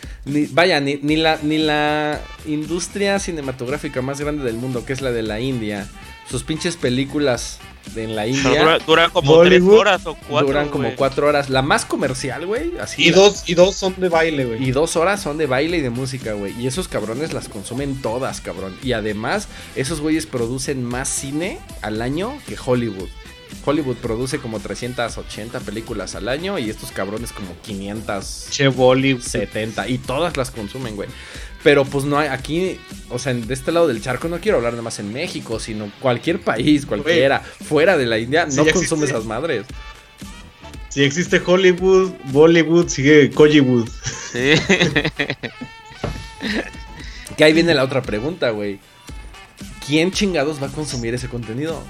vaya, 0.53 0.81
ni, 0.81 0.97
ni, 0.97 1.17
la, 1.17 1.39
ni 1.43 1.59
la 1.59 2.21
industria 2.47 3.19
cinematográfica 3.19 4.03
más 4.03 4.21
grande 4.21 4.45
del 4.45 4.57
mundo, 4.57 4.85
que 4.85 4.93
es 4.93 5.01
la 5.01 5.13
de 5.13 5.23
la 5.23 5.41
India, 5.41 5.89
sus 6.29 6.43
pinches 6.43 6.77
películas 6.77 7.61
en 7.95 8.17
la 8.17 8.27
India. 8.27 8.79
duran 8.87 9.11
como 9.11 9.41
tres 9.43 9.63
horas 9.63 10.07
o 10.07 10.15
cuatro. 10.15 10.49
Duran 10.49 10.69
como 10.69 10.95
cuatro 10.97 11.29
horas. 11.29 11.51
La 11.51 11.63
más 11.63 11.85
comercial, 11.85 12.47
güey. 12.47 12.73
Así 12.79 13.05
y, 13.05 13.11
dos, 13.11 13.49
y 13.49 13.55
dos 13.55 13.77
son 13.77 13.95
de 13.99 14.09
baile, 14.09 14.45
güey. 14.45 14.65
Y 14.65 14.73
dos 14.73 14.97
horas 14.97 15.23
son 15.23 15.39
de 15.39 15.47
baile 15.47 15.79
y 15.79 15.81
de 15.81 15.91
música, 15.91 16.33
güey. 16.33 16.59
Y 16.61 16.67
esos 16.67 16.89
cabrones 16.89 17.33
las 17.33 17.49
consumen 17.49 18.03
todas, 18.03 18.41
cabrón. 18.41 18.77
Y 18.83 18.93
además, 18.93 19.49
esos 19.77 20.01
güeyes 20.01 20.27
producen 20.27 20.83
más 20.83 21.09
cine 21.09 21.59
al 21.83 22.03
año 22.03 22.37
que 22.47 22.57
Hollywood. 22.63 23.09
Hollywood 23.65 23.97
produce 23.97 24.39
como 24.39 24.61
380 24.61 25.61
películas 25.61 26.15
al 26.15 26.29
año 26.29 26.59
y 26.59 26.71
estos 26.71 26.93
cabrones 26.93 27.33
como 27.33 27.57
570 27.63 29.89
y 29.89 29.99
todas 29.99 30.37
las 30.37 30.51
consumen, 30.51 30.97
güey. 30.97 31.09
Pero 31.63 31.85
pues 31.85 32.05
no 32.05 32.19
hay 32.19 32.29
aquí, 32.29 32.79
o 33.11 33.19
sea, 33.19 33.35
de 33.35 33.53
este 33.53 33.73
lado 33.73 33.89
del 33.89 34.01
charco 34.01 34.29
no 34.29 34.39
quiero 34.39 34.59
hablar 34.59 34.75
nada 34.75 34.83
más 34.83 35.01
en 35.01 35.13
México, 35.13 35.59
sino 35.59 35.91
cualquier 36.01 36.41
país, 36.41 36.87
cualquiera, 36.87 37.41
fuera 37.41 37.97
de 37.97 38.07
la 38.07 38.19
India, 38.19 38.47
no 38.47 38.65
consume 38.67 39.07
esas 39.07 39.25
madres. 39.25 39.65
Si 40.89 41.03
existe 41.03 41.43
Hollywood, 41.45 42.13
Bollywood, 42.33 42.89
sigue 42.89 43.31
Hollywood. 43.35 43.89
Sí. 44.33 44.53
que 47.37 47.45
ahí 47.45 47.53
viene 47.53 47.75
la 47.75 47.85
otra 47.85 48.01
pregunta, 48.01 48.49
güey. 48.51 48.79
¿Quién 49.87 50.11
chingados 50.11 50.63
va 50.63 50.69
a 50.69 50.73
consumir 50.73 51.15
ese 51.15 51.29
contenido? 51.29 51.83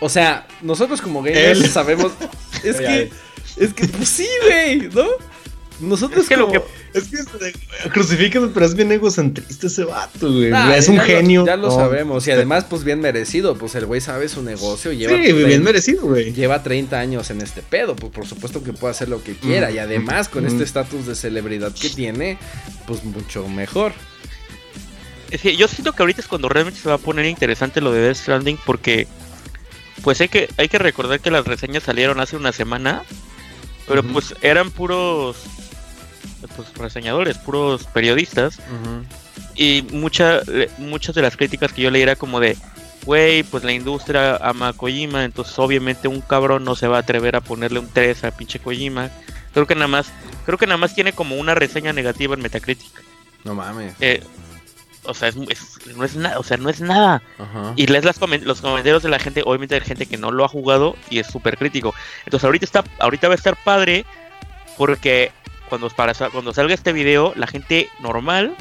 O 0.00 0.08
sea, 0.08 0.46
nosotros 0.62 1.00
como 1.00 1.22
gamers 1.22 1.70
sabemos. 1.70 2.12
Es 2.64 2.76
que. 2.76 3.10
Es 3.56 3.72
que, 3.74 3.86
pues 3.86 4.08
sí, 4.08 4.26
güey, 4.46 4.88
¿no? 4.88 5.04
nosotros 5.80 6.22
Es 6.22 6.28
que 6.28 6.36
lo 6.36 6.46
como- 6.46 6.62
que- 6.64 6.98
Es 6.98 7.08
que 7.08 7.88
crucifíquenme, 7.90 8.48
pero 8.54 8.64
es 8.64 8.74
bien 8.74 8.90
egocentrista 8.92 9.66
ese 9.66 9.84
vato, 9.84 10.32
güey. 10.32 10.50
Ah, 10.52 10.76
es 10.76 10.88
un 10.88 10.94
ya 10.96 11.02
lo- 11.02 11.06
genio. 11.08 11.46
ya 11.46 11.56
lo 11.56 11.66
No. 11.68 11.74
sabemos. 11.74 12.26
Y 12.26 12.30
además, 12.30 12.64
pues 12.70 12.84
bien 12.84 13.00
merecido. 13.00 13.56
Pues 13.56 13.74
el 13.74 13.84
güey 13.86 14.00
sabe 14.00 14.28
su 14.28 14.42
negocio. 14.42 14.92
Sí, 14.92 14.96
Lleva 14.98 15.16
bien 15.16 15.36
30 15.36 15.64
merecido, 15.64 16.02
güey. 16.06 16.32
Lleva 16.32 16.62
30 16.62 16.98
años 17.00 17.28
en 17.30 17.40
este 17.42 17.60
pedo, 17.62 17.96
pues 17.96 18.12
por 18.12 18.26
supuesto 18.26 18.62
que 18.62 18.72
puede 18.72 18.92
hacer 18.92 19.08
lo 19.08 19.22
que 19.22 19.34
quiera. 19.34 19.70
Mm, 19.70 19.74
Y 19.74 19.78
además, 19.78 20.28
con 20.28 20.44
mm. 20.44 20.48
este 20.48 20.62
estatus 20.64 21.06
de 21.06 21.14
celebridad 21.16 21.72
que 21.74 21.90
tiene, 21.90 22.38
pues 22.86 23.02
mucho 23.04 23.46
mejor. 23.48 23.92
Es 25.30 25.40
que 25.40 25.56
yo 25.56 25.66
siento 25.68 25.92
que 25.92 26.02
ahorita 26.02 26.20
es 26.20 26.28
cuando 26.28 26.48
realmente 26.48 26.80
se 26.80 26.88
va 26.88 26.94
a 26.94 26.98
poner 26.98 27.26
interesante 27.26 27.80
lo 27.80 27.92
de 27.92 28.00
Death 28.02 28.16
Stranding 28.18 28.58
porque 28.64 29.08
pues 30.02 30.20
hay 30.20 30.28
que 30.28 30.48
hay 30.56 30.68
que 30.68 30.78
recordar 30.78 31.20
que 31.20 31.30
las 31.30 31.46
reseñas 31.46 31.82
salieron 31.82 32.20
hace 32.20 32.36
una 32.36 32.52
semana, 32.52 33.02
pero 33.86 34.02
pues 34.02 34.34
eran 34.42 34.70
puros 34.70 35.36
pues, 36.56 36.74
reseñadores, 36.74 37.38
puros 37.38 37.84
periodistas 37.84 38.58
y 39.54 39.84
mucha, 39.92 40.40
muchas 40.78 41.14
de 41.14 41.22
las 41.22 41.36
críticas 41.36 41.72
que 41.72 41.82
yo 41.82 41.90
leí 41.90 42.02
era 42.02 42.16
como 42.16 42.40
de 42.40 42.56
güey, 43.04 43.42
pues 43.42 43.64
la 43.64 43.72
industria 43.72 44.36
ama 44.36 44.68
a 44.68 44.72
Kojima, 44.72 45.24
entonces 45.24 45.58
obviamente 45.58 46.08
un 46.08 46.20
cabrón 46.20 46.64
no 46.64 46.74
se 46.74 46.88
va 46.88 46.96
a 46.96 47.00
atrever 47.00 47.36
a 47.36 47.40
ponerle 47.40 47.78
un 47.78 47.88
3 47.88 48.24
a 48.24 48.30
pinche 48.30 48.58
Kojima. 48.58 49.10
Creo 49.52 49.66
que 49.66 49.74
nada 49.74 49.88
más 49.88 50.06
creo 50.46 50.58
que 50.58 50.66
nada 50.66 50.78
más 50.78 50.94
tiene 50.94 51.12
como 51.12 51.36
una 51.36 51.54
reseña 51.54 51.92
negativa 51.92 52.34
en 52.34 52.42
Metacritic. 52.42 52.90
No 53.44 53.54
mames. 53.54 53.94
Eh, 54.00 54.22
o 55.04 55.14
sea, 55.14 55.28
es, 55.28 55.36
es- 55.48 55.86
no 55.96 56.04
es 56.04 56.16
nada, 56.16 56.38
o 56.38 56.42
sea, 56.42 56.56
no 56.56 56.68
es 56.70 56.80
nada. 56.80 57.22
Ajá. 57.38 57.72
Y 57.76 57.86
lees 57.86 58.04
las 58.04 58.20
comen- 58.20 58.42
los 58.42 58.60
comentarios 58.60 59.02
de 59.02 59.08
la 59.08 59.18
gente, 59.18 59.42
obviamente 59.44 59.74
hay 59.74 59.80
gente 59.82 60.06
que 60.06 60.16
no 60.16 60.30
lo 60.30 60.44
ha 60.44 60.48
jugado 60.48 60.96
y 61.10 61.18
es 61.18 61.26
súper 61.26 61.56
crítico. 61.58 61.94
Entonces 62.24 62.44
ahorita 62.44 62.64
está, 62.64 62.84
ahorita 62.98 63.28
va 63.28 63.34
a 63.34 63.36
estar 63.36 63.56
padre 63.62 64.04
porque 64.76 65.32
cuando, 65.68 65.88
para, 65.90 66.12
cuando 66.30 66.52
salga 66.52 66.74
este 66.74 66.92
video, 66.92 67.32
la 67.36 67.46
gente 67.46 67.88
normal, 68.00 68.54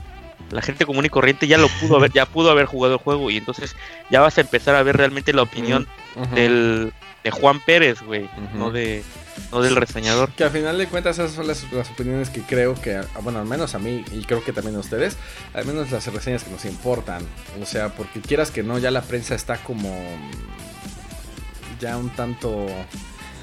la 0.52 0.62
gente 0.62 0.86
común 0.86 1.06
y 1.06 1.10
corriente 1.10 1.48
ya 1.48 1.58
lo 1.58 1.68
pudo 1.82 1.98
haber, 1.98 2.12
ya 2.12 2.26
pudo 2.26 2.52
haber 2.52 2.66
jugado 2.66 2.94
el 2.96 3.00
juego 3.00 3.30
y 3.32 3.38
entonces 3.38 3.76
ya 4.10 4.22
vas 4.22 4.38
a 4.38 4.42
empezar 4.42 4.76
a 4.76 4.84
ver 4.84 4.98
realmente 4.98 5.34
la 5.34 5.42
opinión 5.42 5.88
del 6.36 6.94
de 7.24 7.32
Juan 7.32 7.60
Pérez, 7.62 8.02
güey, 8.02 8.30
no 8.54 8.70
de 8.72 9.04
no 9.52 9.62
del 9.62 9.76
reseñador. 9.76 10.30
Que 10.32 10.44
al 10.44 10.52
final 10.52 10.78
de 10.78 10.88
cuentas 10.88 11.18
esas 11.18 11.32
son 11.34 11.48
las, 11.48 11.72
las 11.72 11.90
opiniones 11.90 12.30
que 12.30 12.42
creo 12.42 12.76
que, 12.76 13.02
bueno, 13.22 13.40
al 13.40 13.46
menos 13.46 13.74
a 13.76 13.80
mí 13.80 14.04
y 14.12 14.24
creo 14.26 14.44
que 14.44 14.52
también 14.54 14.76
a 14.76 14.80
ustedes, 14.80 15.18
al 15.54 15.66
menos 15.66 15.90
las 15.92 16.06
reseñas 16.14 16.44
que 16.44 16.52
nos 16.52 16.66
importan. 16.66 17.24
O 17.62 17.66
sea, 17.66 17.90
porque 17.96 18.20
quieras 18.22 18.52
que 18.52 18.62
no, 18.64 18.78
ya 18.78 18.92
la 18.92 19.02
prensa 19.02 19.36
está 19.36 19.58
como 19.58 19.90
mm, 19.90 21.80
ya 21.80 21.98
un 21.98 22.10
tanto 22.10 22.68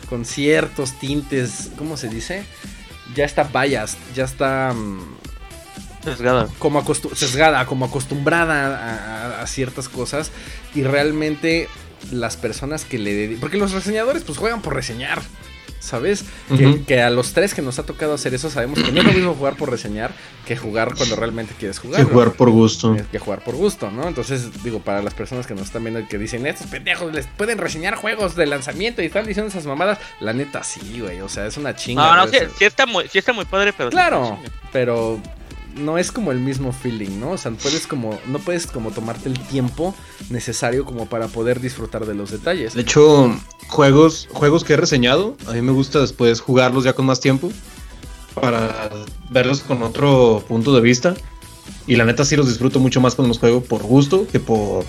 con 0.09 0.25
ciertos 0.25 0.99
tintes, 0.99 1.71
¿cómo 1.77 1.97
se 1.97 2.09
dice? 2.09 2.45
Ya 3.15 3.25
está 3.25 3.45
biased, 3.45 3.99
ya 4.15 4.25
está 4.25 4.73
mm, 4.75 5.17
Sesgada. 6.05 6.49
como 6.59 6.83
sesgada, 6.95 7.67
como 7.67 7.85
acostumbrada 7.87 8.67
a, 8.67 9.39
a- 9.41 9.43
a 9.43 9.47
ciertas 9.47 9.89
cosas 9.89 10.31
y 10.75 10.83
realmente 10.83 11.69
las 12.11 12.37
personas 12.37 12.85
que 12.85 12.99
le 12.99 13.15
dedican, 13.15 13.41
porque 13.41 13.59
los 13.59 13.73
reseñadores 13.73 14.25
pues 14.25 14.39
juegan 14.39 14.63
por 14.63 14.75
reseñar, 14.75 15.21
¿sabes? 15.81 16.25
Que, 16.87 17.03
a 17.03 17.11
los 17.11 17.33
tres 17.33 17.55
que 17.55 17.63
nos 17.63 17.79
ha 17.79 17.85
tocado 17.85 18.15
hacer 18.15 18.35
eso 18.35 18.51
sabemos 18.51 18.83
que 18.83 18.93
no 18.93 19.01
es 19.01 19.07
lo 19.07 19.13
mismo 19.13 19.35
jugar 19.35 19.57
por 19.57 19.71
reseñar 19.71 20.13
que 20.47 20.57
jugar 20.57 20.95
cuando 20.95 21.17
realmente 21.17 21.55
quieres 21.59 21.79
jugar. 21.79 22.05
Que 22.05 22.11
jugar 22.11 22.33
por 22.33 22.51
gusto. 22.51 22.97
Que 23.11 23.19
jugar 23.19 23.43
por 23.43 23.57
gusto, 23.57 23.91
¿no? 23.91 24.07
Entonces, 24.07 24.63
digo, 24.63 24.81
para 24.81 25.03
las 25.03 25.15
personas 25.15 25.47
que 25.47 25.55
nos 25.55 25.65
están 25.65 25.83
viendo 25.83 26.01
y 26.01 26.05
que 26.05 26.19
dicen, 26.19 26.47
estos 26.47 26.67
pendejos 26.67 27.13
les 27.13 27.27
pueden 27.27 27.59
reseñar 27.59 27.95
juegos 27.95 28.37
de 28.37 28.47
lanzamiento 28.47 29.03
y 29.03 29.07
están 29.07 29.27
diciendo 29.27 29.49
esas 29.49 29.67
mamadas, 29.67 29.99
la 30.21 30.33
neta 30.33 30.63
sí, 30.63 31.01
güey, 31.01 31.21
o 31.21 31.29
sea, 31.29 31.47
es 31.47 31.57
una 31.57 31.75
chinga. 31.75 32.17
No, 32.17 32.27
no, 32.27 32.29
sí, 32.29 32.65
está 32.65 32.87
muy, 32.87 33.09
sí 33.09 33.19
está 33.19 33.33
muy 33.33 33.45
padre, 33.45 33.73
pero 33.73 33.91
sí 33.91 33.95
Claro, 33.95 34.39
pero 34.73 35.21
no 35.77 35.99
es 35.99 36.13
como 36.13 36.33
el 36.33 36.39
mismo 36.41 36.73
feeling, 36.73 37.19
¿no? 37.21 37.31
O 37.33 37.39
sea, 37.39 37.51
puedes 37.53 37.87
como, 37.87 38.19
no 38.27 38.39
puedes 38.39 38.67
como 38.67 38.91
tomarte 38.91 39.29
el 39.29 39.39
tiempo 39.39 39.95
necesario 40.31 40.85
como 40.85 41.07
para 41.07 41.29
poder 41.29 41.61
disfrutar 41.61 42.07
de 42.07 42.15
los 42.15 42.31
detalles. 42.31 42.75
De 42.75 42.83
hecho, 42.83 43.35
juegos, 43.69 44.29
juegos 44.33 44.65
que 44.65 44.75
he 44.75 44.77
reseñado, 44.77 45.37
a 45.47 45.53
mí 45.53 45.63
me 45.63 45.73
gusta 45.73 46.01
después 46.01 46.41
jugarlos 46.41 46.85
ya 46.85 46.93
con 46.93 47.07
más 47.07 47.21
tiempo 47.21 47.51
para 48.35 48.91
verlos 49.31 49.61
con 49.61 49.83
otro 49.83 50.45
punto 50.47 50.75
de 50.75 50.81
vista. 50.81 51.15
Y 51.87 51.97
la 51.97 52.05
neta 52.05 52.25
sí 52.25 52.37
los 52.37 52.47
disfruto 52.49 52.79
mucho 52.79 53.01
más 53.01 53.15
cuando 53.15 53.29
los 53.29 53.39
juego 53.39 53.63
por 53.63 53.83
gusto 53.83 54.27
que 54.31 54.39
por 54.39 54.85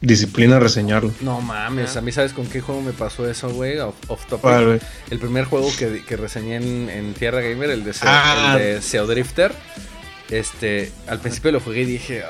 disciplina 0.00 0.58
reseñarlo. 0.58 1.12
No 1.20 1.40
mames, 1.40 1.94
Ah. 1.94 2.00
a 2.00 2.02
mí 2.02 2.10
sabes 2.10 2.32
con 2.32 2.46
qué 2.46 2.60
juego 2.60 2.80
me 2.80 2.92
pasó 2.92 3.28
eso, 3.28 3.50
güey, 3.50 3.78
off, 3.78 3.94
off 4.08 4.24
topic. 4.26 4.40
¿Cuál, 4.40 4.64
güey? 4.66 4.80
El 5.10 5.18
primer 5.20 5.44
juego 5.44 5.68
que, 5.78 6.02
que 6.04 6.16
reseñé 6.16 6.56
en, 6.56 6.88
en 6.90 7.14
Tierra 7.14 7.40
Gamer, 7.40 7.70
el 7.70 7.84
de, 7.84 7.92
Seo, 7.92 8.08
Ah. 8.10 8.56
el 8.56 8.62
de 8.76 8.82
Seo 8.82 9.06
Drifter. 9.06 9.52
Este, 10.32 10.90
al 11.06 11.20
principio 11.20 11.52
lo 11.52 11.60
jugué 11.60 11.82
y 11.82 11.84
dije, 11.84 12.22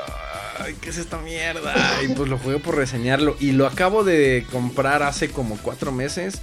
ay, 0.58 0.74
¿qué 0.80 0.90
es 0.90 0.98
esta 0.98 1.18
mierda? 1.18 1.74
Y 2.04 2.08
pues 2.14 2.28
lo 2.28 2.36
jugué 2.36 2.58
por 2.58 2.76
reseñarlo. 2.76 3.36
Y 3.40 3.52
lo 3.52 3.66
acabo 3.66 4.02
de 4.04 4.44
comprar 4.50 5.02
hace 5.02 5.30
como 5.30 5.56
cuatro 5.58 5.92
meses. 5.92 6.40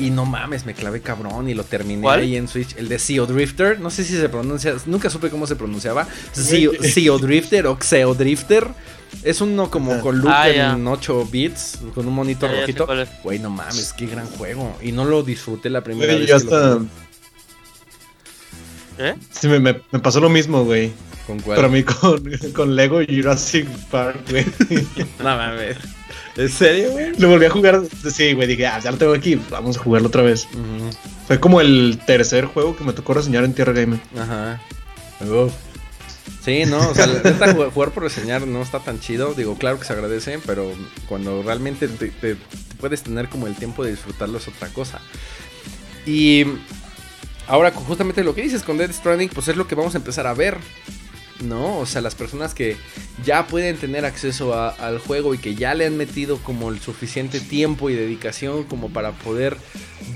Y 0.00 0.10
no 0.10 0.24
mames, 0.24 0.64
me 0.64 0.72
clavé 0.74 1.00
cabrón 1.02 1.48
y 1.48 1.54
lo 1.54 1.62
terminé 1.62 2.02
¿Cuál? 2.02 2.20
ahí 2.20 2.34
en 2.36 2.48
Switch. 2.48 2.74
El 2.76 2.88
de 2.88 2.98
Sea 2.98 3.22
Drifter, 3.22 3.78
no 3.80 3.90
sé 3.90 4.02
si 4.02 4.16
se 4.16 4.28
pronuncia, 4.28 4.74
nunca 4.86 5.10
supe 5.10 5.28
cómo 5.30 5.46
se 5.46 5.56
pronunciaba. 5.56 6.08
Sea, 6.32 6.70
Drifter 7.20 7.66
o 7.66 7.76
Xeo 7.80 8.14
Drifter. 8.14 8.66
Es 9.22 9.40
uno 9.40 9.70
como 9.70 10.00
con 10.00 10.18
look 10.20 10.30
Ah, 10.32 10.48
ya. 10.48 10.72
en 10.72 10.86
8 10.86 11.28
bits, 11.30 11.80
con 11.94 12.06
un 12.08 12.14
monito 12.14 12.46
Ya, 12.46 12.52
ya 12.54 12.60
rojito. 12.62 12.88
Güey, 13.22 13.38
no 13.40 13.50
mames, 13.50 13.92
qué 13.92 14.06
gran 14.06 14.26
juego. 14.26 14.74
Y 14.82 14.92
no 14.92 15.04
lo 15.04 15.22
disfruté 15.22 15.68
la 15.68 15.82
primera 15.84 16.14
vez. 16.14 16.26
yo 16.28 16.38
que 16.38 16.44
lo 16.44 16.56
hasta- 16.56 16.74
jugué. 16.74 16.86
¿Eh? 19.00 19.14
Sí, 19.30 19.48
me, 19.48 19.58
me- 19.60 19.80
me 19.90 19.98
pasó 19.98 20.20
lo 20.20 20.28
mismo, 20.28 20.64
güey. 20.64 20.92
¿Con 21.26 21.38
cuál? 21.40 21.56
Pero 21.56 21.68
a 21.68 21.70
mí 21.70 21.82
con, 21.82 22.22
con 22.54 22.76
Lego 22.76 23.00
Jurassic 23.08 23.66
Park, 23.90 24.20
güey. 24.30 24.44
No 25.18 25.24
mames. 25.36 25.76
¿En 26.36 26.48
serio, 26.48 26.92
güey? 26.92 27.12
lo 27.18 27.28
volví 27.28 27.46
a 27.46 27.50
jugar. 27.50 27.80
Sí, 28.12 28.32
güey, 28.34 28.46
dije, 28.46 28.66
ah, 28.66 28.78
ya 28.78 28.90
lo 28.92 28.98
tengo 28.98 29.14
aquí, 29.14 29.40
vamos 29.50 29.76
a 29.76 29.80
jugarlo 29.80 30.08
otra 30.08 30.22
vez. 30.22 30.46
Fue 31.26 31.40
como 31.40 31.60
el 31.60 31.98
tercer 32.06 32.44
juego 32.46 32.76
que 32.76 32.84
me 32.84 32.92
tocó 32.92 33.14
reseñar 33.14 33.44
en 33.44 33.52
Tierra 33.54 33.72
Gamer. 33.72 34.00
Ajá. 34.18 34.60
Uf. 35.20 35.52
Sí, 36.44 36.64
no, 36.66 36.78
o 36.90 36.94
sea, 36.94 37.06
la 37.06 37.20
neta, 37.24 37.52
jugar, 37.52 37.70
jugar 37.70 37.90
por 37.90 38.02
reseñar 38.04 38.46
no 38.46 38.62
está 38.62 38.78
tan 38.80 39.00
chido. 39.00 39.34
Digo, 39.34 39.56
claro 39.58 39.78
que 39.78 39.84
se 39.84 39.92
agradece, 39.92 40.38
pero 40.46 40.72
cuando 41.08 41.42
realmente 41.42 41.88
te, 41.88 42.08
te- 42.08 42.34
te 42.36 42.74
puedes 42.80 43.02
tener 43.02 43.28
como 43.28 43.46
el 43.46 43.56
tiempo 43.56 43.84
de 43.84 43.90
disfrutarlo 43.90 44.38
es 44.38 44.48
otra 44.48 44.68
cosa. 44.68 45.00
Y 46.06 46.44
ahora, 47.50 47.70
justamente 47.72 48.24
lo 48.24 48.34
que 48.34 48.42
dices 48.42 48.62
con 48.62 48.78
Dead 48.78 48.90
Stranding, 48.92 49.28
pues 49.28 49.48
es 49.48 49.56
lo 49.56 49.66
que 49.66 49.74
vamos 49.74 49.94
a 49.94 49.98
empezar 49.98 50.26
a 50.26 50.34
ver. 50.34 50.56
¿No? 51.42 51.78
O 51.78 51.86
sea, 51.86 52.02
las 52.02 52.14
personas 52.14 52.52
que 52.52 52.76
ya 53.24 53.46
pueden 53.46 53.78
tener 53.78 54.04
acceso 54.04 54.52
a- 54.52 54.68
al 54.68 54.98
juego 54.98 55.32
y 55.32 55.38
que 55.38 55.54
ya 55.54 55.72
le 55.72 55.86
han 55.86 55.96
metido 55.96 56.36
como 56.36 56.68
el 56.68 56.80
suficiente 56.80 57.40
tiempo 57.40 57.88
y 57.88 57.94
dedicación 57.94 58.64
como 58.64 58.90
para 58.90 59.12
poder 59.12 59.56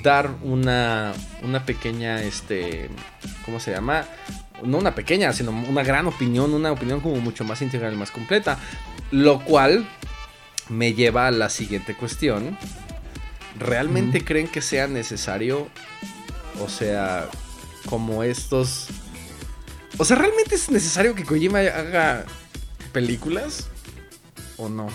dar 0.03 0.35
una, 0.43 1.15
una 1.43 1.65
pequeña, 1.65 2.21
este, 2.23 2.91
¿cómo 3.47 3.59
se 3.59 3.71
llama? 3.71 4.05
No 4.63 4.77
una 4.77 4.95
pequeña, 4.95 5.33
sino 5.33 5.51
una 5.51 5.83
gran 5.83 6.07
opinión, 6.07 6.53
una 6.53 6.71
opinión 6.73 7.01
como 7.01 7.17
mucho 7.17 7.43
más 7.45 7.63
integral 7.63 7.95
y 7.95 7.97
más 7.97 8.11
completa. 8.11 8.59
Lo 9.11 9.41
cual 9.41 9.89
me 10.69 10.93
lleva 10.93 11.27
a 11.27 11.31
la 11.31 11.49
siguiente 11.49 11.95
cuestión. 11.95 12.59
¿Realmente 13.59 14.23
creen 14.23 14.47
que 14.49 14.61
sea 14.61 14.89
necesario? 14.89 15.69
O 16.61 16.69
sea, 16.69 17.29
como 17.89 18.23
estos... 18.23 18.87
O 19.99 20.05
sea, 20.05 20.17
¿realmente 20.17 20.55
es 20.55 20.71
necesario 20.71 21.15
que 21.15 21.25
Kojima 21.25 21.59
haga 21.61 22.25
películas? 22.93 23.69
¿O 24.57 24.69
no? 24.69 24.89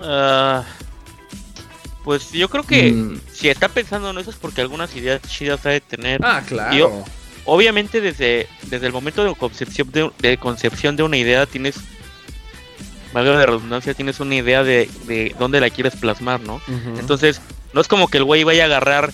Ah, 0.00 0.64
pues 2.04 2.30
yo 2.32 2.48
creo 2.48 2.62
que 2.64 2.92
Mm, 2.92 3.20
si 3.32 3.48
está 3.48 3.68
pensando 3.68 4.10
en 4.10 4.18
eso 4.18 4.30
es 4.30 4.36
porque 4.36 4.60
algunas 4.60 4.94
ideas 4.96 5.20
chidas 5.22 5.64
ha 5.66 5.70
de 5.70 5.80
tener. 5.80 6.20
Ah, 6.24 6.42
claro. 6.46 6.76
Yo- 6.76 7.04
Obviamente 7.50 8.02
desde, 8.02 8.46
desde 8.64 8.86
el 8.86 8.92
momento 8.92 9.24
de 9.24 9.34
concepción 9.34 9.90
de, 9.90 10.10
de 10.18 10.36
concepción 10.36 10.96
de 10.96 11.02
una 11.02 11.16
idea 11.16 11.46
tienes, 11.46 11.76
valga 13.14 13.32
la 13.32 13.46
redundancia, 13.46 13.94
tienes 13.94 14.20
una 14.20 14.34
idea 14.34 14.62
de, 14.62 14.90
de 15.06 15.34
dónde 15.38 15.58
la 15.58 15.70
quieres 15.70 15.96
plasmar, 15.96 16.40
¿no? 16.40 16.60
Entonces, 16.98 17.40
no 17.72 17.80
es 17.80 17.88
como 17.88 18.08
que 18.08 18.18
el 18.18 18.24
güey 18.24 18.44
vaya 18.44 18.64
a 18.64 18.66
agarrar 18.66 19.12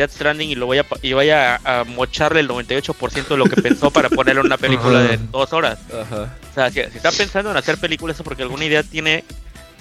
Death 0.00 0.12
Stranding 0.12 0.50
y 0.50 0.54
lo 0.54 0.66
vaya, 0.66 0.84
y 1.02 1.12
vaya 1.12 1.60
a, 1.64 1.80
a 1.80 1.84
mocharle 1.84 2.40
el 2.40 2.48
98% 2.48 3.28
de 3.28 3.36
lo 3.36 3.44
que 3.44 3.60
pensó 3.60 3.90
para 3.90 4.08
ponerle 4.08 4.40
una 4.42 4.56
película 4.58 5.00
de 5.00 5.18
dos 5.30 5.52
horas. 5.52 5.78
Ajá. 5.88 6.34
O 6.50 6.54
sea, 6.54 6.70
si, 6.70 6.80
si 6.90 6.96
está 6.96 7.12
pensando 7.12 7.50
en 7.50 7.56
hacer 7.56 7.78
películas 7.78 8.16
es 8.18 8.22
porque 8.22 8.42
alguna 8.42 8.64
idea 8.64 8.82
tiene 8.82 9.24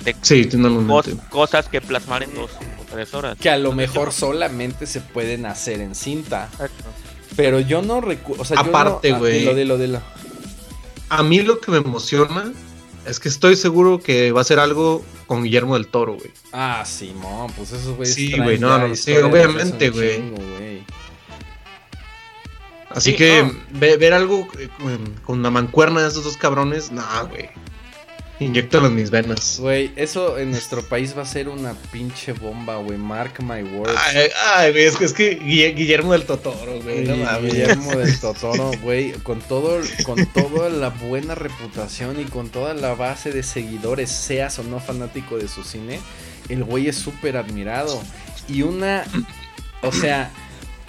de 0.04 0.16
sí, 0.22 0.44
cos- 0.50 1.18
cosas 1.30 1.68
que 1.68 1.82
plasmar 1.82 2.24
en 2.24 2.34
dos 2.34 2.52
o 2.80 2.86
tres 2.94 3.14
horas. 3.14 3.38
Que 3.40 3.50
a 3.50 3.58
lo 3.58 3.72
mejor 3.74 4.12
solamente 4.14 4.86
se 4.88 5.02
pueden 5.02 5.46
hacer 5.46 5.82
en 5.82 5.96
cinta. 5.96 6.50
Pero 7.36 7.60
yo 7.60 7.82
no 7.82 8.02
recuerdo. 8.02 8.42
O 8.42 8.46
sea, 8.46 8.56
no- 8.58 8.64
Aparte, 8.70 9.14
ah, 9.14 9.18
güey. 9.18 9.40
Dilo, 9.40 9.56
dilo, 9.56 9.78
dilo. 9.78 10.02
A 11.10 11.24
mí 11.24 11.42
lo 11.42 11.60
que 11.60 11.72
me 11.72 11.78
emociona 11.78 12.52
es 13.06 13.20
que 13.20 13.30
estoy 13.30 13.56
seguro 13.56 14.00
que 14.00 14.32
va 14.32 14.42
a 14.42 14.44
ser 14.44 14.60
algo 14.60 15.04
con 15.30 15.44
Guillermo 15.44 15.76
del 15.76 15.86
Toro, 15.88 16.16
güey. 16.16 16.32
Ah, 16.52 16.84
Simón, 16.88 17.52
pues 17.56 17.72
esos 17.72 17.96
güeyes. 17.96 18.16
Sí, 18.16 18.36
güey, 18.36 18.58
no, 18.58 18.80
no, 18.80 18.96
sí, 18.96 19.16
obviamente, 19.16 19.92
güey. 19.92 20.24
Así 22.90 23.12
Sí, 23.12 23.16
que 23.18 23.44
no. 23.44 23.54
ve- 23.80 23.98
ver 23.98 24.14
algo 24.14 24.48
eh, 24.58 24.70
con, 25.24 25.38
una 25.38 25.52
mancuerna 25.52 26.02
de 26.02 26.08
esos 26.08 26.24
dos 26.24 26.36
cabrones, 26.36 26.92
nah, 26.92 27.22
güey. 27.22 27.48
Inyectalo 28.40 28.88
en 28.88 28.96
mis 28.96 29.10
venas. 29.10 29.58
Güey, 29.60 29.92
eso 29.98 30.38
en 30.38 30.52
nuestro 30.52 30.82
país 30.82 31.14
va 31.18 31.24
a 31.24 31.26
ser 31.26 31.50
una 31.50 31.74
pinche 31.92 32.32
bomba, 32.32 32.78
güey. 32.78 32.98
Mark 32.98 33.34
my 33.44 33.64
words. 33.64 33.94
Ay, 34.56 34.72
güey, 34.72 34.86
es 34.86 34.96
que, 34.96 35.06
es 35.06 35.14
que 35.14 35.40
Guille- 35.42 35.76
Guillermo 35.76 36.14
del 36.14 36.24
Totoro, 36.24 36.80
güey. 36.82 37.04
No 37.06 37.16
Guille- 37.16 37.24
mames. 37.26 37.54
Guillermo 37.54 37.92
del 37.96 38.18
Totoro, 38.20 38.72
güey, 38.82 39.12
con 39.24 39.42
todo, 39.42 39.82
con 40.06 40.26
toda 40.28 40.70
la 40.70 40.90
buena 40.90 41.36
reputación 41.36 42.20
y 42.22 42.26
con 42.26 42.50
toda 42.50 42.74
la 42.74 42.94
base 42.96 43.32
de 43.32 43.44
seguidores, 43.44 44.10
seas 44.10 44.58
o 44.60 44.64
no 44.64 44.80
fanático 44.80 45.38
de 45.38 45.48
su 45.50 45.64
cine, 45.64 46.00
el 46.48 46.64
güey 46.64 46.88
es 46.88 46.96
súper 46.96 47.36
admirado. 47.36 48.02
Y 48.48 48.62
una, 48.62 49.04
o 49.82 49.92
sea, 49.92 50.32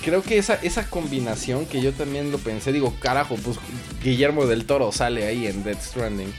creo 0.04 0.22
que 0.22 0.38
esa, 0.38 0.54
esa 0.62 0.88
combinación 0.88 1.66
que 1.66 1.82
yo 1.82 1.92
también 1.92 2.30
lo 2.30 2.38
pensé, 2.38 2.70
digo, 2.72 2.94
carajo, 3.00 3.34
pues 3.42 3.58
Guillermo 4.04 4.46
del 4.46 4.66
Toro 4.66 4.92
sale 4.92 5.26
ahí 5.26 5.48
en 5.48 5.64
Dead 5.64 5.78
Stranding. 5.82 6.32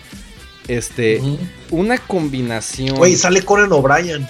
Este, 0.68 1.22
una 1.70 1.98
combinación. 1.98 2.98
Güey, 2.98 3.16
sale 3.16 3.42
Conan 3.44 3.72
O'Brien. 3.72 4.28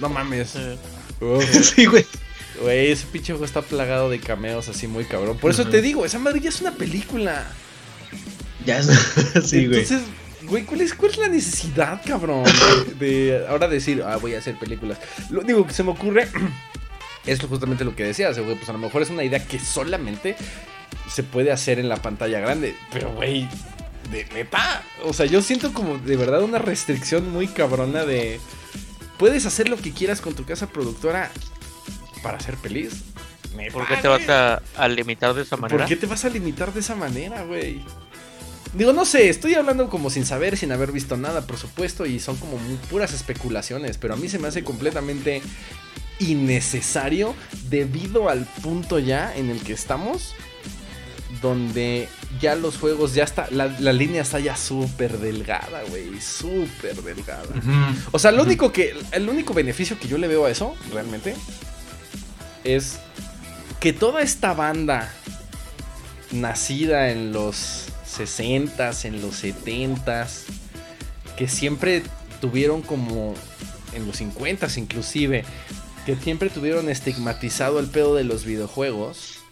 no 0.00 0.08
mames. 0.08 0.54
Sí, 1.62 1.86
güey. 1.86 2.04
Güey, 2.60 2.92
ese 2.92 3.06
pinche 3.06 3.32
juego 3.32 3.44
está 3.44 3.62
plagado 3.62 4.10
de 4.10 4.20
cameos 4.20 4.68
así 4.68 4.86
muy 4.86 5.04
cabrón. 5.04 5.38
Por 5.38 5.50
eso 5.50 5.66
te 5.66 5.80
digo, 5.80 6.04
esa 6.04 6.18
madre 6.18 6.40
ya 6.40 6.50
es 6.50 6.60
una 6.60 6.72
película. 6.72 7.46
Ya 8.66 8.78
es. 8.78 8.86
sí, 9.44 9.66
güey. 9.66 9.80
Entonces, 9.80 10.02
güey, 10.42 10.64
¿cuál 10.64 10.80
es, 10.82 10.94
cuál 10.94 11.12
es 11.12 11.18
la 11.18 11.28
necesidad, 11.28 12.00
cabrón? 12.04 12.44
De, 12.98 13.06
de 13.06 13.46
ahora 13.48 13.68
decir, 13.68 14.02
ah, 14.06 14.16
voy 14.16 14.34
a 14.34 14.38
hacer 14.38 14.58
películas. 14.58 14.98
Lo 15.30 15.40
único 15.40 15.66
que 15.66 15.72
se 15.72 15.82
me 15.82 15.90
ocurre 15.90 16.28
es 17.26 17.40
justamente 17.40 17.84
lo 17.84 17.96
que 17.96 18.04
decías, 18.04 18.38
güey. 18.38 18.54
Pues 18.56 18.68
a 18.68 18.72
lo 18.72 18.78
mejor 18.78 19.02
es 19.02 19.10
una 19.10 19.24
idea 19.24 19.44
que 19.44 19.58
solamente 19.58 20.36
se 21.10 21.22
puede 21.22 21.52
hacer 21.52 21.78
en 21.78 21.88
la 21.88 21.96
pantalla 21.96 22.40
grande. 22.40 22.76
Pero, 22.92 23.12
güey, 23.12 23.48
de 24.10 24.24
neta. 24.26 24.82
O 25.02 25.12
sea, 25.12 25.26
yo 25.26 25.42
siento 25.42 25.72
como 25.72 25.98
de 25.98 26.16
verdad 26.16 26.42
una 26.42 26.58
restricción 26.58 27.30
muy 27.30 27.48
cabrona 27.48 28.04
de. 28.04 28.40
Puedes 29.18 29.46
hacer 29.46 29.68
lo 29.68 29.76
que 29.76 29.92
quieras 29.92 30.20
con 30.20 30.34
tu 30.34 30.44
casa 30.44 30.68
productora 30.68 31.30
para 32.22 32.40
ser 32.40 32.56
feliz. 32.56 33.02
Neta, 33.56 33.72
¿Por 33.72 33.86
qué 33.86 33.96
te 33.96 34.08
vas 34.08 34.28
a, 34.28 34.62
a 34.76 34.88
limitar 34.88 35.32
de 35.34 35.42
esa 35.42 35.56
manera? 35.56 35.78
¿Por 35.78 35.88
qué 35.88 35.96
te 35.96 36.06
vas 36.06 36.24
a 36.24 36.28
limitar 36.28 36.72
de 36.72 36.80
esa 36.80 36.96
manera, 36.96 37.44
güey? 37.44 37.80
Digo, 38.74 38.92
no 38.92 39.04
sé, 39.04 39.28
estoy 39.28 39.54
hablando 39.54 39.88
como 39.88 40.10
sin 40.10 40.26
saber, 40.26 40.56
sin 40.56 40.72
haber 40.72 40.90
visto 40.90 41.16
nada, 41.16 41.46
por 41.46 41.56
supuesto, 41.56 42.06
y 42.06 42.18
son 42.18 42.36
como 42.36 42.58
muy 42.58 42.74
puras 42.90 43.12
especulaciones, 43.12 43.98
pero 43.98 44.14
a 44.14 44.16
mí 44.16 44.28
se 44.28 44.40
me 44.40 44.48
hace 44.48 44.64
completamente 44.64 45.42
innecesario 46.18 47.34
debido 47.68 48.28
al 48.28 48.46
punto 48.62 48.98
ya 48.98 49.34
en 49.36 49.50
el 49.50 49.60
que 49.60 49.74
estamos, 49.74 50.34
donde 51.40 52.08
ya 52.44 52.54
los 52.54 52.76
juegos, 52.76 53.14
ya 53.14 53.24
está, 53.24 53.48
la, 53.50 53.68
la 53.80 53.92
línea 53.92 54.20
está 54.20 54.38
ya 54.38 54.54
súper 54.54 55.18
delgada, 55.18 55.82
güey, 55.88 56.20
súper 56.20 57.02
delgada. 57.02 57.48
O 58.12 58.18
sea, 58.18 58.32
lo 58.32 58.42
único 58.42 58.70
que. 58.70 58.94
El 59.12 59.28
único 59.30 59.54
beneficio 59.54 59.98
que 59.98 60.08
yo 60.08 60.18
le 60.18 60.28
veo 60.28 60.44
a 60.44 60.50
eso, 60.50 60.74
realmente, 60.92 61.34
es 62.62 62.98
que 63.80 63.94
toda 63.94 64.20
esta 64.20 64.52
banda 64.52 65.10
nacida 66.32 67.10
en 67.10 67.32
los 67.32 67.88
60s, 68.06 69.06
en 69.06 69.22
los 69.22 69.42
70s, 69.42 70.42
que 71.38 71.48
siempre 71.48 72.02
tuvieron 72.40 72.82
como. 72.82 73.34
En 73.94 74.06
los 74.06 74.20
50s 74.20 74.76
inclusive, 74.76 75.44
que 76.04 76.16
siempre 76.16 76.50
tuvieron 76.50 76.90
estigmatizado 76.90 77.80
el 77.80 77.86
pedo 77.86 78.14
de 78.14 78.24
los 78.24 78.44
videojuegos. 78.44 79.43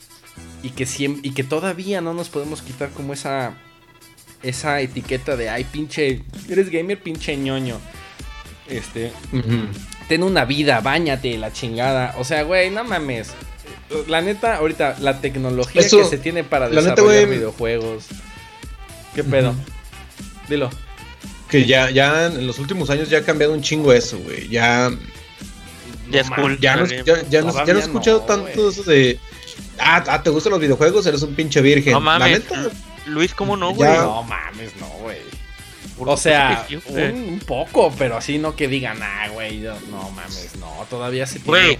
Y 0.62 0.70
que, 0.70 0.86
y 1.22 1.30
que 1.32 1.44
todavía 1.44 2.00
no 2.00 2.14
nos 2.14 2.28
podemos 2.28 2.62
quitar 2.62 2.90
como 2.90 3.12
esa. 3.12 3.54
Esa 4.42 4.80
etiqueta 4.80 5.36
de 5.36 5.48
ay, 5.50 5.64
pinche. 5.64 6.22
Eres 6.48 6.68
gamer, 6.70 7.00
pinche 7.00 7.36
ñoño. 7.36 7.78
Este 8.68 9.12
ten 10.08 10.22
una 10.22 10.44
vida, 10.44 10.80
bañate, 10.80 11.38
la 11.38 11.52
chingada. 11.52 12.14
O 12.18 12.24
sea, 12.24 12.42
güey, 12.42 12.70
no 12.70 12.84
mames. 12.84 13.30
La 14.08 14.20
neta, 14.20 14.56
ahorita, 14.56 14.96
la 15.00 15.20
tecnología 15.20 15.80
Eso, 15.82 15.98
que 15.98 16.04
se 16.04 16.18
tiene 16.18 16.44
para 16.44 16.68
neta, 16.68 16.80
desarrollar 16.80 17.28
videojuegos. 17.28 18.06
¿Qué 19.14 19.22
pedo? 19.22 19.54
Dilo. 20.48 20.70
Que 21.48 21.66
ya, 21.66 21.90
ya 21.90 22.26
en 22.26 22.46
los 22.46 22.58
últimos 22.58 22.88
años 22.90 23.10
ya 23.10 23.18
ha 23.18 23.22
cambiado 23.24 23.52
un 23.52 23.62
chingo 23.62 23.92
eso, 23.92 24.18
güey. 24.18 24.48
Ya, 24.48 24.90
Ya 26.10 26.20
es 26.22 26.30
No 26.30 26.36
cool. 26.36 26.58
ya, 26.60 26.76
no, 26.76 26.82
Gamer. 26.84 27.04
ya, 27.04 27.14
ya 27.14 27.22
no- 27.22 27.28
ya 27.30 27.42
no 27.42 27.52
Todavía 27.52 27.74
he 27.74 27.78
escuchado 27.78 28.20
no, 28.20 28.24
tanto 28.26 28.68
eso 28.70 28.82
de. 28.82 29.18
Ah, 29.84 30.04
ah, 30.08 30.22
¿te 30.22 30.30
gustan 30.30 30.52
los 30.52 30.60
videojuegos? 30.60 31.04
Eres 31.06 31.22
un 31.22 31.34
pinche 31.34 31.60
virgen. 31.60 31.92
No 31.92 32.00
mames. 32.00 32.48
La 32.50 32.56
neta, 32.60 32.76
Luis, 33.06 33.34
¿cómo 33.34 33.56
no, 33.56 33.74
güey? 33.74 33.90
No 33.90 34.22
mames, 34.22 34.70
no, 34.80 34.86
güey. 35.02 35.18
O 35.98 36.16
sea, 36.16 36.66
un, 36.70 36.80
güey. 36.88 37.10
un 37.12 37.38
poco, 37.40 37.92
pero 37.96 38.16
así 38.16 38.38
no 38.38 38.56
que 38.56 38.66
digan, 38.68 38.98
ah, 39.02 39.28
güey, 39.32 39.60
no 39.60 40.10
mames, 40.10 40.56
no, 40.58 40.86
todavía 40.90 41.26
se 41.26 41.38
Güey, 41.40 41.78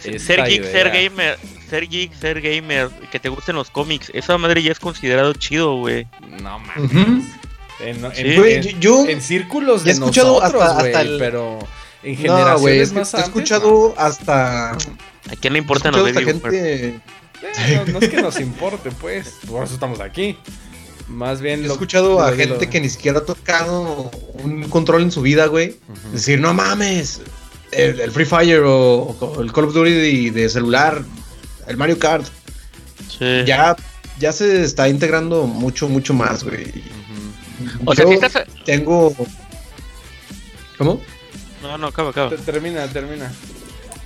tiene 0.00 0.18
Ser 0.18 0.40
esta 0.40 0.48
geek, 0.48 0.64
ser 0.70 0.90
gamer, 0.90 1.38
ser 1.68 1.88
geek, 1.88 2.14
ser 2.14 2.40
gamer, 2.40 2.88
que 3.10 3.18
te 3.18 3.28
gusten 3.28 3.56
los 3.56 3.68
cómics, 3.70 4.10
esa 4.14 4.38
madre 4.38 4.62
ya 4.62 4.72
es 4.72 4.78
considerado 4.78 5.32
chido, 5.34 5.76
güey. 5.76 6.06
No 6.40 6.58
mames. 6.60 6.92
En, 7.80 8.04
en- 8.04 8.14
Sí. 8.14 8.36
Güey, 8.36 8.54
en- 8.68 8.80
yo, 8.80 9.06
en 9.06 9.20
círculos 9.20 9.84
de 9.84 9.90
he 9.90 9.94
escuchado 9.94 10.40
nosotros, 10.40 10.62
hasta- 10.62 10.74
güey, 10.80 10.86
hasta 10.92 11.00
el- 11.02 11.18
pero 11.18 11.58
en 12.04 12.12
no, 12.12 12.16
generaciones 12.20 12.60
güey, 12.60 12.78
es 12.80 12.88
que 12.90 12.94
más 12.98 13.14
he 13.14 13.16
antes, 13.18 13.28
escuchado 13.28 13.94
hasta. 13.98 14.70
¿A 14.72 14.76
quién 15.40 15.52
le 15.52 15.58
importan 15.58 15.92
los 15.92 16.02
baby 16.12 16.24
boomers? 16.32 16.94
Eh, 17.42 17.82
no, 17.86 17.92
no 17.94 17.98
es 17.98 18.08
que 18.08 18.22
nos 18.22 18.38
importe, 18.40 18.90
pues. 18.92 19.34
Por 19.46 19.64
eso 19.64 19.74
estamos 19.74 20.00
aquí. 20.00 20.36
Más 21.08 21.40
bien 21.40 21.64
He 21.64 21.66
lo 21.66 21.72
escuchado 21.74 22.20
a 22.22 22.30
lo- 22.30 22.36
lo- 22.36 22.36
gente 22.36 22.68
que 22.70 22.80
ni 22.80 22.88
siquiera 22.88 23.18
ha 23.18 23.24
tocado 23.24 24.10
un 24.34 24.68
control 24.68 25.02
en 25.02 25.10
su 25.10 25.20
vida, 25.22 25.46
güey. 25.46 25.76
Decir, 26.12 26.40
no 26.40 26.54
mames, 26.54 27.20
el, 27.72 28.00
el 28.00 28.10
Free 28.12 28.24
Fire 28.24 28.60
o, 28.64 29.16
o 29.20 29.42
el 29.42 29.52
Call 29.52 29.64
of 29.64 29.74
Duty 29.74 29.90
de, 29.90 30.30
de 30.30 30.48
celular, 30.48 31.02
el 31.66 31.76
Mario 31.76 31.98
Kart, 31.98 32.24
Sí. 33.18 33.44
ya, 33.46 33.76
ya 34.18 34.32
se 34.32 34.62
está 34.64 34.88
integrando 34.88 35.44
mucho, 35.44 35.88
mucho 35.88 36.14
más, 36.14 36.44
güey. 36.44 36.72
O 37.84 37.94
sea, 37.94 38.04
Yo 38.04 38.10
si 38.10 38.14
estás. 38.14 38.44
tengo... 38.64 39.14
¿Cómo? 40.78 41.00
No, 41.62 41.78
no, 41.78 41.86
acaba, 41.88 42.10
acaba. 42.10 42.30
Te- 42.30 42.38
Termina, 42.38 42.86
termina. 42.88 43.30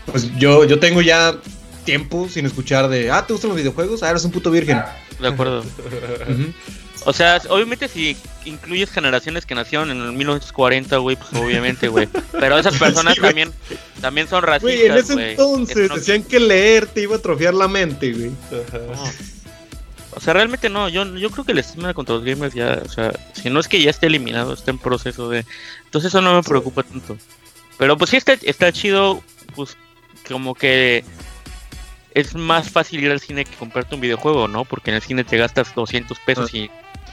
Pues 0.07 0.30
yo, 0.39 0.64
yo 0.64 0.78
tengo 0.78 1.01
ya 1.03 1.34
tiempo 1.87 2.28
sin 2.28 2.45
escuchar 2.45 2.89
de, 2.89 3.11
ah, 3.11 3.26
¿te 3.26 3.32
gustan 3.32 3.49
los 3.49 3.57
videojuegos? 3.57 4.03
Ah, 4.03 4.11
eres 4.11 4.24
un 4.26 4.30
puto 4.32 4.51
virgen. 4.51 4.82
De 5.18 5.28
acuerdo. 5.28 5.64
O 7.07 7.12
sea, 7.12 7.41
obviamente 7.49 7.89
si 7.89 8.16
incluyes 8.45 8.91
generaciones 8.91 9.47
que 9.47 9.55
nacieron 9.55 9.91
en 9.93 10.03
el 10.03 10.12
1940, 10.12 10.97
güey, 10.99 11.16
pues 11.16 11.32
obviamente, 11.41 11.89
güey. 11.89 12.09
Pero 12.32 12.59
esas 12.59 12.76
personas 12.78 13.14
Sí, 13.14 13.20
también 13.20 13.53
también 14.01 14.28
son 14.28 14.45
Güey, 14.61 14.82
en 14.87 14.93
racistas, 14.93 15.11
ese 15.16 15.30
entonces 15.30 15.89
no- 15.89 15.95
decían 15.97 16.22
que 16.24 16.41
leer 16.41 16.87
te 16.87 17.03
iba 17.03 17.14
a 17.14 17.18
atrofiar 17.18 17.55
la 17.55 17.68
mente, 17.68 18.12
güey. 18.12 18.32
O 20.11 20.20
sea, 20.20 20.32
realmente 20.32 20.68
no, 20.70 20.89
yo, 20.89 21.05
yo 21.16 21.30
creo 21.30 21.45
que 21.45 21.53
el 21.53 21.59
estigma 21.59 21.93
contra 21.95 22.14
los 22.16 22.24
gamers 22.24 22.55
ya, 22.55 22.80
o 22.84 22.89
sea, 22.89 23.12
si 23.34 23.51
no 23.51 23.61
es 23.61 23.68
que 23.68 23.80
ya 23.82 23.91
esté 23.91 24.07
eliminado, 24.07 24.55
está 24.55 24.70
en 24.70 24.78
proceso 24.78 25.28
de... 25.28 25.45
Entonces 25.84 26.09
eso 26.09 26.22
no 26.22 26.34
me 26.34 26.43
preocupa 26.43 26.82
tanto. 26.82 27.18
Pero 27.76 27.99
pues 27.99 28.11
sí 28.11 28.16
está, 28.16 28.32
está 28.32 28.72
chido, 28.72 29.22
pues 29.55 29.76
como 30.26 30.55
que 30.55 31.05
es 32.17 32.35
más 32.35 32.71
fácil 32.71 33.05
ir 33.05 33.11
al 33.11 33.21
cine 33.21 33.45
que 33.45 33.55
comprarte 33.57 33.95
un 33.95 34.01
videojuego, 34.01 34.49
¿no? 34.49 34.64
Porque 34.64 34.91
en 34.91 34.97
el 34.97 35.03
cine 35.03 35.23
te 35.23 35.37
gastas 35.37 35.75
200 35.75 36.19
pesos 36.21 36.55
y 36.55 36.64
en 36.64 36.71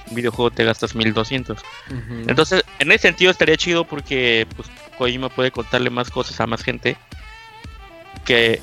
un 0.10 0.16
videojuego 0.16 0.50
te 0.50 0.64
gastas 0.64 0.96
1200. 0.96 1.60
Ujú. 1.60 1.98
Entonces, 2.26 2.64
en 2.80 2.90
ese 2.90 3.10
sentido 3.10 3.30
estaría 3.30 3.58
chido 3.58 3.84
porque 3.84 4.48
pues 4.56 4.70
Kojima 4.98 5.28
puede 5.28 5.52
contarle 5.52 5.90
más 5.90 6.10
cosas 6.10 6.40
a 6.40 6.48
más 6.48 6.64
gente. 6.64 6.96
Que 8.24 8.62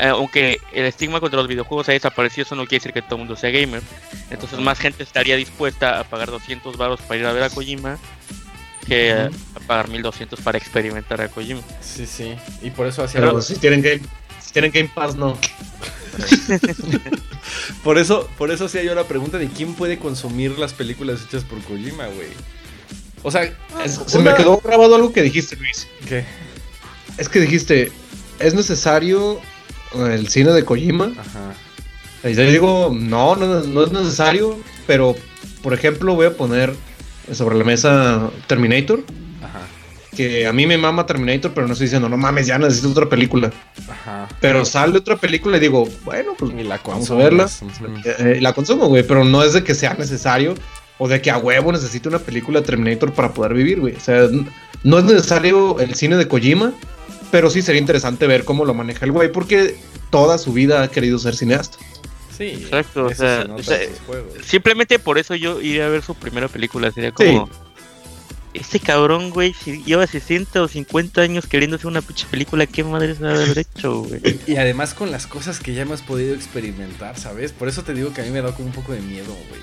eh, 0.00 0.08
aunque 0.08 0.58
el 0.72 0.84
estigma 0.84 1.20
contra 1.20 1.38
los 1.38 1.46
videojuegos 1.46 1.88
ha 1.90 1.92
desaparecido, 1.92 2.42
eso 2.42 2.56
no 2.56 2.66
quiere 2.66 2.80
decir 2.80 2.92
que 2.92 3.02
todo 3.02 3.14
el 3.14 3.18
mundo 3.20 3.36
sea 3.36 3.50
gamer. 3.50 3.82
Entonces, 4.30 4.58
más 4.58 4.80
gente 4.80 5.04
estaría 5.04 5.36
dispuesta 5.36 6.00
a 6.00 6.02
pagar 6.02 6.32
200 6.32 6.76
baros 6.76 7.00
para 7.02 7.20
ir 7.20 7.26
a 7.26 7.32
ver 7.32 7.44
a 7.44 7.50
Kojima 7.50 7.98
que 8.84 9.10
eh, 9.10 9.30
a 9.54 9.60
pagar 9.60 9.86
1200 9.86 10.40
para 10.40 10.58
experimentar 10.58 11.20
a 11.20 11.28
Kojima. 11.28 11.60
Sí, 11.80 12.04
sí. 12.04 12.34
Y 12.62 12.70
por 12.70 12.88
eso 12.88 13.04
hacía. 13.04 13.20
Pero 13.20 13.40
si 13.40 13.54
tienen 13.60 13.80
Game, 13.80 14.00
si 14.40 14.52
tienen 14.52 14.72
Game 14.72 14.90
Pass, 14.92 15.14
no. 15.14 15.38
Por 17.84 17.98
eso, 17.98 18.28
por 18.36 18.50
eso 18.50 18.64
hacía 18.66 18.82
yo 18.82 18.94
la 18.94 19.04
pregunta 19.04 19.38
de 19.38 19.48
quién 19.48 19.74
puede 19.74 19.98
consumir 19.98 20.58
las 20.58 20.72
películas 20.72 21.20
hechas 21.26 21.44
por 21.44 21.60
Kojima, 21.62 22.06
güey. 22.08 22.28
O 23.22 23.30
sea, 23.30 23.44
Es- 23.84 24.00
se 24.06 24.18
una- 24.18 24.32
me 24.32 24.36
quedó 24.36 24.58
grabado 24.58 24.94
algo 24.96 25.12
que 25.12 25.22
dijiste, 25.22 25.56
Luis. 25.56 25.86
¿Qué? 26.08 26.24
Es 27.16 27.28
que 27.28 27.40
dijiste, 27.40 27.90
¿es 28.38 28.54
necesario 28.54 29.40
el 29.94 30.28
cine 30.28 30.50
de 30.52 30.64
Kojima? 30.64 31.12
Ajá. 31.18 31.54
Y 32.28 32.34
yo 32.34 32.42
digo, 32.50 32.90
no, 32.94 33.36
no, 33.36 33.60
no 33.60 33.84
es 33.84 33.92
necesario, 33.92 34.58
pero 34.86 35.14
por 35.62 35.72
ejemplo 35.72 36.14
voy 36.14 36.26
a 36.26 36.36
poner 36.36 36.74
sobre 37.32 37.56
la 37.56 37.64
mesa 37.64 38.30
Terminator. 38.46 39.04
Que 40.16 40.46
a 40.46 40.52
mí 40.52 40.66
me 40.66 40.78
mama 40.78 41.06
Terminator, 41.06 41.52
pero 41.54 41.66
no 41.66 41.72
estoy 41.72 41.86
diciendo, 41.86 42.08
no 42.08 42.16
mames, 42.16 42.46
ya 42.46 42.58
necesito 42.58 42.90
otra 42.90 43.08
película. 43.08 43.52
Ajá. 43.88 44.28
Pero 44.40 44.64
sale 44.64 44.98
otra 44.98 45.16
película 45.16 45.56
y 45.56 45.60
digo, 45.60 45.88
bueno, 46.04 46.34
pues 46.38 46.52
la 46.54 46.80
vamos 46.84 47.10
a 47.10 47.14
verla. 47.14 47.48
Eh, 48.04 48.38
la 48.40 48.52
consumo, 48.52 48.86
güey, 48.86 49.02
pero 49.02 49.24
no 49.24 49.42
es 49.42 49.52
de 49.52 49.64
que 49.64 49.74
sea 49.74 49.94
necesario 49.94 50.54
o 50.98 51.08
de 51.08 51.20
que 51.20 51.30
a 51.30 51.38
huevo 51.38 51.72
necesite 51.72 52.08
una 52.08 52.18
película 52.18 52.60
de 52.60 52.66
Terminator 52.66 53.12
para 53.12 53.32
poder 53.32 53.54
vivir, 53.54 53.80
güey. 53.80 53.94
O 53.94 54.00
sea, 54.00 54.28
no 54.82 54.98
es 54.98 55.04
necesario 55.04 55.78
el 55.78 55.94
cine 55.94 56.16
de 56.16 56.26
Kojima, 56.26 56.72
pero 57.30 57.50
sí 57.50 57.62
sería 57.62 57.80
interesante 57.80 58.26
ver 58.26 58.44
cómo 58.44 58.64
lo 58.64 58.74
maneja 58.74 59.04
el 59.04 59.12
güey, 59.12 59.30
porque 59.30 59.76
toda 60.10 60.38
su 60.38 60.52
vida 60.52 60.82
ha 60.82 60.88
querido 60.88 61.18
ser 61.18 61.36
cineasta. 61.36 61.78
Sí, 62.36 62.44
exacto. 62.44 63.06
O 63.06 63.14
sea, 63.14 63.46
simplemente 64.44 65.00
por 65.00 65.18
eso 65.18 65.34
yo 65.34 65.60
iría 65.60 65.86
a 65.86 65.88
ver 65.88 66.02
su 66.02 66.14
primera 66.14 66.46
película. 66.46 66.92
Sería 66.92 67.10
como. 67.10 67.50
Este 68.60 68.80
cabrón, 68.80 69.30
güey, 69.30 69.54
si 69.54 69.82
lleva 69.84 70.06
60 70.06 70.62
o 70.62 70.68
50 70.68 71.20
años 71.20 71.46
queriendo 71.46 71.76
hacer 71.76 71.86
una 71.86 72.02
pinche 72.02 72.26
película, 72.30 72.66
¿qué 72.66 72.84
madre 72.84 73.14
se 73.14 73.26
haber 73.26 73.58
hecho, 73.58 74.02
güey? 74.02 74.20
Y 74.46 74.56
además 74.56 74.94
con 74.94 75.10
las 75.10 75.26
cosas 75.26 75.60
que 75.60 75.74
ya 75.74 75.82
hemos 75.82 76.02
podido 76.02 76.34
experimentar, 76.34 77.18
¿sabes? 77.18 77.52
Por 77.52 77.68
eso 77.68 77.82
te 77.82 77.94
digo 77.94 78.12
que 78.12 78.22
a 78.22 78.24
mí 78.24 78.30
me 78.30 78.42
da 78.42 78.52
como 78.52 78.66
un 78.66 78.74
poco 78.74 78.92
de 78.92 79.00
miedo, 79.00 79.32
güey. 79.48 79.60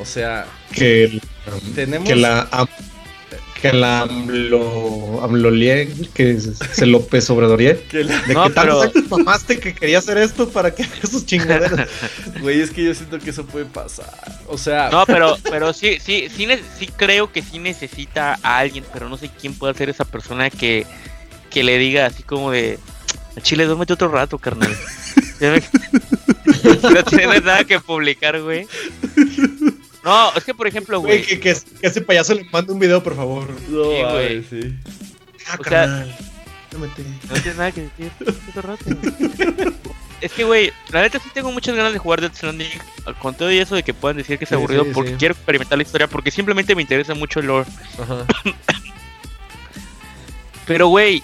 O 0.00 0.04
sea, 0.04 0.46
que, 0.72 1.20
tenemos... 1.74 2.08
que 2.08 2.16
la 2.16 2.48
que 3.70 3.76
la 3.76 4.02
AMLO, 4.02 5.22
que 6.12 6.38
se 6.38 6.86
López 6.86 7.30
Obradoría, 7.30 7.74
de 7.74 8.04
no, 8.34 8.44
que 8.44 8.50
pero... 8.50 8.82
mamaste 9.08 9.58
que 9.58 9.74
quería 9.74 9.98
hacer 9.98 10.18
esto 10.18 10.50
para 10.50 10.74
que 10.74 10.82
haga 10.82 11.06
sus 11.10 11.24
chingaderas. 11.24 11.88
Güey, 12.40 12.60
es 12.60 12.70
que 12.70 12.84
yo 12.84 12.94
siento 12.94 13.18
que 13.18 13.30
eso 13.30 13.46
puede 13.46 13.64
pasar. 13.64 14.12
O 14.48 14.58
sea, 14.58 14.90
no, 14.90 15.06
pero 15.06 15.38
pero 15.44 15.72
sí 15.72 15.98
sí 16.00 16.28
sí 16.34 16.46
sí 16.78 16.88
creo 16.88 17.32
que 17.32 17.42
sí 17.42 17.58
necesita 17.58 18.38
a 18.42 18.58
alguien, 18.58 18.84
pero 18.92 19.08
no 19.08 19.16
sé 19.16 19.30
quién 19.40 19.54
puede 19.54 19.74
ser 19.74 19.88
esa 19.88 20.04
persona 20.04 20.50
que 20.50 20.86
que 21.48 21.64
le 21.64 21.78
diga 21.78 22.06
así 22.06 22.22
como 22.22 22.50
de 22.50 22.78
Chile, 23.42 23.64
duérmete 23.64 23.94
otro 23.94 24.08
rato, 24.08 24.38
carnal. 24.38 24.70
no 26.82 27.02
tienes 27.04 27.44
nada 27.44 27.64
que 27.64 27.80
publicar, 27.80 28.40
güey. 28.40 28.66
No, 30.04 30.32
es 30.36 30.44
que 30.44 30.54
por 30.54 30.66
ejemplo, 30.66 31.00
güey. 31.00 31.22
Que, 31.22 31.40
que, 31.40 31.56
ese 31.80 32.00
payaso 32.02 32.34
le 32.34 32.44
mande 32.44 32.72
un 32.72 32.78
video, 32.78 33.02
por 33.02 33.16
favor. 33.16 33.48
No, 33.68 33.84
sí, 33.84 34.02
güey. 34.02 34.44
Sí. 34.44 34.74
Ah, 35.48 35.56
o 35.58 35.64
sea, 35.64 36.06
no 36.78 36.86
tienes 36.88 37.56
nada 37.56 37.72
que 37.72 37.82
decir. 37.82 38.10
es 40.20 40.32
que, 40.32 40.44
güey, 40.44 40.72
la 40.90 41.02
neta 41.02 41.18
sí 41.18 41.30
tengo 41.32 41.52
muchas 41.52 41.74
ganas 41.74 41.92
de 41.92 41.98
jugar 41.98 42.20
Death 42.20 42.34
Stranding. 42.34 42.68
Con 43.20 43.34
todo 43.34 43.50
y 43.50 43.58
eso 43.58 43.74
de 43.74 43.82
que 43.82 43.94
puedan 43.94 44.18
decir 44.18 44.38
que 44.38 44.44
es 44.44 44.52
aburrido, 44.52 44.84
porque 44.92 45.16
quiero 45.16 45.34
experimentar 45.34 45.78
la 45.78 45.82
historia, 45.82 46.06
porque 46.06 46.30
simplemente 46.30 46.74
me 46.74 46.82
interesa 46.82 47.14
mucho 47.14 47.40
el 47.40 47.46
lore. 47.46 47.70
Ajá. 47.98 48.26
Pero, 50.66 50.88
güey, 50.88 51.22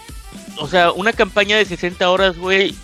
o 0.57 0.69
sea, 0.69 0.93
una 0.93 1.13
campaña 1.13 1.57
de 1.57 1.65
60 1.65 2.11
horas, 2.11 2.37
güey. 2.37 2.75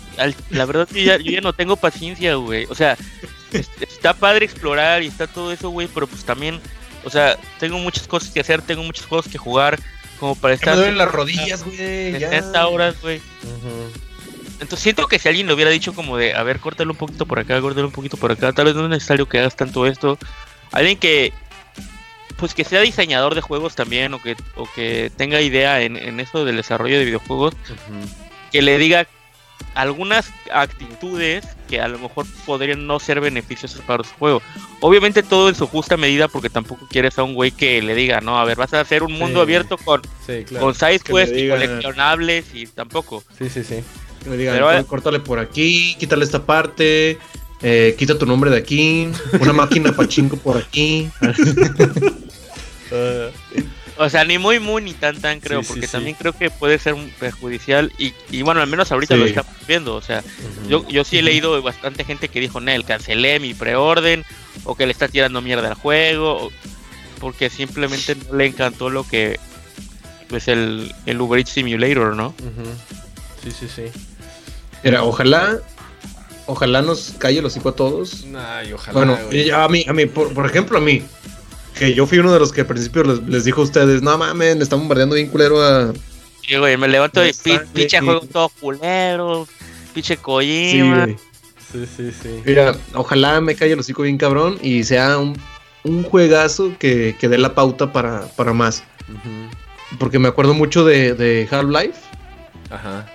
La 0.49 0.65
verdad 0.65 0.87
que 0.87 1.03
ya, 1.03 1.17
yo 1.17 1.31
ya 1.31 1.41
no 1.41 1.53
tengo 1.53 1.75
paciencia, 1.75 2.35
güey. 2.35 2.65
O 2.69 2.75
sea, 2.75 2.97
está 3.53 4.13
padre 4.13 4.45
explorar 4.45 5.03
y 5.03 5.07
está 5.07 5.27
todo 5.27 5.51
eso, 5.51 5.69
güey, 5.69 5.87
pero 5.93 6.07
pues 6.07 6.23
también, 6.23 6.59
o 7.03 7.09
sea, 7.09 7.37
tengo 7.59 7.77
muchas 7.79 8.07
cosas 8.07 8.31
que 8.31 8.39
hacer, 8.39 8.61
tengo 8.61 8.83
muchos 8.83 9.05
juegos 9.05 9.27
que 9.27 9.37
jugar, 9.37 9.79
como 10.19 10.35
para 10.35 10.53
estar... 10.53 10.75
Me 10.75 10.81
duelen 10.81 10.97
las 10.97 11.11
rodillas, 11.11 11.63
güey. 11.63 11.77
60 11.77 12.67
horas, 12.67 13.01
güey. 13.01 13.21
Entonces 14.59 14.79
siento 14.79 15.07
que 15.07 15.19
si 15.19 15.27
alguien 15.27 15.47
le 15.47 15.53
hubiera 15.53 15.69
dicho 15.69 15.93
como 15.93 16.17
de, 16.17 16.33
a 16.33 16.43
ver, 16.43 16.59
córtalo 16.59 16.91
un 16.91 16.97
poquito 16.97 17.25
por 17.25 17.39
acá, 17.39 17.61
córtalo 17.61 17.87
un 17.87 17.93
poquito 17.93 18.17
por 18.17 18.31
acá, 18.31 18.53
tal 18.53 18.65
vez 18.65 18.75
no 18.75 18.85
es 18.85 18.89
necesario 18.89 19.29
que 19.29 19.39
hagas 19.39 19.55
tanto 19.55 19.85
esto. 19.85 20.17
Alguien 20.71 20.97
que, 20.97 21.31
pues 22.37 22.53
que 22.53 22.63
sea 22.63 22.81
diseñador 22.81 23.35
de 23.35 23.41
juegos 23.41 23.75
también, 23.75 24.13
o 24.15 24.21
que, 24.21 24.35
o 24.55 24.67
que 24.73 25.11
tenga 25.15 25.41
idea 25.41 25.81
en, 25.81 25.95
en 25.95 26.19
eso 26.19 26.43
del 26.43 26.57
desarrollo 26.57 26.97
de 26.97 27.05
videojuegos, 27.05 27.53
que 28.51 28.61
le 28.61 28.77
diga 28.79 29.07
algunas 29.77 30.31
actitudes 30.51 31.45
que 31.69 31.79
a 31.79 31.87
lo 31.87 31.99
mejor 31.99 32.25
podrían 32.45 32.87
no 32.87 32.99
ser 32.99 33.21
beneficiosas 33.21 33.81
para 33.81 34.03
su 34.03 34.13
juego. 34.15 34.41
Obviamente 34.81 35.21
todo 35.21 35.49
en 35.49 35.55
su 35.55 35.67
justa 35.67 35.97
medida 35.97 36.27
porque 36.27 36.49
tampoco 36.49 36.87
quieres 36.89 37.19
a 37.19 37.23
un 37.23 37.35
güey 37.35 37.51
que 37.51 37.81
le 37.83 37.93
diga, 37.93 38.19
no, 38.19 38.39
a 38.39 38.45
ver, 38.45 38.57
vas 38.57 38.73
a 38.73 38.81
hacer 38.81 39.03
un 39.03 39.13
mundo 39.13 39.39
abierto 39.39 39.77
con, 39.77 40.01
con 40.59 40.73
side 40.73 40.99
quests 40.99 41.37
y 41.37 41.49
coleccionables 41.49 42.45
y 42.55 42.65
tampoco. 42.65 43.23
Sí, 43.37 43.49
sí, 43.49 43.63
sí. 43.63 43.83
Que 44.23 44.29
me 44.31 44.37
digan, 44.37 44.83
córtale 44.85 45.19
por 45.19 45.37
aquí, 45.37 45.95
quítale 45.99 46.25
esta 46.25 46.43
parte, 46.43 47.19
eh, 47.61 47.95
quita 47.99 48.17
tu 48.17 48.25
nombre 48.25 48.49
de 48.49 48.57
aquí, 48.57 49.09
una 49.39 49.53
máquina 49.53 49.91
pachinko 49.91 50.37
por 50.37 50.57
aquí. 50.57 51.09
uh, 52.91 53.31
O 53.99 54.09
sea, 54.09 54.23
ni 54.23 54.37
muy, 54.37 54.59
muy, 54.59 54.81
ni 54.81 54.93
tan, 54.93 55.19
tan, 55.19 55.39
creo, 55.39 55.63
porque 55.63 55.87
también 55.87 56.15
creo 56.15 56.33
que 56.33 56.49
puede 56.49 56.77
ser 56.77 56.95
perjudicial. 57.19 57.91
Y, 57.97 58.13
y 58.29 58.41
bueno, 58.43 58.61
al 58.61 58.67
menos 58.67 58.91
ahorita 58.91 59.15
lo 59.15 59.25
estamos 59.25 59.51
viendo. 59.67 59.95
O 59.95 60.01
sea, 60.01 60.23
yo, 60.67 60.87
yo 60.87 61.03
sí 61.03 61.17
he 61.17 61.23
leído 61.23 61.61
bastante 61.61 62.03
gente 62.03 62.29
que 62.29 62.39
dijo, 62.39 62.59
Nel, 62.59 62.85
cancelé 62.85 63.39
mi 63.39 63.53
preorden, 63.53 64.23
o 64.65 64.75
que 64.75 64.85
le 64.85 64.91
está 64.91 65.07
tirando 65.07 65.41
mierda 65.41 65.67
al 65.67 65.73
juego, 65.73 66.51
porque 67.19 67.49
simplemente 67.49 68.15
no 68.15 68.35
le 68.35 68.45
encantó 68.47 68.89
lo 68.89 69.07
que. 69.07 69.39
Pues 70.29 70.47
el, 70.47 70.93
el 71.05 71.21
Uber 71.21 71.39
Eats 71.39 71.51
Simulator, 71.51 72.15
¿no? 72.15 72.35
Sí, 73.43 73.51
sí, 73.51 73.67
sí. 73.73 73.83
Mira, 74.83 75.03
ojalá 75.03 75.61
ojalá 76.47 76.81
nos 76.81 77.13
calle 77.17 77.41
los 77.41 77.53
hocico 77.53 77.69
a 77.69 77.75
todos. 77.75 78.25
Ay, 78.35 78.73
ojalá. 78.73 78.93
Bueno, 78.93 79.17
a 79.55 79.67
mí, 79.67 79.85
a 79.87 79.93
mí, 79.93 80.05
por, 80.05 80.33
por, 80.33 80.45
ejemplo, 80.45 80.79
a 80.79 80.81
mí, 80.81 81.03
que 81.77 81.93
yo 81.93 82.05
fui 82.05 82.19
uno 82.19 82.33
de 82.33 82.39
los 82.39 82.51
que 82.51 82.61
al 82.61 82.67
principio 82.67 83.03
les, 83.03 83.45
dijo 83.45 83.61
a 83.61 83.63
ustedes, 83.65 84.01
no 84.01 84.17
mames, 84.17 84.55
me 84.55 84.63
están 84.63 84.79
bombardeando 84.79 85.15
bien 85.15 85.27
culero 85.27 85.61
a. 85.61 85.93
Sí, 86.45 86.55
güey, 86.55 86.77
me 86.77 86.87
levanto 86.87 87.25
y 87.25 87.33
pinche 87.73 87.99
juego 87.99 88.21
todo 88.21 88.49
culero, 88.49 89.47
pinche 89.93 90.17
Kojima. 90.17 91.07
Sí, 91.71 91.85
sí, 91.97 92.11
sí, 92.11 92.41
Mira, 92.45 92.77
ojalá 92.93 93.41
me 93.41 93.53
calle 93.53 93.73
el 93.73 93.79
hocico 93.79 94.03
bien 94.03 94.17
cabrón 94.17 94.57
y 94.61 94.85
sea 94.85 95.17
un, 95.17 95.37
un 95.83 96.03
juegazo 96.03 96.71
que, 96.79 97.15
que 97.19 97.27
dé 97.27 97.37
la 97.37 97.53
pauta 97.53 97.91
para, 97.91 98.27
para 98.35 98.53
más. 98.53 98.83
Porque 99.99 100.17
me 100.17 100.29
acuerdo 100.29 100.53
mucho 100.53 100.85
de, 100.85 101.13
de 101.13 101.47
Half-Life. 101.51 101.99
Ajá. 102.69 103.05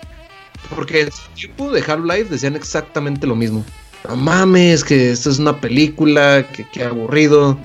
Porque 0.74 1.02
en 1.02 1.12
su 1.12 1.28
tiempo 1.34 1.70
de 1.70 1.80
Half-Life 1.80 2.26
decían 2.30 2.54
exactamente 2.54 3.26
lo 3.26 3.36
mismo. 3.36 3.64
No 4.06 4.16
mames, 4.16 4.84
que 4.84 5.12
esto 5.12 5.30
es 5.30 5.38
una 5.38 5.58
película, 5.58 6.46
que, 6.52 6.68
que 6.68 6.84
aburrido. 6.84 7.58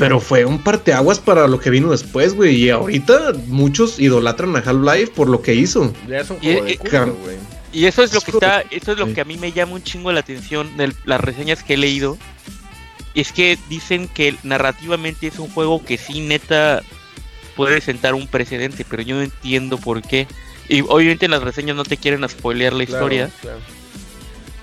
Pero 0.00 0.18
fue 0.18 0.46
un 0.46 0.58
parteaguas 0.58 1.18
para 1.18 1.46
lo 1.46 1.60
que 1.60 1.68
vino 1.68 1.90
después, 1.90 2.32
güey. 2.34 2.56
Y 2.56 2.70
ahorita 2.70 3.34
muchos 3.48 4.00
idolatran 4.00 4.56
a 4.56 4.60
Half-Life 4.60 5.12
por 5.14 5.28
lo 5.28 5.42
que 5.42 5.54
hizo. 5.54 5.92
Ya 6.08 6.20
es 6.20 6.30
un 6.30 6.40
juego 6.40 6.66
y, 6.66 6.76
de 6.76 7.38
y 7.72 7.84
eso 7.84 8.02
es 8.02 8.14
lo 8.14 8.22
que 8.22 8.30
está, 8.30 8.62
eso 8.70 8.92
es 8.92 8.98
lo 8.98 9.12
que 9.12 9.20
a 9.20 9.24
mí 9.26 9.36
me 9.36 9.52
llama 9.52 9.74
un 9.74 9.82
chingo 9.82 10.10
la 10.10 10.20
atención 10.20 10.74
de 10.78 10.92
las 11.04 11.20
reseñas 11.20 11.62
que 11.62 11.74
he 11.74 11.76
leído. 11.76 12.16
Es 13.14 13.32
que 13.32 13.58
dicen 13.68 14.08
que 14.08 14.36
narrativamente 14.42 15.26
es 15.26 15.38
un 15.38 15.50
juego 15.50 15.84
que 15.84 15.98
sí 15.98 16.20
neta 16.20 16.82
puede 17.54 17.82
sentar 17.82 18.14
un 18.14 18.26
precedente, 18.26 18.86
pero 18.88 19.02
yo 19.02 19.16
no 19.16 19.22
entiendo 19.22 19.76
por 19.76 20.00
qué. 20.00 20.26
Y 20.66 20.80
obviamente 20.80 21.28
las 21.28 21.42
reseñas 21.42 21.76
no 21.76 21.84
te 21.84 21.98
quieren 21.98 22.26
spoilear 22.26 22.72
la 22.72 22.84
historia. 22.84 23.30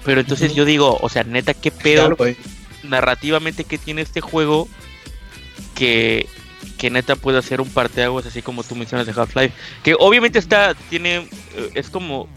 Pero 0.04 0.22
entonces 0.22 0.56
yo 0.56 0.66
digo, 0.66 0.98
o 1.00 1.10
sea, 1.10 1.24
neta, 1.24 1.54
qué 1.54 1.70
pedo 1.70 2.18
narrativamente 2.82 3.66
que 3.66 3.78
tiene 3.78 4.02
este 4.02 4.20
juego 4.20 4.68
que, 5.76 6.28
que 6.78 6.90
neta 6.90 7.16
puede 7.16 7.40
hacer 7.40 7.62
un 7.62 7.70
parteaguas 7.70 8.26
así 8.26 8.42
como 8.42 8.64
tú 8.64 8.76
mencionas 8.76 9.08
de 9.08 9.14
Half-Life. 9.14 9.54
Que 9.84 9.96
obviamente 9.98 10.40
está, 10.40 10.74
tiene, 10.90 11.18
eh, 11.56 11.72
es 11.74 11.90
como, 11.90 12.28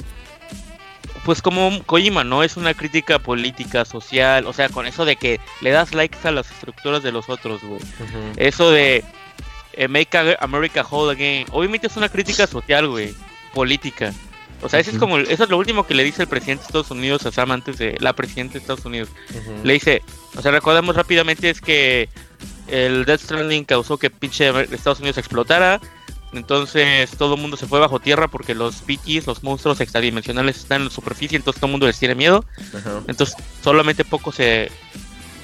pues 1.25 1.43
como 1.43 1.83
Kojima, 1.85 2.25
¿no? 2.25 2.43
Es 2.43 2.57
una 2.57 2.75
crítica 2.75 3.19
política, 3.19 3.85
social, 3.85 4.47
o 4.47 4.53
sea, 4.53 4.69
con 4.69 4.87
eso 4.87 5.05
de 5.05 5.17
que 5.17 5.41
le 5.61 5.71
das 5.71 5.95
likes 5.95 6.19
a 6.25 6.31
las 6.31 6.51
estructuras 6.51 7.03
de 7.03 7.13
los 7.13 7.29
otros, 7.29 7.63
güey. 7.63 7.81
Eso 8.37 8.71
de 8.71 9.05
eh, 9.75 9.89
Make 9.89 10.37
America 10.41 10.87
Whole 10.89 11.13
Again, 11.13 11.47
obviamente 11.53 11.87
es 11.87 11.97
una 11.97 12.09
crítica 12.09 12.47
social, 12.47 12.89
güey, 12.89 13.15
política. 13.55 14.13
O 14.63 14.69
sea, 14.69 14.79
eso 14.81 14.91
es 14.91 14.99
como, 14.99 15.19
eso 15.19 15.45
es 15.45 15.51
lo 15.51 15.57
último 15.57 15.87
que 15.87 15.95
le 15.95 16.05
dice 16.05 16.23
el 16.23 16.29
presidente 16.29 16.63
de 16.63 16.67
Estados 16.67 16.91
Unidos 16.91 17.25
a 17.25 17.33
Sam 17.33 17.51
antes 17.53 17.79
de 17.79 17.97
la 17.99 18.13
presidenta 18.13 18.55
de 18.55 18.59
Estados 18.59 18.85
Unidos. 18.85 19.09
Le 19.65 19.73
dice, 19.73 20.03
o 20.37 20.43
sea, 20.43 20.51
recordemos 20.51 20.97
rápidamente 20.97 21.49
es 21.49 21.61
que 21.63 22.09
el 22.69 23.05
Death 23.05 23.23
Stranding 23.23 23.65
causó 23.65 23.99
que 23.99 24.11
pinche 24.11 24.49
Estados 24.73 25.01
Unidos 25.01 25.19
explotara. 25.19 25.81
Entonces 26.33 27.11
todo 27.17 27.35
el 27.35 27.41
mundo 27.41 27.57
se 27.57 27.67
fue 27.67 27.81
bajo 27.81 27.99
tierra 27.99 28.29
porque 28.29 28.55
los 28.55 28.77
PTs, 28.83 29.27
los 29.27 29.43
monstruos 29.43 29.81
extradimensionales 29.81 30.59
están 30.59 30.83
en 30.83 30.85
la 30.85 30.91
superficie, 30.91 31.37
entonces 31.37 31.61
todo 31.61 31.67
el 31.67 31.73
mundo 31.73 31.87
les 31.87 31.99
tiene 31.99 32.15
miedo. 32.15 32.45
Entonces 33.09 33.35
solamente 33.63 34.05
pocos 34.05 34.37
se, 34.37 34.71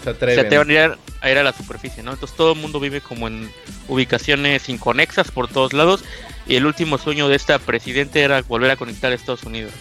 se 0.04 0.10
atreven, 0.10 0.70
a, 0.70 1.30
ir 1.30 1.38
a, 1.38 1.42
la 1.42 1.52
superficie, 1.52 2.04
¿no? 2.04 2.12
Entonces 2.12 2.36
todo 2.36 2.52
el 2.52 2.60
mundo 2.60 2.78
vive 2.78 3.00
como 3.00 3.26
en 3.26 3.50
ubicaciones 3.88 4.68
inconexas 4.68 5.32
por 5.32 5.48
todos 5.48 5.72
lados. 5.72 6.04
Y 6.46 6.54
el 6.54 6.64
último 6.64 6.96
sueño 6.98 7.28
de 7.28 7.34
esta 7.34 7.58
presidente 7.58 8.22
era 8.22 8.40
volver 8.42 8.70
a 8.70 8.76
conectar 8.76 9.10
a 9.10 9.16
Estados 9.16 9.42
Unidos. 9.42 9.72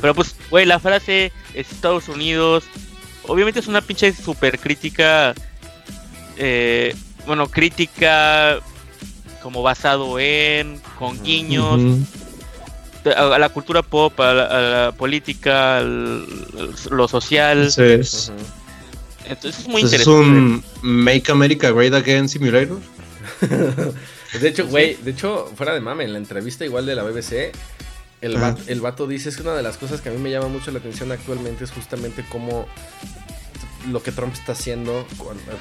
Pero 0.00 0.14
pues, 0.14 0.36
güey, 0.48 0.64
la 0.64 0.78
frase 0.78 1.32
es 1.54 1.72
Estados 1.72 2.08
Unidos. 2.08 2.64
Obviamente 3.26 3.58
es 3.58 3.66
una 3.66 3.80
pinche 3.80 4.12
super 4.12 4.60
crítica 4.60 5.34
eh, 6.36 6.94
bueno, 7.26 7.48
crítica 7.48 8.60
como 9.42 9.62
basado 9.62 10.18
en, 10.18 10.80
con 10.98 11.22
guiños, 11.22 12.00
a, 13.14 13.38
la 13.38 13.48
cultura 13.50 13.82
pop, 13.82 14.18
a 14.20 14.32
la, 14.32 14.92
política, 14.96 15.80
lo 15.82 17.08
social. 17.08 17.58
Entonces, 17.66 18.32
es 19.44 19.68
muy 19.68 19.82
interesante. 19.82 20.00
¿Es 20.00 20.06
un 20.06 20.64
Make 20.82 21.30
America 21.30 21.70
Great 21.70 21.94
Again 21.94 22.28
Simulator? 22.28 22.78
de 24.40 24.48
hecho, 24.48 24.66
güey, 24.66 24.96
de 24.96 25.10
hecho, 25.10 25.50
fuera 25.54 25.74
de 25.74 25.80
mame, 25.80 26.04
en 26.04 26.12
la 26.12 26.18
entrevista 26.18 26.64
igual 26.64 26.86
de 26.86 26.94
la 26.94 27.02
BBC, 27.02 27.52
el, 28.20 28.38
el 28.66 28.80
vato 28.80 29.06
dice 29.06 29.28
es 29.28 29.36
que 29.36 29.42
una 29.42 29.54
de 29.54 29.62
las 29.62 29.76
cosas 29.76 30.00
que 30.00 30.08
a 30.08 30.12
mí 30.12 30.18
me 30.18 30.30
llama 30.30 30.48
mucho 30.48 30.70
la 30.70 30.78
atención 30.78 31.12
actualmente 31.12 31.64
es 31.64 31.70
justamente 31.70 32.24
cómo 32.30 32.66
lo 33.90 34.02
que 34.02 34.12
Trump 34.12 34.32
está 34.32 34.52
haciendo 34.52 35.06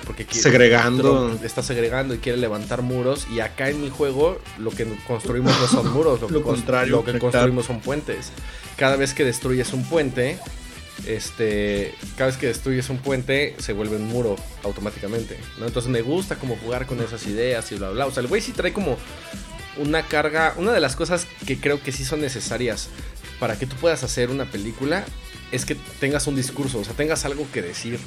porque 0.05 0.25
segregando. 0.29 1.37
Está 1.43 1.63
segregando 1.63 2.13
y 2.13 2.19
quiere 2.19 2.37
levantar 2.37 2.81
muros 2.81 3.27
y 3.33 3.39
acá 3.39 3.69
en 3.69 3.81
mi 3.81 3.89
juego 3.89 4.39
lo 4.59 4.71
que 4.71 4.85
construimos 5.07 5.57
no 5.59 5.67
son 5.67 5.91
muros 5.93 6.21
lo, 6.21 6.27
que, 6.27 6.41
contrario, 6.41 6.97
lo 6.97 7.05
que 7.05 7.19
construimos 7.19 7.65
son 7.65 7.79
puentes. 7.79 8.31
Cada 8.77 8.95
vez 8.95 9.13
que 9.13 9.25
destruyes 9.25 9.73
un 9.73 9.83
puente 9.83 10.39
este 11.07 11.95
cada 12.17 12.27
vez 12.27 12.37
que 12.37 12.47
destruyes 12.47 12.89
un 12.89 12.99
puente 12.99 13.55
se 13.57 13.73
vuelve 13.73 13.95
un 13.95 14.07
muro 14.07 14.35
automáticamente 14.63 15.39
¿no? 15.57 15.65
entonces 15.65 15.91
me 15.91 16.03
gusta 16.03 16.35
como 16.35 16.55
jugar 16.55 16.85
con 16.85 17.01
esas 17.01 17.25
ideas 17.25 17.71
y 17.71 17.75
bla 17.75 17.89
bla. 17.89 18.05
O 18.05 18.11
sea 18.11 18.21
el 18.21 18.27
güey 18.27 18.41
sí 18.41 18.51
trae 18.51 18.73
como 18.73 18.97
una 19.77 20.03
carga 20.03 20.53
una 20.57 20.71
de 20.71 20.79
las 20.79 20.95
cosas 20.95 21.27
que 21.47 21.59
creo 21.59 21.81
que 21.81 21.91
sí 21.91 22.05
son 22.05 22.21
necesarias 22.21 22.89
para 23.39 23.57
que 23.57 23.65
tú 23.65 23.75
puedas 23.77 24.03
hacer 24.03 24.29
una 24.29 24.45
película 24.45 25.03
es 25.53 25.65
que 25.65 25.75
tengas 25.99 26.27
un 26.27 26.35
discurso, 26.35 26.79
o 26.79 26.83
sea, 26.83 26.95
tengas 26.95 27.23
algo 27.25 27.47
que 27.53 27.61
decir. 27.61 27.99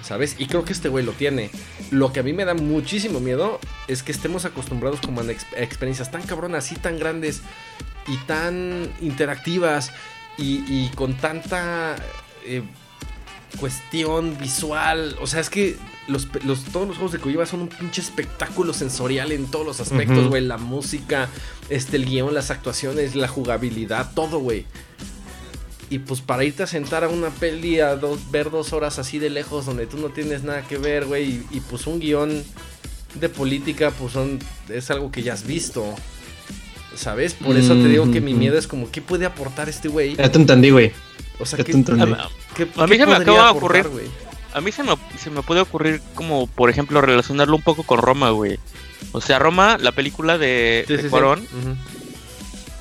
¿Sabes? 0.00 0.36
Y 0.38 0.46
creo 0.46 0.64
que 0.64 0.72
este 0.72 0.88
güey 0.88 1.04
lo 1.04 1.12
tiene. 1.12 1.50
Lo 1.90 2.12
que 2.12 2.20
a 2.20 2.22
mí 2.22 2.32
me 2.32 2.44
da 2.44 2.54
muchísimo 2.54 3.18
miedo 3.18 3.58
es 3.88 4.04
que 4.04 4.12
estemos 4.12 4.44
acostumbrados 4.44 5.00
como 5.00 5.20
a 5.20 5.24
experiencias 5.56 6.10
tan 6.10 6.22
cabronas 6.22 6.70
y 6.70 6.76
tan 6.76 6.98
grandes 6.98 7.42
y 8.06 8.16
tan 8.18 8.90
interactivas 9.00 9.90
y, 10.38 10.88
con 10.94 11.14
tanta 11.14 11.96
eh, 12.46 12.62
cuestión 13.58 14.38
visual. 14.38 15.16
O 15.20 15.26
sea, 15.26 15.40
es 15.40 15.50
que 15.50 15.76
los, 16.06 16.28
todos 16.28 16.86
los 16.86 16.96
juegos 16.96 17.12
de 17.12 17.18
Kojima 17.18 17.44
son 17.44 17.62
un 17.62 17.68
pinche 17.68 18.00
espectáculo 18.00 18.72
sensorial 18.72 19.32
en 19.32 19.46
todos 19.46 19.66
los 19.66 19.80
aspectos, 19.80 20.28
güey. 20.28 20.42
La 20.42 20.58
música, 20.58 21.28
este, 21.68 21.96
el 21.96 22.06
guion, 22.06 22.32
las 22.32 22.50
actuaciones, 22.50 23.16
la 23.16 23.28
jugabilidad, 23.28 24.12
todo, 24.14 24.38
güey. 24.38 24.64
Y 25.90 26.00
pues 26.00 26.20
para 26.20 26.44
irte 26.44 26.62
a 26.62 26.66
sentar 26.66 27.04
a 27.04 27.08
una 27.08 27.30
peli 27.30 27.80
a 27.80 27.96
dos, 27.96 28.30
ver 28.30 28.50
dos 28.50 28.72
horas 28.72 28.98
así 28.98 29.18
de 29.18 29.30
lejos 29.30 29.64
donde 29.64 29.86
tú 29.86 29.96
no 29.96 30.08
tienes 30.10 30.42
nada 30.42 30.62
que 30.62 30.76
ver, 30.76 31.06
güey. 31.06 31.42
Y, 31.50 31.60
pues 31.60 31.86
un 31.86 31.98
guion 31.98 32.44
de 33.14 33.28
política, 33.28 33.90
pues 33.90 34.12
son, 34.12 34.38
es 34.68 34.90
algo 34.90 35.10
que 35.10 35.22
ya 35.22 35.32
has 35.32 35.46
visto. 35.46 35.94
¿Sabes? 36.94 37.34
Por 37.34 37.56
eso 37.56 37.74
te 37.74 37.86
digo 37.86 38.10
que 38.10 38.20
mi 38.20 38.34
miedo 38.34 38.58
es 38.58 38.66
como, 38.66 38.90
¿qué 38.90 39.00
puede 39.00 39.24
aportar 39.24 39.68
este 39.68 39.88
güey? 39.88 40.16
Ya 40.16 40.30
te 40.30 40.38
entendí, 40.38 40.70
güey. 40.70 40.92
O 41.38 41.46
sea, 41.46 41.62
¿qué, 41.62 41.72
a, 41.72 42.86
mí 42.86 42.96
se 42.96 43.06
me 43.06 43.14
acaba 43.14 43.44
de 43.44 43.50
ocurrir, 43.56 43.86
A 44.52 44.60
mí 44.60 44.72
se 44.72 44.82
me, 44.82 44.94
se 45.16 45.30
me 45.30 45.42
puede 45.42 45.60
ocurrir 45.60 46.02
como, 46.14 46.48
por 46.48 46.68
ejemplo, 46.68 47.00
relacionarlo 47.00 47.54
un 47.54 47.62
poco 47.62 47.84
con 47.84 47.98
Roma, 47.98 48.30
güey. 48.30 48.58
O 49.12 49.20
sea, 49.20 49.38
Roma, 49.38 49.78
la 49.78 49.92
película 49.92 50.38
de, 50.38 50.84
sí, 50.86 51.08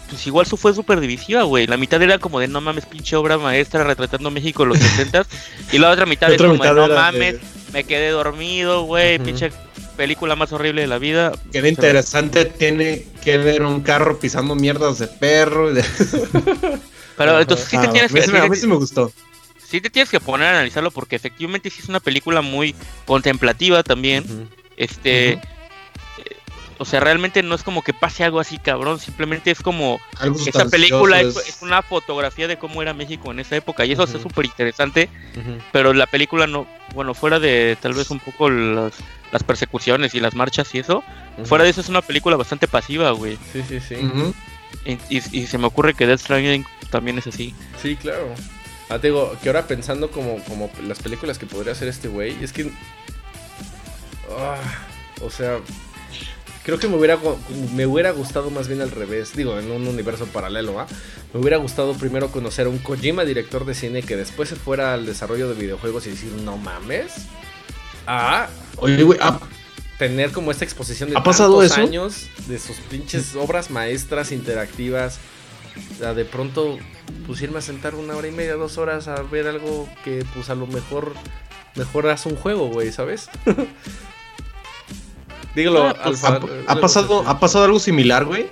pues 0.10 0.26
igual 0.28 0.46
su 0.46 0.58
fue 0.58 0.74
súper 0.74 1.00
divisiva, 1.00 1.44
güey. 1.44 1.68
La 1.68 1.78
mitad 1.78 2.02
era 2.02 2.18
como 2.20 2.40
de 2.40 2.48
no 2.48 2.62
mames, 2.62 2.86
pinche 2.86 3.16
obra 3.16 3.38
maestra 3.38 3.84
retratando 3.84 4.32
México 4.32 4.64
en 4.64 4.70
los 4.70 4.78
60 4.98 5.26
y 5.72 5.78
la 5.78 5.92
otra 5.92 6.06
mitad 6.06 6.32
es 6.32 6.42
como 6.42 6.64
de 6.64 6.74
no 6.74 6.88
mames, 6.88 7.38
me 7.74 7.84
quedé 7.84 8.10
dormido, 8.10 8.84
güey, 8.84 9.20
pinche 9.20 9.52
película 9.98 10.36
más 10.36 10.54
horrible 10.54 10.82
de 10.82 10.88
la 10.88 11.00
vida. 11.00 11.34
Qué 11.52 11.68
interesante 11.68 12.46
tiene 12.46 13.06
que 13.24 13.38
ver 13.38 13.64
un 13.64 13.82
carro 13.82 14.20
pisando 14.20 14.56
mierdas 14.56 15.00
de 15.00 15.08
perro. 15.08 15.74
Pero 17.18 17.40
entonces 17.42 17.68
sí 17.68 17.78
te 17.78 17.88
tienes 17.88 18.14
que... 18.14 18.38
A 18.38 18.48
mí 18.48 18.56
sí 18.56 18.68
me 18.68 18.76
gustó. 18.76 19.12
Sí 19.68 19.82
te 19.82 19.90
tienes 19.90 20.10
que 20.10 20.20
poner 20.20 20.48
a 20.48 20.52
analizarlo 20.52 20.92
porque 20.92 21.16
efectivamente 21.16 21.70
sí 21.70 21.82
es 21.82 21.90
una 21.90 22.00
película 22.00 22.42
muy 22.42 22.76
contemplativa 23.06 23.84
también. 23.84 24.50
Este... 24.78 25.42
O 26.80 26.86
sea, 26.86 27.00
realmente 27.00 27.42
no 27.44 27.56
es 27.56 27.64
como 27.64 27.82
que 27.82 27.94
pase 27.94 28.24
algo 28.24 28.40
así, 28.40 28.58
cabrón. 28.58 29.00
Simplemente 29.00 29.52
es 29.52 29.62
como. 29.62 30.00
esta 30.46 30.66
película 30.66 31.22
es... 31.22 31.58
una 31.62 31.82
fotografía 31.82 32.48
de 32.48 32.58
cómo 32.58 32.82
era 32.82 32.94
México 32.94 33.32
en 33.32 33.40
esa 33.40 33.56
época. 33.56 33.86
Y 33.86 33.94
eso 33.94 34.04
es 34.04 34.12
súper 34.12 34.46
interesante. 34.46 35.10
Pero 35.72 35.94
la 35.94 36.06
película 36.08 36.48
no. 36.48 36.68
Bueno, 36.94 37.14
fuera 37.14 37.40
de 37.40 37.78
tal 37.82 37.94
vez 37.94 38.10
un 38.12 38.20
poco 38.20 38.50
las, 38.50 38.94
persecuciones 39.46 40.16
y 40.16 40.20
las 40.20 40.36
marchas 40.36 40.74
y 40.76 40.80
eso. 40.80 41.04
Fuera 41.46 41.64
de 41.64 41.72
eso 41.72 41.82
es 41.82 41.90
una 41.90 42.02
película 42.02 42.36
bastante 42.36 42.68
pasiva, 42.68 43.12
güey. 43.12 43.38
Sí, 43.52 43.64
sí, 43.68 43.80
sí. 43.80 43.96
y, 44.86 45.40
y, 45.40 45.48
se 45.48 45.58
me 45.58 45.68
ocurre 45.68 45.94
que 45.94 46.08
Death 46.08 46.22
Stranding 46.22 46.66
también 46.90 47.18
es 47.18 47.28
así. 47.28 47.54
Sí, 47.82 47.96
claro. 47.96 48.34
Ah, 48.90 49.00
te 49.00 49.08
digo, 49.08 49.36
que 49.42 49.50
ahora 49.50 49.68
pensando 49.68 50.12
como, 50.12 50.42
como 50.46 50.72
las 50.84 51.00
películas 51.00 51.38
que 51.38 51.46
podría 51.46 51.74
hacer 51.74 51.88
este 51.90 52.08
güey, 52.08 52.42
es 52.42 52.54
que. 52.54 52.72
Ah, 54.38 54.58
o 55.22 55.30
sea, 55.30 55.60
Creo 56.68 56.80
que 56.80 56.90
me 56.90 56.98
hubiera, 56.98 57.18
me 57.74 57.86
hubiera 57.86 58.12
gustado 58.12 58.50
más 58.50 58.68
bien 58.68 58.82
al 58.82 58.92
revés, 58.92 59.34
digo, 59.34 59.58
en 59.58 59.72
un 59.72 59.88
universo 59.88 60.26
paralelo, 60.26 60.78
¿ah? 60.82 60.86
Me 61.34 61.40
hubiera 61.40 61.56
gustado 61.56 61.94
primero 61.94 62.30
conocer 62.30 62.68
a 62.68 62.70
un 62.70 62.80
Kojima 62.80 63.24
director 63.24 63.64
de 63.64 63.74
cine 63.74 64.04
que 64.04 64.18
después 64.18 64.50
se 64.50 64.58
fuera 64.58 64.94
al 64.94 65.06
desarrollo 65.06 65.48
de 65.48 65.56
videojuegos 65.56 66.06
y 66.08 66.10
decir, 66.10 66.30
no 66.44 66.58
mames. 66.58 67.14
A 68.06 68.50
Oye, 68.80 69.02
güey, 69.02 69.18
tener 69.98 70.34
como 70.34 70.52
esta 70.52 70.66
exposición 70.66 71.10
de 71.10 71.18
¿Ha 71.18 71.24
pasado 71.24 71.64
eso? 71.64 71.80
años 71.80 72.28
de 72.48 72.60
sus 72.60 72.76
pinches 72.82 73.34
obras 73.36 73.72
maestras 73.72 74.34
interactivas. 74.34 75.20
O 76.06 76.14
de 76.14 76.26
pronto, 76.26 76.80
pues 77.26 77.42
irme 77.42 77.60
a 77.60 77.62
sentar 77.62 77.96
una 77.96 78.18
hora 78.18 78.28
y 78.28 78.32
media, 78.32 78.56
dos 78.56 78.78
horas 78.78 79.08
a 79.08 79.22
ver 79.22 79.48
algo 79.48 79.88
que, 80.04 80.26
pues 80.34 80.50
a 80.50 80.56
lo 80.56 80.68
mejor 80.68 81.14
mejoras 81.76 82.26
un 82.26 82.36
juego, 82.36 82.68
güey, 82.68 82.92
¿sabes? 82.92 83.30
Dígalo, 85.58 85.88
ah, 85.88 85.96
pues, 86.04 86.24
ha, 86.24 86.40
pasado, 86.80 87.24
¿Ha 87.26 87.40
pasado 87.40 87.66
algo 87.66 87.80
similar, 87.80 88.26
güey? 88.26 88.46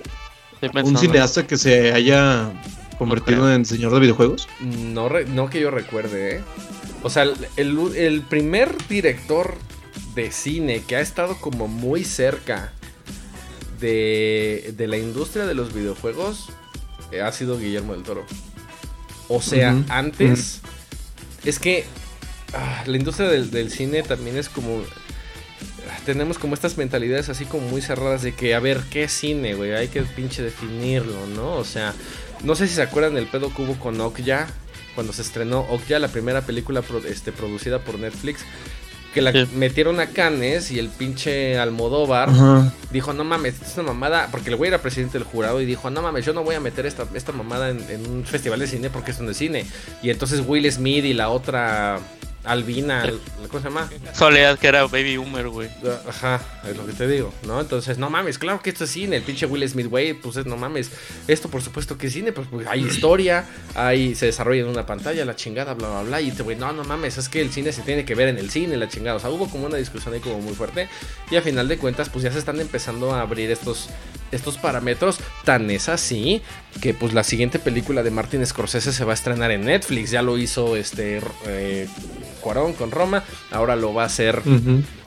¿Un 0.82 0.98
cineasta 0.98 1.46
que 1.46 1.56
se 1.56 1.92
haya 1.92 2.50
convertido 2.98 3.52
en 3.54 3.64
señor 3.64 3.94
de 3.94 4.00
videojuegos? 4.00 4.48
No, 4.60 5.08
no 5.08 5.48
que 5.48 5.60
yo 5.60 5.70
recuerde, 5.70 6.38
¿eh? 6.38 6.40
O 7.04 7.08
sea, 7.08 7.24
el, 7.56 8.24
primer 8.28 8.76
director 8.88 9.54
de 10.16 10.32
cine 10.32 10.82
que 10.82 10.96
ha 10.96 11.00
estado 11.00 11.36
como 11.40 11.68
muy 11.68 12.02
cerca 12.02 12.72
de, 13.78 14.74
de 14.76 14.88
la 14.88 14.96
industria 14.96 15.46
de 15.46 15.54
los 15.54 15.72
videojuegos 15.72 16.48
eh, 17.12 17.20
ha 17.20 17.30
sido 17.30 17.56
Guillermo 17.56 17.92
del 17.92 18.02
Toro. 18.02 18.26
O 19.28 19.40
sea, 19.40 19.80
antes 19.90 20.60
es 21.44 21.60
que 21.60 21.84
ah, 22.52 22.82
la 22.84 22.96
industria 22.96 23.28
del, 23.28 23.52
del, 23.52 23.70
cine 23.70 24.02
también 24.02 24.36
es 24.36 24.48
como 24.48 24.82
tenemos 26.06 26.38
como 26.38 26.54
estas 26.54 26.78
mentalidades 26.78 27.28
así 27.28 27.44
como 27.44 27.68
muy 27.68 27.82
cerradas 27.82 28.22
de 28.22 28.32
que, 28.32 28.54
a 28.54 28.60
ver, 28.60 28.80
¿qué 28.90 29.02
es 29.04 29.12
cine, 29.12 29.54
güey? 29.54 29.72
Hay 29.72 29.88
que 29.88 30.00
pinche 30.02 30.42
definirlo, 30.42 31.26
¿no? 31.34 31.54
O 31.54 31.64
sea, 31.64 31.92
no 32.44 32.54
sé 32.54 32.68
si 32.68 32.74
se 32.74 32.82
acuerdan 32.82 33.14
del 33.14 33.26
pedo 33.26 33.50
hubo 33.58 33.74
con 33.74 34.00
Okja, 34.00 34.46
cuando 34.94 35.12
se 35.12 35.22
estrenó 35.22 35.60
Okja, 35.68 35.98
la 35.98 36.08
primera 36.08 36.42
película 36.42 36.82
este, 37.06 37.32
producida 37.32 37.80
por 37.80 37.98
Netflix, 37.98 38.44
que 39.12 39.20
la 39.20 39.32
metieron 39.54 39.98
a 39.98 40.06
Cannes 40.06 40.70
y 40.70 40.78
el 40.78 40.90
pinche 40.90 41.58
Almodóvar 41.58 42.30
dijo, 42.92 43.12
no 43.12 43.24
mames, 43.24 43.60
es 43.62 43.74
una 43.74 43.88
mamada, 43.88 44.28
porque 44.30 44.50
el 44.50 44.56
güey 44.56 44.68
era 44.68 44.82
presidente 44.82 45.18
del 45.18 45.26
jurado 45.26 45.60
y 45.60 45.64
dijo, 45.64 45.90
no 45.90 46.02
mames, 46.02 46.24
yo 46.24 46.34
no 46.34 46.44
voy 46.44 46.54
a 46.54 46.60
meter 46.60 46.86
esta, 46.86 47.06
esta 47.14 47.32
mamada 47.32 47.70
en, 47.70 47.80
en 47.90 48.08
un 48.08 48.24
festival 48.24 48.60
de 48.60 48.66
cine 48.66 48.90
porque 48.90 49.10
es 49.10 49.18
un 49.18 49.26
de 49.26 49.34
cine. 49.34 49.66
Y 50.02 50.10
entonces 50.10 50.42
Will 50.46 50.70
Smith 50.70 51.04
y 51.04 51.14
la 51.14 51.30
otra 51.30 51.98
Albina, 52.46 53.04
¿cómo 53.48 53.58
se 53.60 53.68
llama? 53.68 53.90
Soledad, 54.14 54.58
que 54.58 54.68
era 54.68 54.82
Baby 54.86 55.16
Boomer, 55.16 55.48
güey. 55.48 55.68
Ajá, 56.08 56.40
es 56.68 56.76
lo 56.76 56.86
que 56.86 56.92
te 56.92 57.08
digo, 57.08 57.32
¿no? 57.46 57.60
Entonces, 57.60 57.98
no 57.98 58.08
mames, 58.08 58.38
claro 58.38 58.60
que 58.62 58.70
esto 58.70 58.84
es 58.84 58.90
cine. 58.90 59.16
El 59.16 59.22
pinche 59.22 59.46
Will 59.46 59.68
Smith, 59.68 59.88
güey, 59.88 60.14
pues 60.14 60.36
es, 60.36 60.46
no 60.46 60.56
mames. 60.56 60.90
Esto, 61.26 61.48
por 61.48 61.62
supuesto 61.62 61.98
que 61.98 62.06
es 62.06 62.12
cine, 62.12 62.32
pues, 62.32 62.46
pues 62.50 62.66
hay 62.66 62.84
historia, 62.84 63.44
hay, 63.74 64.14
se 64.14 64.26
desarrolla 64.26 64.62
en 64.62 64.68
una 64.68 64.86
pantalla, 64.86 65.24
la 65.24 65.34
chingada, 65.34 65.74
bla, 65.74 65.88
bla, 65.88 66.02
bla. 66.02 66.20
Y 66.20 66.30
te, 66.30 66.42
güey, 66.42 66.56
no, 66.56 66.72
no 66.72 66.84
mames, 66.84 67.18
es 67.18 67.28
que 67.28 67.40
el 67.40 67.50
cine 67.50 67.72
se 67.72 67.82
tiene 67.82 68.04
que 68.04 68.14
ver 68.14 68.28
en 68.28 68.38
el 68.38 68.50
cine, 68.50 68.76
la 68.76 68.88
chingada. 68.88 69.16
O 69.16 69.20
sea, 69.20 69.30
hubo 69.30 69.50
como 69.50 69.66
una 69.66 69.76
discusión 69.76 70.14
ahí 70.14 70.20
como 70.20 70.40
muy 70.40 70.54
fuerte. 70.54 70.88
Y 71.30 71.36
a 71.36 71.42
final 71.42 71.68
de 71.68 71.78
cuentas, 71.78 72.08
pues 72.08 72.22
ya 72.24 72.32
se 72.32 72.38
están 72.38 72.60
empezando 72.60 73.12
a 73.12 73.22
abrir 73.22 73.50
estos, 73.50 73.88
estos 74.30 74.56
parámetros. 74.56 75.18
Tan 75.44 75.70
es 75.70 75.88
así 75.88 76.42
que, 76.80 76.94
pues, 76.94 77.12
la 77.12 77.24
siguiente 77.24 77.58
película 77.58 78.02
de 78.02 78.10
Martin 78.10 78.46
Scorsese 78.46 78.92
se 78.92 79.04
va 79.04 79.12
a 79.12 79.14
estrenar 79.14 79.50
en 79.50 79.64
Netflix. 79.64 80.10
Ya 80.10 80.22
lo 80.22 80.38
hizo 80.38 80.76
este. 80.76 81.20
Eh, 81.46 81.88
con 82.54 82.90
Roma, 82.90 83.24
ahora 83.50 83.76
lo 83.76 83.92
va 83.92 84.04
a 84.04 84.06
hacer 84.06 84.42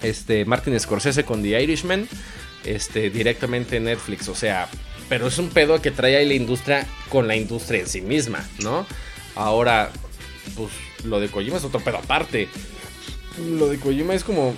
este 0.01 0.45
Martin 0.45 0.79
Scorsese 0.79 1.23
con 1.23 1.41
The 1.41 1.61
Irishman, 1.61 2.07
este 2.65 3.09
directamente 3.09 3.77
en 3.77 3.85
Netflix, 3.85 4.27
o 4.27 4.35
sea, 4.35 4.67
pero 5.07 5.27
es 5.27 5.37
un 5.37 5.49
pedo 5.49 5.81
que 5.81 5.91
trae 5.91 6.17
ahí 6.17 6.27
la 6.27 6.33
industria 6.33 6.85
con 7.09 7.27
la 7.27 7.35
industria 7.35 7.81
en 7.81 7.87
sí 7.87 8.01
misma, 8.01 8.45
¿no? 8.61 8.85
Ahora, 9.35 9.89
pues 10.55 10.69
lo 11.05 11.19
de 11.19 11.29
Kojima 11.29 11.57
es 11.57 11.63
otro 11.63 11.79
pedo 11.79 11.97
aparte. 11.97 12.49
Lo 13.57 13.69
de 13.69 13.77
Kojima 13.79 14.13
es 14.13 14.23
como 14.23 14.55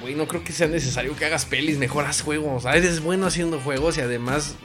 güey, 0.00 0.14
no 0.14 0.26
creo 0.26 0.44
que 0.44 0.52
sea 0.52 0.66
necesario 0.66 1.16
que 1.16 1.24
hagas 1.24 1.46
pelis, 1.46 1.78
mejor 1.78 2.04
haz 2.04 2.22
juegos. 2.22 2.66
Ah, 2.66 2.76
eres 2.76 3.00
bueno 3.00 3.26
haciendo 3.26 3.60
juegos 3.60 3.96
y 3.98 4.00
además 4.00 4.56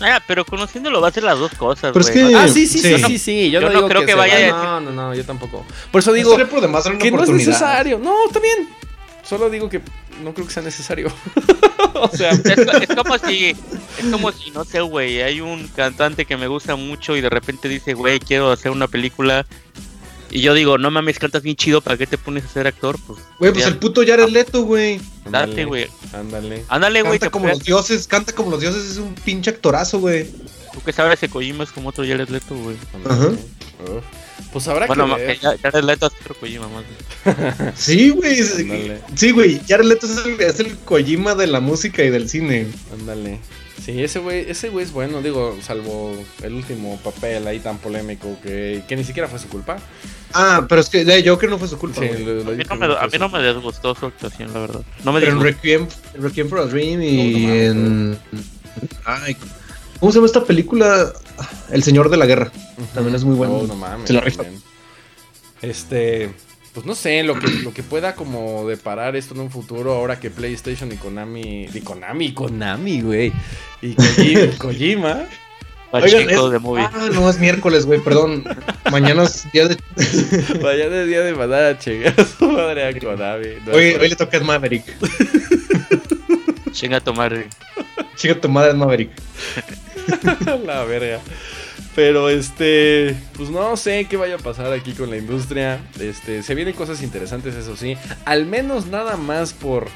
Ah, 0.00 0.20
pero 0.26 0.44
conociéndolo 0.44 1.00
va 1.00 1.08
a 1.08 1.10
hacer 1.10 1.22
las 1.22 1.38
dos 1.38 1.52
cosas, 1.54 1.92
Pero 1.92 2.00
es 2.04 2.12
güey. 2.12 2.28
que- 2.30 2.36
Ah, 2.36 2.48
sí, 2.48 2.66
sí, 2.66 2.78
sí, 2.80 2.96
Sí. 2.98 3.02
sí, 3.06 3.18
sí. 3.18 3.50
Yo, 3.50 3.60
Yo 3.60 3.66
no, 3.68 3.72
no 3.72 3.78
digo 3.78 3.88
creo 3.88 4.00
que 4.02 4.06
se 4.08 4.14
vaya 4.14 4.50
No, 4.50 4.80
no, 4.80 4.90
no, 4.92 5.14
yo 5.14 5.24
tampoco. 5.24 5.64
Por 5.92 6.00
eso 6.00 6.12
digo 6.12 6.36
por 6.48 6.60
demás 6.60 6.84
que 6.98 7.10
no 7.10 7.22
es 7.22 7.30
necesario. 7.30 7.98
No, 7.98 8.26
está 8.26 8.40
bien. 8.40 8.68
Solo 9.22 9.48
digo 9.48 9.68
que 9.70 9.80
no 10.22 10.34
creo 10.34 10.46
que 10.46 10.52
sea 10.52 10.62
necesario. 10.62 11.10
o 11.94 12.08
sea, 12.08 12.30
Es, 12.32 12.44
es 12.44 12.94
como 12.94 13.16
si, 13.18 13.50
es 13.50 14.06
como 14.10 14.30
si, 14.32 14.50
no 14.50 14.64
sé, 14.64 14.80
güey, 14.82 15.22
hay 15.22 15.40
un 15.40 15.66
cantante 15.68 16.26
que 16.26 16.36
me 16.36 16.46
gusta 16.46 16.76
mucho 16.76 17.16
y 17.16 17.20
de 17.22 17.30
repente 17.30 17.68
dice, 17.68 17.94
güey, 17.94 18.18
quiero 18.20 18.50
hacer 18.52 18.70
una 18.70 18.86
película. 18.88 19.46
Y 20.30 20.40
yo 20.40 20.52
digo, 20.54 20.78
no 20.78 20.90
mames, 20.90 21.18
cantas 21.18 21.42
bien 21.42 21.54
chido, 21.56 21.80
¿para 21.80 21.96
qué 21.96 22.06
te 22.06 22.18
pones 22.18 22.44
a 22.44 22.48
ser 22.48 22.66
actor? 22.66 22.96
Pues, 23.06 23.20
Güey, 23.38 23.52
pues 23.52 23.64
ya, 23.64 23.70
el 23.70 23.78
puto 23.78 24.02
Jared 24.06 24.28
Leto, 24.28 24.62
güey. 24.64 25.00
date, 25.30 25.64
güey. 25.64 25.86
Ándale. 26.12 26.64
Ándale, 26.68 27.02
güey, 27.02 27.18
Canta 27.18 27.30
como 27.30 27.48
los 27.48 27.60
dioses, 27.62 28.06
canta 28.08 28.32
como 28.32 28.50
los 28.50 28.60
dioses, 28.60 28.90
es 28.90 28.96
un 28.98 29.14
pinche 29.14 29.50
actorazo, 29.50 30.00
güey. 30.00 30.26
Tú 30.72 30.80
que 30.84 30.92
sabes 30.92 31.20
que 31.20 31.28
Kojima 31.28 31.62
es 31.64 31.70
como 31.70 31.90
otro 31.90 32.04
Jared 32.04 32.28
Leto, 32.28 32.54
güey. 32.56 32.76
Uf. 33.04 34.04
Pues 34.52 34.66
habrá 34.68 34.86
Bueno, 34.86 35.14
que 35.16 35.22
ver. 35.26 35.40
ya- 35.40 35.56
Jared 35.62 35.84
Leto 35.84 36.06
es 36.06 36.12
otro 36.20 36.34
Kojima 36.34 36.66
más. 36.68 36.84
güey. 37.24 37.72
Sí, 37.76 38.10
güey. 38.10 38.40
Sí, 39.14 39.30
güey. 39.30 39.60
Jared 39.68 39.84
Leto 39.86 40.06
es 40.06 40.24
el, 40.24 40.40
es 40.40 40.58
el 40.60 40.76
Kojima 40.78 41.34
de 41.34 41.46
la 41.46 41.60
música 41.60 42.02
y 42.02 42.10
del 42.10 42.28
cine. 42.28 42.66
Ándale. 42.92 43.38
Sí, 43.84 44.02
ese 44.02 44.18
güey, 44.20 44.48
ese 44.50 44.70
güey 44.70 44.84
es 44.86 44.92
bueno, 44.92 45.20
digo, 45.20 45.58
salvo 45.60 46.14
el 46.42 46.54
último 46.54 46.98
papel 47.04 47.46
ahí 47.46 47.58
tan 47.60 47.76
polémico 47.78 48.38
que, 48.42 48.82
que 48.88 48.96
ni 48.96 49.04
siquiera 49.04 49.28
fue 49.28 49.38
su 49.38 49.48
culpa. 49.48 49.76
Ah, 50.32 50.64
pero 50.68 50.80
es 50.80 50.88
que 50.88 51.04
de 51.04 51.28
Joker 51.28 51.50
no 51.50 51.58
fue 51.58 51.68
su 51.68 51.76
culpa. 51.78 52.00
Sí, 52.00 52.08
güey. 52.08 52.24
lo- 52.24 52.44
lo 52.44 52.50
A 52.52 52.54
mí, 52.54 52.64
no 52.68 52.76
me, 52.76 52.86
que 52.86 52.92
a 52.94 52.96
fue 52.98 53.06
mí 53.08 53.12
su- 53.12 53.18
no 53.18 53.28
me 53.28 53.38
desgustó 53.42 53.94
su 53.94 54.06
actuación, 54.06 54.54
la 54.54 54.60
verdad. 54.60 54.80
No 55.04 55.12
me 55.12 55.20
Pero 55.20 55.32
en. 55.32 55.40
Requiem, 55.42 55.86
Requiem 56.14 56.48
for 56.48 56.60
a 56.60 56.64
Dream 56.66 57.02
y 57.02 57.46
No, 57.46 57.54
en. 57.54 58.18
Ay, 59.04 59.36
¿Cómo 60.00 60.12
se 60.12 60.16
llama 60.16 60.26
esta 60.26 60.44
película? 60.44 61.12
El 61.70 61.82
Señor 61.82 62.08
de 62.10 62.16
la 62.16 62.26
Guerra. 62.26 62.50
También 62.94 63.14
es 63.14 63.24
muy 63.24 63.36
bueno. 63.36 63.62
No 63.66 63.74
mames. 63.76 64.06
Se 64.06 64.12
la. 64.14 64.24
Este, 65.62 66.30
pues 66.74 66.84
no 66.84 66.94
sé, 66.94 67.22
lo 67.22 67.38
que, 67.38 67.46
lo 67.48 67.72
que 67.72 67.82
pueda 67.82 68.14
como 68.14 68.66
deparar 68.68 69.16
esto 69.16 69.32
en 69.34 69.40
un 69.40 69.50
futuro, 69.50 69.92
ahora 69.94 70.18
que 70.20 70.28
PlayStation 70.30 70.90
y 70.92 70.96
Konami, 70.96 71.68
y 71.72 71.80
Konami, 71.80 72.34
Konami, 72.34 73.00
güey, 73.00 73.32
y 73.80 73.94
Koji- 73.94 74.56
Kojima, 74.58 75.22
Oigan, 75.92 76.28
es- 76.28 76.50
de 76.50 76.58
movie. 76.58 76.82
Ah, 76.84 77.08
no, 77.12 77.30
es 77.30 77.38
miércoles, 77.38 77.86
güey, 77.86 78.00
perdón. 78.00 78.42
Mañana 78.90 79.22
es 79.22 79.46
día 79.52 79.68
de. 79.68 79.76
vaya 80.60 80.88
de 80.88 81.06
día 81.06 81.20
de 81.20 81.32
mandar 81.34 81.62
a 81.64 81.78
chingar 81.78 82.12
a 82.20 82.24
su 82.24 82.44
madre 82.50 82.88
a 82.88 82.98
Konami. 82.98 83.46
No, 83.64 83.72
Hoy, 83.72 83.84
es- 83.90 84.00
hoy 84.00 84.08
le 84.08 84.16
toca 84.16 84.38
a 84.38 84.40
Maverick. 84.40 84.84
Chinga 86.72 87.00
tu 87.00 87.14
madre. 87.14 87.46
Chica, 88.16 88.40
tu 88.40 88.48
madre 88.48 88.70
es 88.70 88.76
Maverick. 88.76 89.10
la 90.66 90.82
verga. 90.84 91.20
Pero 91.94 92.28
este, 92.28 93.14
pues 93.36 93.50
no 93.50 93.76
sé 93.76 94.06
qué 94.10 94.16
vaya 94.16 94.34
a 94.34 94.38
pasar 94.38 94.72
aquí 94.72 94.92
con 94.94 95.10
la 95.10 95.16
industria. 95.16 95.80
Este, 96.00 96.42
se 96.42 96.54
vienen 96.54 96.74
cosas 96.74 97.02
interesantes, 97.02 97.54
eso 97.54 97.76
sí. 97.76 97.96
Al 98.24 98.46
menos 98.46 98.86
nada 98.86 99.16
más 99.16 99.52
por 99.52 99.88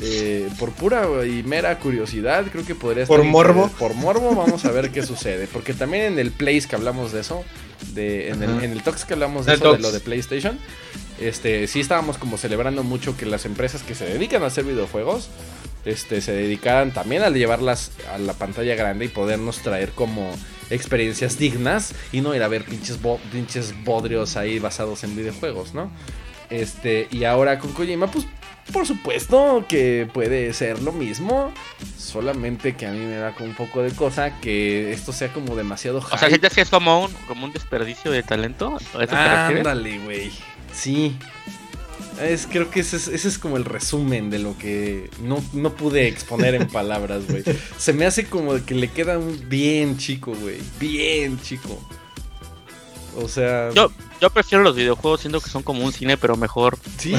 eh, 0.00 0.48
por 0.58 0.70
pura 0.72 1.06
y 1.26 1.42
mera 1.42 1.78
curiosidad, 1.80 2.46
creo 2.52 2.64
que 2.64 2.74
podría 2.74 3.04
Por 3.04 3.20
estar 3.20 3.30
morbo. 3.32 3.64
inter- 3.64 3.76
Por 3.78 3.94
morbo, 3.94 4.34
vamos 4.34 4.64
a 4.64 4.70
ver 4.70 4.90
qué 4.90 5.02
sucede. 5.02 5.48
Porque 5.52 5.74
también 5.74 6.04
en 6.04 6.18
el 6.18 6.30
Place 6.30 6.62
que 6.68 6.76
hablamos 6.76 7.12
de 7.12 7.20
eso, 7.20 7.44
de, 7.94 8.28
en, 8.30 8.42
el, 8.42 8.62
en 8.64 8.72
el 8.72 8.82
Talks 8.82 9.04
que 9.04 9.14
hablamos 9.14 9.44
de 9.44 9.52
El 9.54 9.58
eso, 9.60 9.72
de 9.72 9.80
lo 9.80 9.92
de 9.92 10.00
PlayStation, 10.00 10.58
este, 11.20 11.66
sí 11.66 11.80
estábamos 11.80 12.16
como 12.16 12.38
celebrando 12.38 12.84
mucho 12.84 13.16
que 13.16 13.26
las 13.26 13.44
empresas 13.44 13.82
que 13.82 13.94
se 13.96 14.04
dedican 14.06 14.42
a 14.44 14.46
hacer 14.46 14.64
videojuegos, 14.64 15.28
este, 15.84 16.20
se 16.22 16.32
dedicaran 16.32 16.92
también 16.92 17.22
a 17.22 17.30
llevarlas 17.30 17.90
a 18.14 18.18
la 18.18 18.34
pantalla 18.34 18.76
grande 18.76 19.06
y 19.06 19.08
podernos 19.08 19.58
traer 19.58 19.90
como 19.90 20.30
experiencias 20.70 21.38
dignas 21.38 21.94
y 22.12 22.20
no 22.20 22.34
ir 22.34 22.42
a 22.42 22.48
ver 22.48 22.64
pinches, 22.64 23.00
bo- 23.00 23.20
pinches 23.32 23.74
bodrios 23.84 24.36
ahí 24.36 24.58
basados 24.58 25.04
en 25.04 25.16
videojuegos, 25.16 25.74
¿no? 25.74 25.90
Este, 26.50 27.08
y 27.10 27.24
ahora 27.24 27.58
con 27.58 27.72
Kojima, 27.72 28.06
pues 28.10 28.26
por 28.72 28.86
supuesto 28.86 29.64
que 29.68 30.08
puede 30.12 30.52
ser 30.52 30.82
lo 30.82 30.92
mismo, 30.92 31.52
solamente 31.98 32.74
que 32.76 32.86
a 32.86 32.90
mí 32.90 32.98
me 32.98 33.16
da 33.16 33.32
como 33.34 33.48
un 33.50 33.54
poco 33.54 33.82
de 33.82 33.92
cosa 33.92 34.40
que 34.40 34.92
esto 34.92 35.12
sea 35.12 35.32
como 35.32 35.56
demasiado 35.56 35.98
O 35.98 36.08
sea, 36.08 36.18
hype. 36.18 36.28
¿sientes 36.28 36.54
que 36.54 36.60
es 36.62 36.70
como 36.70 37.04
un, 37.04 37.12
como 37.26 37.46
un 37.46 37.52
desperdicio 37.52 38.10
de 38.10 38.22
talento? 38.22 38.76
¿A 38.76 38.76
eso 38.78 38.88
te 38.92 39.04
refieres? 39.06 39.58
Ándale, 39.58 39.98
güey. 40.00 40.32
Sí. 40.72 41.16
Es, 42.22 42.46
creo 42.46 42.70
que 42.70 42.80
ese 42.80 42.96
es, 42.96 43.08
ese 43.08 43.28
es 43.28 43.38
como 43.38 43.56
el 43.56 43.64
resumen 43.64 44.30
de 44.30 44.38
lo 44.38 44.56
que 44.58 45.10
no, 45.22 45.42
no 45.52 45.74
pude 45.74 46.08
exponer 46.08 46.54
en 46.54 46.66
palabras, 46.68 47.22
güey. 47.28 47.42
Se 47.78 47.92
me 47.92 48.06
hace 48.06 48.26
como 48.26 48.64
que 48.64 48.74
le 48.74 48.88
queda 48.90 49.18
un 49.18 49.48
bien 49.48 49.96
chico, 49.98 50.34
güey. 50.34 50.58
Bien 50.80 51.40
chico. 51.40 51.78
O 53.16 53.28
sea. 53.28 53.70
Yo, 53.74 53.90
yo 54.20 54.30
prefiero 54.30 54.62
los 54.64 54.76
videojuegos, 54.76 55.20
siento 55.20 55.40
que 55.40 55.50
son 55.50 55.62
como 55.62 55.84
un 55.84 55.92
cine, 55.92 56.16
pero 56.16 56.36
mejor. 56.36 56.78
Sí. 56.98 57.14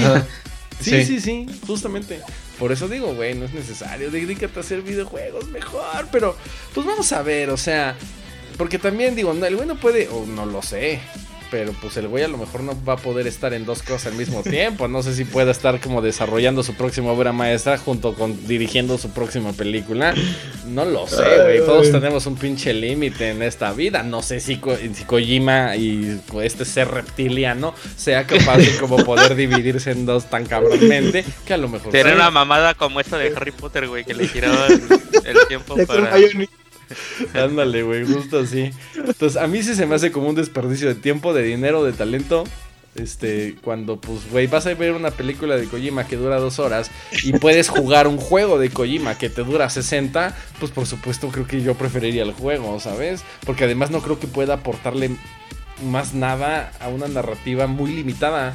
Sí, 0.82 0.91
Sí. 0.91 1.06
sí, 1.06 1.20
sí, 1.20 1.45
justamente. 1.68 2.22
Por 2.58 2.72
eso 2.72 2.88
digo, 2.88 3.14
güey, 3.14 3.36
no 3.36 3.45
es 3.45 3.54
necesario. 3.54 4.12
Dedícate 4.12 4.60
a 4.60 4.62
hacer 4.62 4.82
videojuegos 4.82 5.47
mejor. 5.50 6.08
Pero, 6.12 6.38
pues 6.74 6.86
vamos 6.88 7.12
a 7.12 7.22
ver, 7.22 7.50
o 7.50 7.58
sea. 7.58 7.95
Porque 8.58 8.80
también 8.80 9.16
digo, 9.16 9.34
no, 9.34 9.45
el 9.45 9.56
güey 9.56 9.68
no 9.68 9.76
puede, 9.78 10.08
o 10.10 10.26
no 10.26 10.45
lo 10.45 10.62
sé. 10.62 11.00
Pero 11.52 11.74
pues 11.82 11.97
el 11.97 12.08
güey 12.08 12.24
a 12.24 12.28
lo 12.28 12.38
mejor 12.38 12.62
no 12.62 12.78
va 12.88 12.93
a 12.93 12.97
poder 12.97 13.26
estar 13.26 13.54
en 13.54 13.66
dos 13.66 13.82
cosas 13.82 14.08
al 14.08 14.14
mismo 14.14 14.43
tiempo. 14.43 14.88
No 14.88 15.02
sé 15.02 15.16
si 15.16 15.26
pueda 15.26 15.50
estar 15.50 15.80
como 15.82 16.02
desarrollando 16.02 16.62
su 16.62 16.76
próxima 16.76 17.12
obra 17.12 17.32
maestra 17.34 17.78
junto 17.80 18.14
con 18.14 18.47
dirigiendo 18.47 18.97
su 19.00 19.10
próxima 19.10 19.52
película. 19.54 20.14
No 20.68 20.86
lo 20.86 21.08
sé, 21.08 21.24
güey. 21.43 21.60
Todos 21.66 21.91
tenemos 21.91 22.28
un 22.28 22.36
pinche 22.36 22.72
límite 22.74 23.30
en 23.32 23.41
esta 23.41 23.74
vida. 23.74 24.04
No 24.04 24.22
sé 24.22 24.39
si, 24.39 24.58
Ko- 24.58 24.78
si 24.78 25.04
Kojima 25.06 25.76
y 25.76 26.22
este 26.43 26.66
ser 26.66 26.89
reptiliano 26.89 27.74
sea 27.95 28.26
capaz 28.28 28.58
de 28.58 28.78
como 28.78 28.97
poder 29.04 29.34
dividirse 29.36 29.91
en 29.91 30.06
dos 30.06 30.30
tan 30.30 30.45
cabronmente 30.45 31.26
que 31.47 31.54
a 31.54 31.58
lo 31.58 31.68
mejor... 31.68 31.91
Tener 31.91 32.14
sí. 32.14 32.16
una 32.16 32.30
mamada 32.30 32.76
como 32.76 33.00
esa 33.00 33.18
de 33.18 33.34
Harry 33.36 33.52
Potter, 33.52 33.88
güey, 33.88 34.06
que 34.06 34.14
le 34.14 34.28
giraba 34.28 34.68
el, 34.68 34.82
el 35.26 35.47
tiempo 35.47 35.76
para... 35.88 36.16
Ándale, 37.33 37.83
güey, 37.83 38.05
justo 38.05 38.39
así. 38.39 38.71
Entonces, 38.95 39.37
a 39.37 39.47
mí 39.47 39.63
sí 39.63 39.75
se 39.75 39.85
me 39.85 39.95
hace 39.95 40.11
como 40.11 40.29
un 40.29 40.35
desperdicio 40.35 40.87
de 40.87 40.95
tiempo, 40.95 41.33
de 41.33 41.43
dinero, 41.43 41.83
de 41.83 41.93
talento. 41.93 42.43
Este, 42.95 43.55
cuando, 43.61 44.01
pues, 44.01 44.29
güey, 44.31 44.47
vas 44.47 44.65
a 44.65 44.73
ver 44.73 44.93
una 44.93 45.11
película 45.11 45.55
de 45.55 45.65
Kojima 45.67 46.07
que 46.07 46.17
dura 46.17 46.37
dos 46.37 46.59
horas 46.59 46.89
y 47.23 47.33
puedes 47.33 47.69
jugar 47.69 48.07
un 48.07 48.17
juego 48.17 48.57
de 48.57 48.71
Kojima 48.71 49.17
que 49.17 49.29
te 49.29 49.43
dura 49.43 49.69
60, 49.69 50.35
pues 50.59 50.71
por 50.71 50.87
supuesto 50.87 51.29
creo 51.29 51.47
que 51.47 51.61
yo 51.61 51.75
preferiría 51.75 52.23
el 52.23 52.33
juego, 52.33 52.79
¿sabes? 52.79 53.23
Porque 53.45 53.65
además 53.65 53.91
no 53.91 54.01
creo 54.01 54.19
que 54.19 54.27
pueda 54.27 54.55
aportarle 54.55 55.11
más 55.85 56.13
nada 56.13 56.71
a 56.79 56.89
una 56.89 57.07
narrativa 57.07 57.67
muy 57.67 57.93
limitada. 57.93 58.53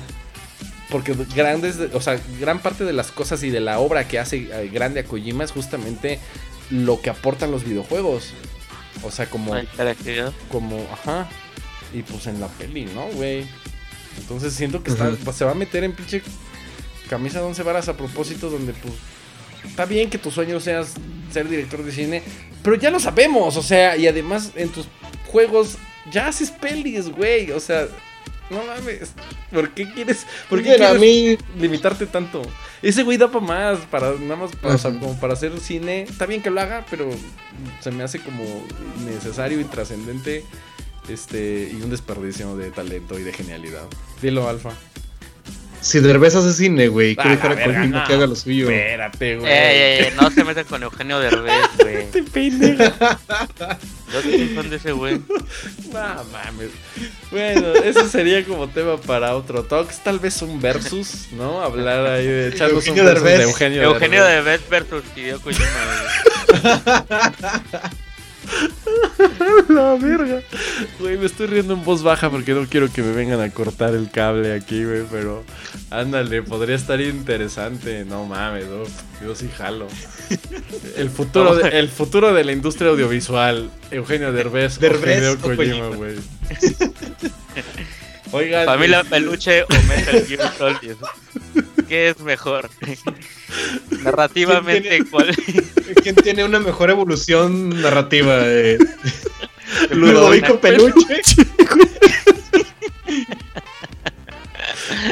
Porque 0.90 1.14
grandes, 1.34 1.78
o 1.94 2.00
sea, 2.00 2.20
gran 2.38 2.58
parte 2.58 2.84
de 2.84 2.92
las 2.92 3.10
cosas 3.10 3.42
y 3.42 3.50
de 3.50 3.60
la 3.60 3.78
obra 3.78 4.06
que 4.06 4.18
hace 4.18 4.48
eh, 4.52 4.68
grande 4.72 5.00
a 5.00 5.04
Kojima 5.04 5.44
es 5.44 5.52
justamente 5.52 6.20
lo 6.70 7.00
que 7.00 7.10
aportan 7.10 7.50
los 7.50 7.64
videojuegos. 7.64 8.32
O 9.02 9.10
sea, 9.10 9.28
como, 9.28 9.54
la 9.54 9.62
interactividad. 9.62 10.32
como, 10.50 10.86
ajá. 10.92 11.28
Y 11.92 12.02
pues 12.02 12.26
en 12.26 12.40
la 12.40 12.48
peli, 12.48 12.86
¿no, 12.86 13.06
güey? 13.08 13.46
Entonces 14.18 14.54
siento 14.54 14.82
que 14.82 14.90
está- 14.90 15.14
se 15.32 15.44
va 15.44 15.50
a 15.52 15.54
meter 15.54 15.84
en 15.84 15.92
pinche 15.92 16.22
camisa 17.08 17.40
de 17.40 17.46
once 17.46 17.62
varas 17.62 17.88
a 17.88 17.96
propósito 17.96 18.48
donde 18.48 18.72
pues 18.72 18.94
está 19.64 19.84
bien 19.84 20.08
que 20.08 20.18
tu 20.18 20.30
sueño 20.30 20.58
sea 20.60 20.84
ser 21.32 21.48
director 21.48 21.82
de 21.84 21.92
cine, 21.92 22.22
pero 22.62 22.76
ya 22.76 22.90
lo 22.90 22.98
sabemos, 23.00 23.56
o 23.56 23.62
sea, 23.62 23.96
y 23.96 24.06
además 24.06 24.52
en 24.54 24.70
tus 24.70 24.86
juegos 25.26 25.76
ya 26.10 26.28
haces 26.28 26.50
pelis, 26.50 27.08
güey, 27.10 27.50
o 27.50 27.60
sea, 27.60 27.88
no 28.50 28.62
mames, 28.64 29.12
¿por 29.52 29.70
qué 29.74 29.90
quieres, 29.92 30.26
por 30.48 30.62
qué 30.62 30.72
a 30.72 30.76
quieres 30.76 31.00
mí. 31.00 31.36
limitarte 31.60 32.06
tanto? 32.06 32.42
Ese 32.84 33.02
güey 33.02 33.16
da 33.16 33.28
para 33.30 33.44
más, 33.44 33.78
para 33.90 34.12
nada 34.12 34.36
más 34.36 34.54
para, 34.56 34.74
o 34.74 34.78
sea, 34.78 34.90
Ajá. 34.90 35.00
como 35.00 35.18
para 35.18 35.32
hacer 35.32 35.58
cine, 35.58 36.02
está 36.02 36.26
bien 36.26 36.42
que 36.42 36.50
lo 36.50 36.60
haga, 36.60 36.84
pero 36.90 37.08
se 37.80 37.90
me 37.90 38.02
hace 38.04 38.20
como 38.20 38.44
necesario 39.06 39.58
y 39.58 39.64
trascendente 39.64 40.44
este 41.08 41.70
y 41.72 41.80
un 41.82 41.90
desperdicio 41.90 42.56
de 42.56 42.70
talento 42.70 43.18
y 43.18 43.22
de 43.22 43.32
genialidad. 43.32 43.84
Dilo, 44.20 44.48
Alfa. 44.48 44.70
Si 45.80 46.00
Derbez 46.00 46.34
hace 46.34 46.52
cine, 46.54 46.88
güey, 46.88 47.14
quiero 47.14 47.30
dejar 47.30 47.52
a 47.52 47.54
verga, 47.56 47.80
Kojima 47.80 48.00
no. 48.00 48.06
que 48.06 48.12
haga 48.14 48.26
lo 48.26 48.36
suyo. 48.36 48.70
Espérate, 48.70 49.36
güey. 49.36 49.52
Ey, 49.52 49.80
ey, 49.80 50.04
ey, 50.06 50.12
no 50.20 50.30
se 50.30 50.44
metan 50.44 50.64
con 50.64 50.82
Eugenio 50.82 51.18
Derbez, 51.20 51.66
güey. 51.78 51.96
Este 52.04 52.22
pendejo. 52.22 52.84
Yo 54.14 54.22
soy 54.22 54.48
fan 54.54 54.70
de 54.70 54.76
ese 54.76 54.92
güey. 54.92 55.20
No 55.92 56.24
mames. 56.32 56.70
Bueno, 57.30 57.74
eso 57.74 58.08
sería 58.08 58.44
como 58.44 58.68
tema 58.68 58.96
para 58.96 59.34
otro 59.36 59.64
talks. 59.64 60.02
Tal 60.02 60.18
vez 60.18 60.40
un 60.42 60.60
versus, 60.60 61.28
¿no? 61.32 61.60
Hablar 61.60 62.06
ahí 62.06 62.26
de 62.26 62.48
echarnos 62.48 62.86
un 62.88 62.98
Eugenio 62.98 63.04
versus 63.04 63.24
de. 63.24 63.42
Eugenio, 63.42 63.82
Eugenio 63.82 64.24
Derbez. 64.24 64.60
Derbez 64.60 64.90
versus 64.90 65.04
Hideo 65.16 65.40
Kojima. 65.40 65.68
La 69.68 69.94
verga. 69.96 70.42
Güey, 70.98 71.16
me 71.16 71.26
estoy 71.26 71.46
riendo 71.46 71.74
en 71.74 71.84
voz 71.84 72.02
baja 72.02 72.30
porque 72.30 72.52
no 72.52 72.66
quiero 72.66 72.92
que 72.92 73.02
me 73.02 73.12
vengan 73.12 73.40
a 73.40 73.50
cortar 73.50 73.94
el 73.94 74.10
cable 74.10 74.52
aquí, 74.54 74.84
güey. 74.84 75.04
Pero 75.10 75.44
ándale, 75.90 76.42
podría 76.42 76.76
estar 76.76 77.00
interesante. 77.00 78.04
No 78.04 78.24
mames, 78.26 78.66
no. 78.66 78.84
Yo 79.24 79.34
sí 79.34 79.48
jalo. 79.56 79.88
El 80.96 81.10
futuro, 81.10 81.54
de, 81.56 81.78
el 81.78 81.88
futuro 81.88 82.34
de 82.34 82.44
la 82.44 82.52
industria 82.52 82.90
audiovisual. 82.90 83.70
Eugenio 83.90 84.32
Derbez, 84.32 84.78
Derbez 84.80 85.36
o 85.36 85.38
Kojima, 85.40 85.56
Kojima. 85.56 85.88
güey. 85.96 86.16
Oigan. 88.32 88.66
Familia 88.66 88.98
este, 88.98 89.10
Peluche 89.10 89.62
o 89.62 89.66
Metal 89.88 90.26
Gear 90.26 90.52
Solid. 90.58 90.96
¿Qué 91.88 92.08
es 92.10 92.20
mejor? 92.20 92.70
Narrativamente, 94.02 94.88
¿Quién 94.88 95.04
tiene- 95.04 95.10
¿cuál? 95.10 95.36
¿Quién 96.02 96.14
tiene 96.16 96.44
una 96.44 96.60
mejor 96.60 96.90
evolución 96.90 97.80
narrativa? 97.82 98.38
Eh, 98.42 98.78
Ludovico 99.90 100.60
Peluche. 100.60 101.22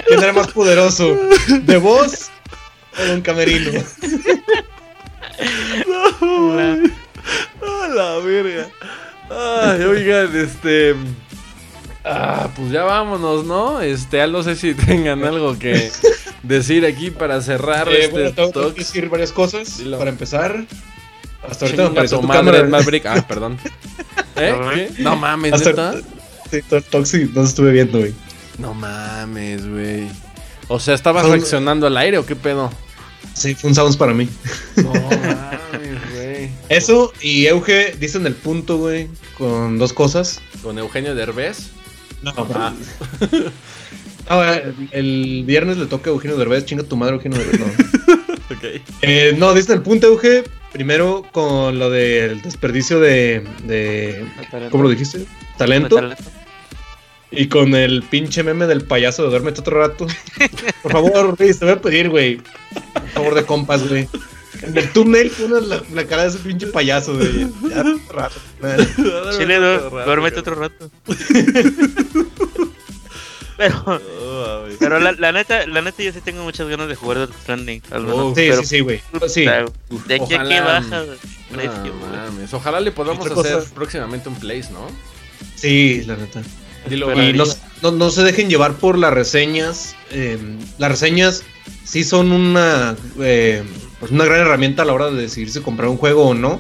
¿Quién 0.07 0.23
era 0.23 0.33
más 0.33 0.49
poderoso? 0.49 1.17
¿De 1.63 1.77
voz 1.79 2.31
o 2.99 3.05
Don 3.07 3.21
Camerino? 3.23 3.83
A 7.63 7.89
la 7.89 8.19
verga. 8.19 8.69
Ay, 9.31 9.83
oigan, 9.83 10.37
este. 10.37 10.95
Ah, 12.05 12.49
pues 12.57 12.71
ya 12.73 12.83
vámonos, 12.83 13.45
¿no? 13.45 13.81
Este, 13.81 14.17
ya 14.19 14.27
no 14.27 14.43
sé 14.43 14.57
si 14.57 14.75
tengan 14.87 15.25
algo 15.25 15.59
que 15.59 15.91
decir 16.43 16.85
aquí 16.85 17.11
para 17.11 17.41
cerrar 17.41 17.89
Eh, 17.89 18.01
este 18.01 18.11
bueno, 18.11 18.33
tengo 18.33 18.51
talk. 18.51 18.75
que 18.75 18.81
decir 18.81 19.09
varias 19.09 19.33
cosas. 19.33 19.79
Dilo. 19.79 19.99
Para 19.99 20.11
empezar, 20.11 20.65
hasta 21.49 21.67
ahorita 21.67 21.83
me 21.85 21.89
apareció 21.91 22.19
tu 22.21 22.27
tu 22.27 22.33
cámara. 22.33 22.65
Maverick. 22.65 23.07
Ah, 23.07 23.25
perdón. 23.27 23.59
¿Eh? 24.37 24.91
¿Qué? 24.97 25.03
No 25.03 25.15
mames, 25.17 25.65
¿neta? 25.65 25.95
Sí, 27.05 27.31
no 27.35 27.43
estuve 27.45 27.71
viendo, 27.73 27.99
güey. 27.99 28.13
No 28.59 28.75
mames, 28.75 29.69
güey. 29.69 30.09
O 30.69 30.79
sea, 30.81 30.95
¿estabas 30.95 31.23
Son- 31.23 31.33
reaccionando 31.33 31.87
al 31.87 31.97
aire 31.97 32.19
o 32.19 32.27
qué 32.27 32.35
pedo? 32.37 32.71
Sí, 33.35 33.55
fue 33.55 33.69
un 33.71 33.75
sounds 33.77 33.97
para 33.97 34.13
mí. 34.13 34.29
No 34.77 34.93
mames, 34.95 36.13
güey. 36.15 36.51
Eso 36.69 37.13
y 37.23 37.47
Euge 37.47 37.95
dicen 37.99 38.27
el 38.27 38.35
punto, 38.35 38.79
güey, 38.79 39.09
con 39.39 39.79
dos 39.79 39.93
cosas. 39.93 40.41
¿Con 40.63 40.79
Eugenio 40.79 41.15
Derbez? 41.15 41.71
No, 42.23 42.33
Ah, 42.55 42.73
No, 44.31 44.45
eh, 44.53 44.73
el 44.93 45.43
viernes 45.45 45.79
le 45.79 45.87
toca 45.87 46.11
a 46.11 46.13
Eugenio 46.13 46.37
Derbez, 46.37 46.65
chinga 46.65 46.85
tu 46.85 46.97
madre, 46.97 47.17
Eugenio 47.17 47.39
Derbez. 47.39 47.61
No, 47.61 47.67
ok. 48.57 48.65
Eh, 49.03 49.35
no 49.37 49.53
dicen 49.53 49.77
el 49.77 49.83
punto, 49.83 50.07
Euge. 50.07 50.45
Primero 50.73 51.27
con 51.33 51.79
lo 51.79 51.91
del 51.91 52.41
desperdicio 52.41 52.99
de, 52.99 53.45
de. 53.65 54.25
¿Cómo 54.71 54.85
lo 54.85 54.89
dijiste? 54.91 55.27
Talento. 55.59 56.01
Y 57.31 57.49
con 57.49 57.75
el 57.75 58.03
pinche 58.05 58.43
meme 58.43 58.67
del 58.67 58.85
payaso 58.85 59.25
de 59.25 59.31
duérmete 59.31 59.61
otro 59.61 59.79
rato. 59.81 60.07
Por 60.83 60.93
favor, 60.93 61.37
Luis, 61.39 61.59
te 61.59 61.65
voy 61.65 61.75
a 61.75 61.81
pedir, 61.81 62.09
güey. 62.09 62.37
Por 62.95 63.09
favor, 63.15 63.35
de 63.35 63.45
compas, 63.45 63.87
güey. 63.89 64.09
En 64.63 64.77
el 64.79 64.91
túnel 64.93 65.31
pone 65.31 65.61
la, 65.61 65.83
la 65.93 66.05
cara 66.07 66.23
de 66.23 66.29
ese 66.29 66.39
pinche 66.39 66.67
payaso, 66.69 67.15
güey. 67.17 67.47
Ya, 67.69 67.81
otro 68.07 68.19
rato. 68.19 68.41
Chile, 69.37 69.57
du- 69.59 69.91
duérmete 70.05 70.41
otro 70.41 70.55
rato. 70.55 70.91
Pero, 73.57 73.85
Oh, 74.35 74.65
pero 74.81 74.99
la, 74.99 75.13
la 75.13 75.31
neta, 75.31 75.67
la 75.67 75.83
neta 75.83 76.03
yo 76.03 76.11
sí 76.13 76.21
tengo 76.21 76.43
muchas 76.43 76.67
ganas 76.69 76.89
de 76.89 76.95
jugar 76.97 77.19
Death 77.19 77.35
Stranding. 77.43 77.83
al 77.91 78.03
menos. 78.03 78.17
Oh, 78.19 78.29
Sí, 78.35 78.47
Pero, 78.49 78.63
sí, 78.63 78.67
sí, 78.67 78.81
güey. 78.81 78.99
Sí. 78.99 79.15
o 79.21 79.29
sea, 79.29 79.65
de 80.07 80.15
aquí 80.15 80.25
a 80.35 80.39
que 80.39 80.61
Ojalá. 80.61 80.61
baja 80.63 81.05
precio, 81.51 81.71
No. 82.51 82.57
Ojalá 82.57 82.81
le 82.81 82.91
podamos 82.93 83.21
Otra 83.25 83.35
cosa- 83.35 83.59
hacer 83.59 83.73
próximamente 83.75 84.29
un 84.29 84.37
place, 84.37 84.71
¿no? 84.73 84.89
Sí, 85.55 86.03
la 86.07 86.17
neta. 86.17 86.43
Dilo, 86.89 87.13
Y 87.23 87.33
no, 87.35 87.45
no, 87.83 87.93
no 87.93 88.11
se 88.11 88.23
dejen 88.23 88.49
llevar 88.51 88.73
por 88.75 88.99
las 88.99 89.13
reseñas. 89.13 89.95
eh, 90.11 90.39
las 90.79 90.91
reseñas 90.91 91.45
sí 91.85 92.03
son 92.05 92.33
una, 92.33 92.97
eh, 93.21 93.63
pues 94.03 94.11
una 94.11 94.25
gran 94.25 94.41
herramienta 94.41 94.83
a 94.83 94.85
la 94.85 94.95
hora 94.95 95.13
de 95.13 95.23
decidir 95.23 95.49
si 95.49 95.61
comprar 95.61 95.89
un 95.89 95.97
juego 95.97 96.27
o 96.27 96.35
no. 96.35 96.59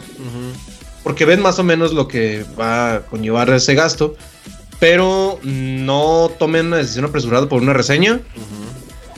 Porque 1.03 1.25
ven 1.25 1.43
más 1.43 1.59
o 1.59 1.65
menos 1.65 1.93
lo 1.93 2.07
que 2.07 2.45
va 2.57 2.95
a 2.95 3.01
conllevar 3.01 3.51
ese 3.51 3.75
gasto. 3.75 4.15
Pero 4.79 5.41
no 5.43 6.31
tomen 6.39 6.67
una 6.67 6.77
decisión 6.77 7.05
apresurada 7.05 7.49
por 7.49 7.61
una 7.61 7.73
reseña. 7.73 8.21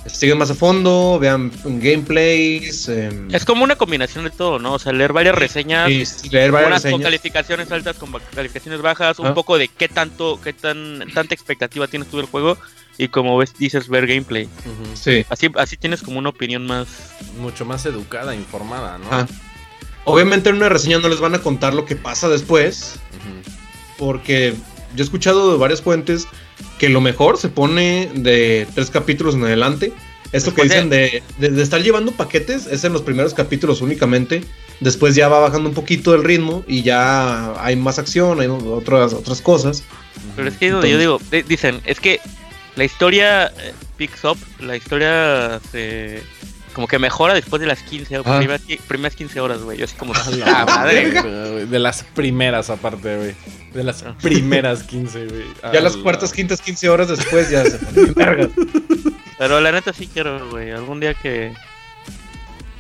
Siguen 0.06 0.38
más 0.38 0.50
a 0.50 0.54
fondo, 0.54 1.18
vean 1.18 1.50
gameplays. 1.64 2.88
eh, 2.88 3.10
Es 3.32 3.44
como 3.44 3.64
una 3.64 3.76
combinación 3.76 4.24
de 4.24 4.30
todo, 4.30 4.58
¿no? 4.58 4.74
O 4.74 4.78
sea, 4.78 4.92
leer 4.92 5.12
varias 5.12 5.34
reseñas, 5.34 5.88
y 6.24 6.28
leer 6.28 6.52
varias 6.52 6.82
unas 6.84 6.92
con 6.92 7.02
calificaciones 7.02 7.70
altas, 7.72 7.96
con 7.96 8.12
calificaciones 8.34 8.82
bajas, 8.82 9.18
un 9.18 9.28
Ah. 9.28 9.34
poco 9.34 9.56
de 9.58 9.68
qué 9.68 9.88
tanto, 9.88 10.38
qué 10.42 10.52
tan, 10.52 11.04
tanta 11.14 11.34
expectativa 11.34 11.86
tienes 11.88 12.08
tú 12.10 12.18
del 12.18 12.26
juego 12.26 12.58
y 12.98 13.08
como 13.08 13.36
ves, 13.38 13.54
dices 13.58 13.88
ver 13.88 14.06
gameplay. 14.06 14.48
Sí. 14.94 15.24
Así, 15.30 15.50
así 15.56 15.76
tienes 15.76 16.02
como 16.02 16.18
una 16.18 16.28
opinión 16.28 16.66
más. 16.66 16.86
Mucho 17.38 17.64
más 17.64 17.86
educada, 17.86 18.34
informada, 18.34 18.98
¿no? 18.98 19.06
Ah. 19.10 19.26
Obviamente 20.04 20.50
en 20.50 20.56
una 20.56 20.68
reseña 20.68 20.98
no 20.98 21.08
les 21.08 21.18
van 21.20 21.34
a 21.34 21.38
contar 21.40 21.72
lo 21.72 21.86
que 21.86 21.96
pasa 21.96 22.28
después. 22.28 22.96
Porque 23.96 24.54
yo 24.94 25.02
he 25.02 25.04
escuchado 25.04 25.52
de 25.52 25.58
varias 25.58 25.82
fuentes 25.82 26.26
que 26.78 26.88
lo 26.88 27.00
mejor 27.00 27.36
se 27.38 27.48
pone 27.48 28.10
de 28.14 28.66
tres 28.74 28.90
capítulos 28.90 29.34
en 29.34 29.44
adelante. 29.44 29.92
Esto 30.32 30.52
que 30.52 30.62
Después 30.62 30.70
dicen 30.70 30.90
de, 30.90 31.22
de- 31.38 31.50
de 31.54 31.62
estar 31.62 31.80
llevando 31.82 32.10
paquetes 32.12 32.66
es 32.66 32.82
en 32.84 32.92
los 32.92 33.02
primeros 33.02 33.34
capítulos 33.34 33.80
únicamente. 33.80 34.42
Después 34.80 35.14
ya 35.14 35.28
va 35.28 35.38
bajando 35.38 35.68
un 35.68 35.74
poquito 35.74 36.14
el 36.14 36.24
ritmo 36.24 36.64
y 36.66 36.82
ya 36.82 37.54
hay 37.64 37.76
más 37.76 37.98
acción, 38.00 38.40
hay 38.40 38.48
otras, 38.48 39.12
otras 39.12 39.40
cosas. 39.40 39.84
Pero 40.34 40.48
es 40.48 40.56
que 40.56 40.66
es 40.66 40.72
donde 40.72 40.90
yo 40.90 40.98
digo, 40.98 41.20
di- 41.30 41.42
dicen, 41.42 41.80
es 41.84 42.00
que 42.00 42.18
la 42.74 42.84
historia 42.84 43.46
eh, 43.46 43.72
picks 43.96 44.24
up, 44.24 44.36
la 44.58 44.76
historia 44.76 45.60
se. 45.70 46.20
Como 46.74 46.88
que 46.88 46.98
mejora 46.98 47.34
después 47.34 47.60
de 47.60 47.66
las 47.66 47.82
15 47.82 48.16
Ah. 48.24 48.38
primeras, 48.38 48.62
primeras 48.88 49.14
15 49.16 49.40
horas, 49.40 49.60
güey. 49.62 49.78
Yo 49.78 49.84
así 49.84 49.94
como, 49.96 50.12
¡ah, 50.46 50.64
madre! 50.66 51.10
güey. 51.10 51.66
De 51.66 51.78
las 51.78 52.02
primeras, 52.02 52.68
aparte, 52.70 53.16
güey. 53.16 53.34
De 53.72 53.84
las 53.84 54.04
primeras 54.20 54.82
15, 54.82 55.26
güey. 55.26 55.44
Ya 55.72 55.80
las 55.80 55.96
la- 55.96 56.02
cuartas, 56.02 56.32
quintas, 56.32 56.60
15 56.60 56.88
horas 56.88 57.08
después 57.08 57.48
ya 57.50 57.64
se 57.64 57.78
pone. 57.78 58.50
Pero 59.38 59.60
la 59.60 59.72
neta 59.72 59.92
sí 59.92 60.08
quiero, 60.12 60.50
güey. 60.50 60.70
Algún 60.72 61.00
día 61.00 61.14
que. 61.14 61.52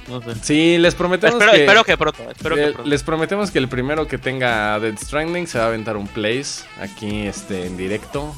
No 0.08 0.20
sé. 0.20 0.34
Sí, 0.42 0.78
les 0.78 0.94
prometemos 0.94 1.34
Espero 1.36 1.52
que... 1.52 1.60
espero 1.64 1.84
que 1.84 1.96
pronto, 1.96 2.30
espero 2.30 2.56
que 2.56 2.62
pronto. 2.72 2.88
Les 2.90 3.02
prometemos 3.02 3.50
que 3.50 3.58
el 3.58 3.68
primero 3.68 4.06
que 4.06 4.18
tenga 4.18 4.78
Dead 4.78 4.96
Stranding 4.98 5.46
se 5.46 5.56
va 5.58 5.64
a 5.64 5.68
aventar 5.68 5.96
un 5.96 6.06
place 6.08 6.64
aquí 6.78 7.26
este, 7.26 7.66
en 7.66 7.76
directo. 7.78 8.34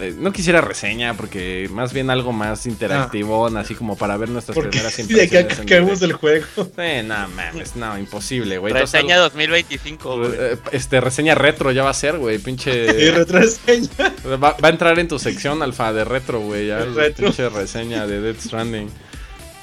Eh, 0.00 0.14
no 0.18 0.32
quisiera 0.32 0.60
reseña 0.60 1.14
porque 1.14 1.68
más 1.72 1.92
bien 1.92 2.10
algo 2.10 2.32
más 2.32 2.66
interactivo, 2.66 3.46
así 3.56 3.74
como 3.74 3.96
para 3.96 4.16
ver 4.16 4.28
nuestras 4.28 4.54
Porque 4.54 4.70
primeras 4.70 4.96
de 4.96 5.02
impresiones. 5.02 5.30
que 5.30 5.54
en 5.54 5.60
acabemos 5.62 6.00
directo. 6.00 6.06
del 6.06 6.12
juego. 6.14 6.72
Eh, 6.78 7.02
no 7.06 7.28
mames, 7.28 7.76
no, 7.76 7.98
imposible, 7.98 8.58
güey. 8.58 8.72
Entonces, 8.72 9.00
Reseña 9.00 9.18
2025, 9.18 10.12
algo- 10.12 10.28
güey. 10.28 10.38
eh, 10.40 10.56
este, 10.72 11.00
reseña 11.00 11.34
retro 11.34 11.72
ya 11.72 11.82
va 11.82 11.90
a 11.90 11.94
ser, 11.94 12.18
güey, 12.18 12.38
pinche... 12.38 12.86
retroreseña. 13.12 13.88
va, 14.26 14.36
va 14.52 14.56
a 14.62 14.68
entrar 14.70 14.98
en 14.98 15.08
tu 15.08 15.18
sección, 15.18 15.62
alfa, 15.62 15.92
de 15.92 16.04
retro, 16.04 16.40
güey, 16.40 16.68
ya, 16.68 16.78
el 16.80 16.94
Retro. 16.94 17.26
pinche 17.26 17.48
reseña 17.48 18.06
de 18.06 18.20
Dead 18.20 18.36
Stranding. 18.38 18.88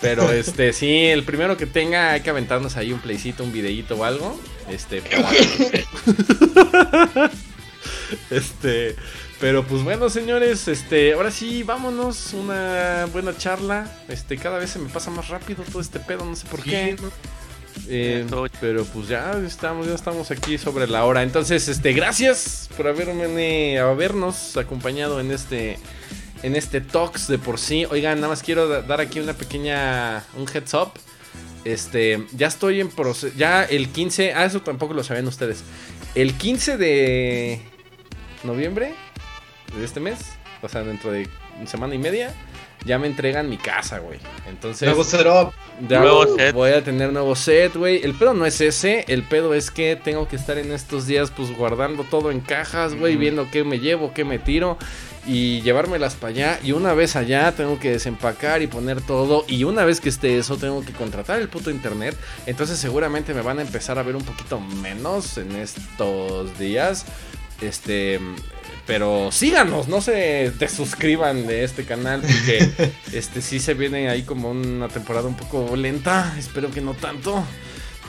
Pero 0.02 0.32
este, 0.32 0.74
sí, 0.74 1.06
el 1.06 1.24
primero 1.24 1.58
que 1.58 1.66
tenga, 1.66 2.12
hay 2.12 2.22
que 2.22 2.30
aventarnos 2.30 2.78
ahí 2.78 2.92
un 2.92 3.00
playcito, 3.00 3.44
un 3.44 3.52
videíto 3.52 3.96
o 3.96 4.04
algo. 4.04 4.40
Este, 4.70 5.02
este, 8.30 8.96
pero 9.40 9.64
pues 9.64 9.84
bueno, 9.84 10.10
señores, 10.10 10.68
este, 10.68 11.14
ahora 11.14 11.30
sí, 11.32 11.62
vámonos, 11.64 12.34
una 12.34 13.06
buena 13.12 13.38
charla. 13.38 13.90
Este, 14.08 14.38
cada 14.38 14.58
vez 14.58 14.72
se 14.72 14.80
me 14.80 14.90
pasa 14.90 15.12
más 15.12 15.28
rápido 15.30 15.64
todo 15.64 15.82
este 15.82 16.00
pedo, 16.00 16.26
no 16.26 16.36
sé 16.36 16.48
por 16.48 16.64
qué. 16.64 16.96
Eh, 17.90 18.26
pero 18.60 18.84
pues 18.86 19.08
ya 19.08 19.34
estamos, 19.46 19.88
ya 19.88 19.94
estamos 19.94 20.32
aquí 20.32 20.58
sobre 20.58 20.88
la 20.88 21.06
hora. 21.06 21.22
Entonces, 21.24 21.68
este, 21.68 21.94
gracias 21.94 22.70
por 22.76 22.88
haberme, 22.88 23.78
habernos 23.80 24.58
acompañado 24.58 25.20
en 25.20 25.32
este, 25.32 25.78
en 26.42 26.56
este 26.56 26.82
talks 26.82 27.28
de 27.28 27.38
por 27.38 27.60
sí. 27.60 27.86
Oigan, 27.92 28.16
nada 28.20 28.30
más 28.30 28.42
quiero 28.42 28.68
da- 28.68 28.82
dar 28.82 29.00
aquí 29.02 29.20
una 29.20 29.34
pequeña, 29.34 30.24
un 30.36 30.48
heads 30.52 30.74
up. 30.74 30.92
Este, 31.64 32.26
ya 32.32 32.48
estoy 32.48 32.80
en 32.82 32.90
proceso, 32.90 33.34
ya 33.38 33.64
el 33.64 33.90
15, 33.90 34.34
ah, 34.34 34.46
eso 34.46 34.62
tampoco 34.62 34.94
lo 34.94 35.04
sabían 35.04 35.28
ustedes. 35.28 35.64
El 36.16 36.34
15 36.34 36.78
de 36.78 37.62
noviembre 38.44 38.94
de 39.76 39.84
este 39.86 40.00
mes, 40.00 40.20
o 40.62 40.70
sea, 40.70 40.84
dentro 40.84 41.12
de 41.12 41.28
una 41.58 41.68
semana 41.68 41.96
y 41.96 41.98
media, 41.98 42.34
ya 42.86 43.00
me 43.00 43.08
entregan 43.08 43.50
mi 43.50 43.58
casa, 43.58 44.00
güey. 44.00 44.20
Entonces, 44.48 44.88
Luego 44.88 45.04
setup. 45.04 45.52
ya 45.90 46.00
Nuevo 46.00 46.38
set. 46.38 46.54
voy 46.54 46.72
a 46.72 46.84
tener 46.84 47.12
nuevo 47.12 47.36
set, 47.36 47.76
güey. 47.76 48.02
El 48.04 48.14
pedo 48.14 48.34
no 48.34 48.46
es 48.46 48.62
ese, 48.62 49.04
el 49.08 49.24
pedo 49.24 49.54
es 49.54 49.72
que 49.72 49.96
tengo 49.96 50.28
que 50.28 50.36
estar 50.36 50.58
en 50.58 50.72
estos 50.72 51.06
días 51.08 51.32
pues 51.32 51.56
guardando 51.56 52.04
todo 52.04 52.32
en 52.32 52.40
cajas, 52.40 52.96
güey, 52.96 53.16
viendo 53.18 53.50
qué 53.52 53.64
me 53.64 53.80
llevo, 53.80 54.14
qué 54.14 54.24
me 54.24 54.40
tiro 54.40 54.78
y 55.26 55.62
llevármelas 55.62 56.16
para 56.16 56.30
allá. 56.32 56.60
Y 56.64 56.72
una 56.72 56.94
vez 56.94 57.16
allá 57.16 57.52
tengo 57.52 57.80
que 57.80 57.92
desempacar 57.92 58.62
y 58.62 58.68
poner 58.68 59.02
todo. 59.02 59.44
Y 59.48 59.64
una 59.66 59.84
vez 59.84 60.00
que 60.00 60.10
esté 60.10 60.38
eso, 60.38 60.56
tengo 60.58 60.86
que 60.86 60.94
contratar 60.94 61.42
el 61.42 61.50
puto 61.50 61.70
internet. 61.72 62.16
Entonces 62.46 62.78
seguramente 62.80 63.34
me 63.34 63.42
van 63.42 63.60
a 63.60 63.64
empezar 63.64 64.00
a 64.00 64.04
ver 64.04 64.16
un 64.16 64.24
poquito 64.24 64.60
menos 64.60 65.38
en 65.38 65.54
estos 65.56 66.58
días. 66.58 67.06
Este, 67.60 68.20
pero 68.88 69.32
síganos, 69.32 69.90
no 69.90 70.02
se 70.02 70.52
desuscriban 70.58 71.46
de 71.46 71.66
este 71.66 71.84
canal 71.84 72.22
porque 72.22 72.94
este 73.14 73.42
sí 73.42 73.60
se 73.60 73.74
viene 73.74 74.10
ahí 74.10 74.24
como 74.24 74.50
una 74.50 74.88
temporada 74.88 75.28
un 75.28 75.36
poco 75.36 75.76
lenta, 75.76 76.34
espero 76.40 76.72
que 76.72 76.82
no 76.82 76.94
tanto. 76.94 77.44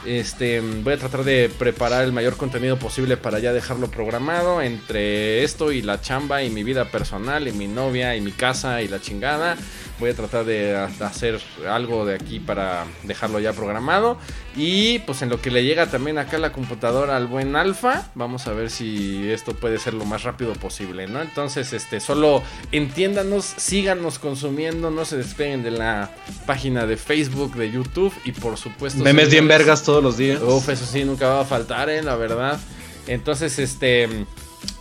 Este, 0.06 0.60
voy 0.60 0.94
a 0.94 0.98
tratar 0.98 1.24
de 1.24 1.50
preparar 1.58 2.04
el 2.04 2.12
mayor 2.12 2.36
contenido 2.36 2.78
posible 2.78 3.16
para 3.16 3.38
ya 3.38 3.52
dejarlo 3.52 3.90
programado 3.90 4.62
entre 4.62 5.42
esto 5.44 5.72
y 5.72 5.82
la 5.82 6.00
chamba 6.00 6.42
y 6.42 6.50
mi 6.50 6.62
vida 6.62 6.86
personal 6.86 7.48
y 7.48 7.52
mi 7.52 7.66
novia 7.66 8.16
y 8.16 8.20
mi 8.20 8.32
casa 8.32 8.80
y 8.82 8.88
la 8.88 9.00
chingada. 9.00 9.56
Voy 9.98 10.10
a 10.10 10.14
tratar 10.14 10.44
de 10.44 10.76
hacer 10.76 11.40
algo 11.68 12.06
de 12.06 12.14
aquí 12.14 12.38
para 12.38 12.84
dejarlo 13.02 13.40
ya 13.40 13.52
programado. 13.52 14.18
Y 14.56 15.00
pues 15.00 15.22
en 15.22 15.28
lo 15.28 15.40
que 15.40 15.50
le 15.50 15.64
llega 15.64 15.86
también 15.86 16.18
acá 16.18 16.38
la 16.38 16.52
computadora 16.52 17.16
al 17.16 17.26
buen 17.26 17.54
alfa, 17.54 18.10
vamos 18.14 18.46
a 18.46 18.52
ver 18.52 18.70
si 18.70 19.30
esto 19.30 19.54
puede 19.54 19.78
ser 19.78 19.94
lo 19.94 20.04
más 20.04 20.24
rápido 20.24 20.52
posible, 20.54 21.06
¿no? 21.06 21.20
Entonces, 21.22 21.72
este, 21.72 22.00
solo 22.00 22.42
entiéndanos, 22.72 23.44
síganos 23.44 24.18
consumiendo, 24.18 24.90
no 24.90 25.04
se 25.04 25.16
despeguen 25.16 25.62
de 25.62 25.70
la 25.70 26.10
página 26.46 26.86
de 26.86 26.96
Facebook, 26.96 27.54
de 27.54 27.70
YouTube 27.70 28.12
y 28.24 28.32
por 28.32 28.56
supuesto... 28.56 29.02
Memes 29.04 29.30
bien 29.30 29.46
vergas 29.46 29.84
todos 29.88 30.04
los 30.04 30.18
días. 30.18 30.42
Uf, 30.42 30.68
eso 30.68 30.84
sí, 30.84 31.02
nunca 31.02 31.28
va 31.28 31.40
a 31.40 31.44
faltar, 31.46 31.88
¿eh? 31.88 32.02
La 32.02 32.14
verdad. 32.14 32.60
Entonces, 33.06 33.58
este 33.58 34.26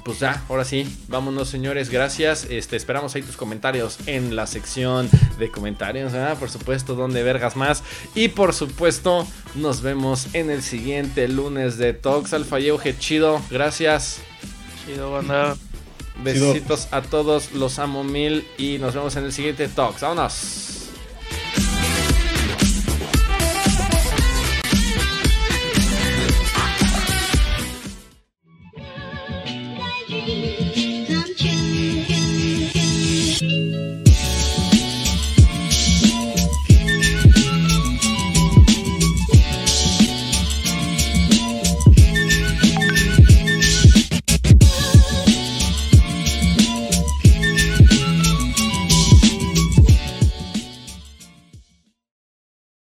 pues 0.03 0.19
ya, 0.19 0.43
ahora 0.49 0.65
sí, 0.65 0.85
vámonos 1.07 1.47
señores, 1.47 1.89
gracias. 1.89 2.45
Este, 2.49 2.75
esperamos 2.75 3.15
ahí 3.15 3.21
tus 3.21 3.37
comentarios 3.37 3.99
en 4.05 4.35
la 4.35 4.47
sección 4.47 5.09
de 5.39 5.49
comentarios, 5.49 6.11
por 6.37 6.49
supuesto, 6.49 6.95
donde 6.95 7.23
vergas 7.23 7.55
más. 7.55 7.83
Y 8.15 8.27
por 8.27 8.53
supuesto, 8.53 9.25
nos 9.55 9.81
vemos 9.81 10.27
en 10.33 10.49
el 10.49 10.61
siguiente 10.61 11.29
lunes 11.29 11.77
de 11.77 11.93
Talks. 11.93 12.33
Alfa 12.33 12.59
Yeuge, 12.59 12.97
chido, 12.97 13.41
gracias. 13.49 14.19
Chido, 14.85 15.13
banda. 15.13 15.55
Besitos 16.21 16.89
a 16.91 17.01
todos, 17.01 17.53
los 17.53 17.79
amo 17.79 18.03
mil 18.03 18.45
y 18.57 18.77
nos 18.79 18.93
vemos 18.93 19.15
en 19.15 19.23
el 19.23 19.31
siguiente 19.31 19.69
Talks. 19.69 20.01
Vámonos. 20.01 20.76